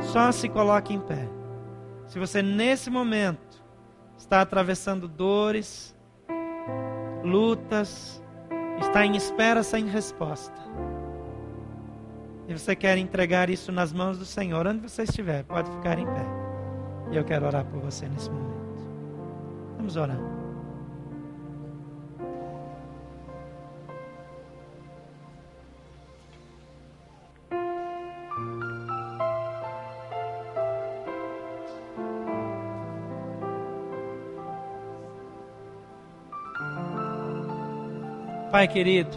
Só 0.00 0.30
se 0.30 0.48
coloque 0.48 0.94
em 0.94 1.00
pé. 1.00 1.28
Se 2.06 2.18
você 2.18 2.40
nesse 2.40 2.88
momento 2.88 3.64
está 4.16 4.40
atravessando 4.40 5.08
dores, 5.08 5.94
lutas, 7.24 8.22
está 8.80 9.04
em 9.04 9.16
espera 9.16 9.62
sem 9.62 9.86
resposta. 9.86 10.60
E 12.48 12.56
você 12.56 12.76
quer 12.76 12.96
entregar 12.96 13.50
isso 13.50 13.72
nas 13.72 13.92
mãos 13.92 14.18
do 14.18 14.24
Senhor, 14.24 14.66
onde 14.68 14.88
você 14.88 15.02
estiver, 15.02 15.42
pode 15.42 15.68
ficar 15.70 15.98
em 15.98 16.06
pé. 16.06 16.26
E 17.10 17.16
eu 17.16 17.24
quero 17.24 17.46
orar 17.46 17.64
por 17.64 17.80
você 17.80 18.08
nesse 18.08 18.30
momento. 18.30 18.56
Vamos 19.76 19.96
orar. 19.96 20.35
Pai 38.56 38.66
querido, 38.66 39.14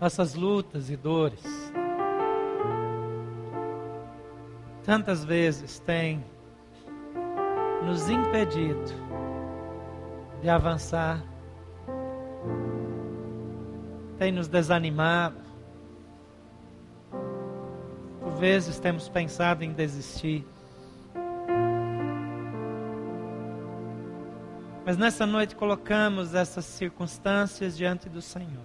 nossas 0.00 0.34
lutas 0.34 0.90
e 0.90 0.96
dores, 0.96 1.44
tantas 4.82 5.24
vezes 5.24 5.78
têm 5.78 6.24
nos 7.84 8.10
impedido 8.10 8.90
de 10.42 10.50
avançar, 10.50 11.22
tem 14.18 14.32
nos 14.32 14.48
desanimado. 14.48 15.38
Por 18.20 18.32
vezes 18.32 18.80
temos 18.80 19.08
pensado 19.08 19.62
em 19.62 19.72
desistir. 19.72 20.44
Mas 24.88 24.96
nessa 24.96 25.26
noite 25.26 25.54
colocamos 25.54 26.34
essas 26.34 26.64
circunstâncias 26.64 27.76
diante 27.76 28.08
do 28.08 28.22
Senhor. 28.22 28.64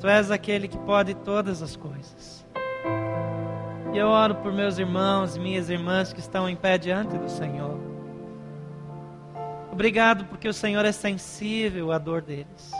Tu 0.00 0.08
és 0.08 0.32
aquele 0.32 0.66
que 0.66 0.76
pode 0.78 1.14
todas 1.14 1.62
as 1.62 1.76
coisas. 1.76 2.44
E 3.94 3.96
eu 3.96 4.08
oro 4.08 4.34
por 4.34 4.52
meus 4.52 4.78
irmãos 4.78 5.36
e 5.36 5.38
minhas 5.38 5.70
irmãs 5.70 6.12
que 6.12 6.18
estão 6.18 6.48
em 6.48 6.56
pé 6.56 6.76
diante 6.76 7.16
do 7.16 7.28
Senhor. 7.28 7.78
Obrigado 9.70 10.24
porque 10.24 10.48
o 10.48 10.52
Senhor 10.52 10.84
é 10.84 10.90
sensível 10.90 11.92
à 11.92 11.98
dor 11.98 12.20
deles. 12.20 12.72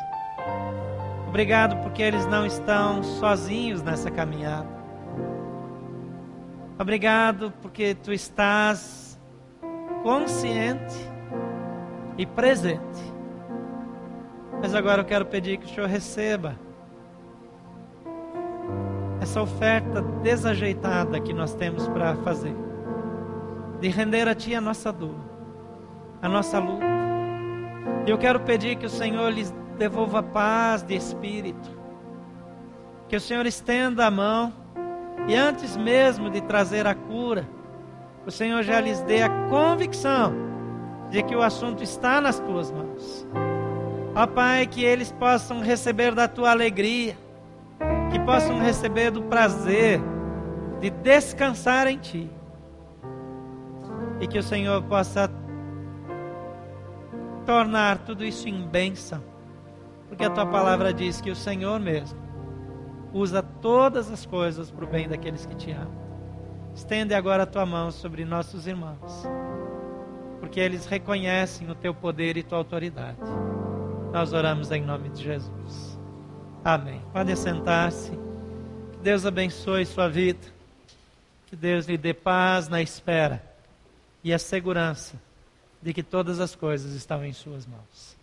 Obrigado 1.29 1.81
porque 1.81 2.03
eles 2.03 2.27
não 2.27 2.45
estão 2.45 3.05
sozinhos 3.05 3.85
nessa 3.85 4.11
caminhada. 4.11 4.69
Obrigado 6.77 7.53
porque 7.63 7.95
tu 7.95 8.13
estás 8.13 9.17
consciente 10.03 11.15
e 12.19 12.25
presente. 12.25 13.15
Mas 14.61 14.75
agora 14.75 15.03
eu 15.03 15.05
quero 15.05 15.27
pedir 15.27 15.59
que 15.59 15.67
o 15.67 15.69
Senhor 15.69 15.89
receba 15.89 16.57
essa 19.21 19.41
oferta 19.41 20.03
desajeitada 20.23 21.21
que 21.21 21.33
nós 21.33 21.55
temos 21.55 21.89
para 21.89 22.17
fazer, 22.17 22.55
de 23.81 23.89
render 23.89 24.29
a 24.29 24.35
Ti 24.35 24.55
a 24.55 24.61
nossa 24.61 24.93
dor, 24.93 25.17
a 26.23 26.29
nossa 26.29 26.59
luta. 26.59 26.85
E 28.07 28.11
eu 28.11 28.19
quero 28.19 28.41
pedir 28.41 28.77
que 28.77 28.87
o 28.87 28.91
Senhor 28.91 29.31
lhes 29.31 29.55
devolva 29.79 30.23
paz 30.23 30.83
de 30.83 30.95
espírito, 30.95 31.71
que 33.09 33.17
o 33.17 33.21
Senhor 33.21 33.45
estenda 33.47 34.07
a 34.07 34.11
mão 34.11 34.53
e 35.29 35.35
antes 35.35 35.77
mesmo 35.77 36.31
de 36.31 36.41
trazer 36.41 36.87
a 36.87 36.95
cura, 36.95 37.49
o 38.25 38.31
Senhor 38.31 38.63
já 38.63 38.81
lhes 38.81 39.01
dê 39.03 39.23
a 39.23 39.29
convicção 39.49 40.46
de 41.11 41.23
que 41.23 41.37
o 41.37 41.43
assunto 41.43 41.83
está 41.83 42.21
nas 42.21 42.39
tuas 42.39 42.71
mãos. 42.71 43.27
Ó 44.15 44.27
Pai, 44.27 44.67
que 44.67 44.85
eles 44.85 45.13
possam 45.13 45.61
receber 45.61 46.15
da 46.15 46.27
tua 46.27 46.51
alegria, 46.51 47.17
que 48.11 48.19
possam 48.21 48.59
receber 48.59 49.11
do 49.11 49.23
prazer 49.23 50.01
de 50.81 50.91
descansar 50.91 51.87
em 51.87 51.99
Ti. 51.99 52.31
E 54.21 54.27
que 54.27 54.39
o 54.39 54.43
Senhor 54.43 54.83
possa 54.85 55.31
tornar 57.45 57.99
tudo 57.99 58.25
isso 58.25 58.49
em 58.49 58.67
bênção, 58.67 59.23
porque 60.09 60.25
a 60.25 60.31
tua 60.31 60.47
palavra 60.47 60.93
diz 60.93 61.21
que 61.21 61.31
o 61.31 61.37
Senhor 61.37 61.79
mesmo 61.79 62.19
usa 63.13 63.43
todas 63.43 64.11
as 64.11 64.27
coisas 64.27 64.71
para 64.71 64.85
o 64.85 64.89
bem 64.89 65.09
daqueles 65.09 65.47
que 65.47 65.55
te 65.55 65.71
amam. 65.71 66.07
Estende 66.75 67.15
agora 67.15 67.45
a 67.45 67.47
tua 67.47 67.65
mão 67.65 67.91
sobre 67.91 68.25
nossos 68.25 68.67
irmãos 68.67 69.27
porque 70.47 70.61
eles 70.61 70.87
reconhecem 70.87 71.69
o 71.69 71.75
teu 71.75 71.93
poder 71.93 72.37
e 72.37 72.43
tua 72.45 72.59
autoridade. 72.59 73.19
Nós 74.13 74.33
oramos 74.33 74.71
em 74.71 74.81
nome 74.81 75.09
de 75.09 75.25
Jesus. 75.25 75.99
Amém. 76.65 77.03
Pode 77.13 77.35
sentar-se. 77.35 78.13
Que 78.93 78.99
Deus 79.03 79.27
abençoe 79.27 79.85
sua 79.85 80.09
vida. 80.09 80.47
Que 81.49 81.57
Deus 81.57 81.87
lhe 81.87 81.99
dê 81.99 82.15
paz 82.15 82.69
na 82.69 82.81
espera 82.81 83.43
e 84.23 84.33
a 84.33 84.39
segurança 84.39 85.21
de 85.83 85.93
que 85.93 86.03
todas 86.03 86.39
as 86.39 86.55
coisas 86.55 86.93
estão 86.93 87.25
em 87.25 87.33
suas 87.33 87.67
mãos. 87.67 88.16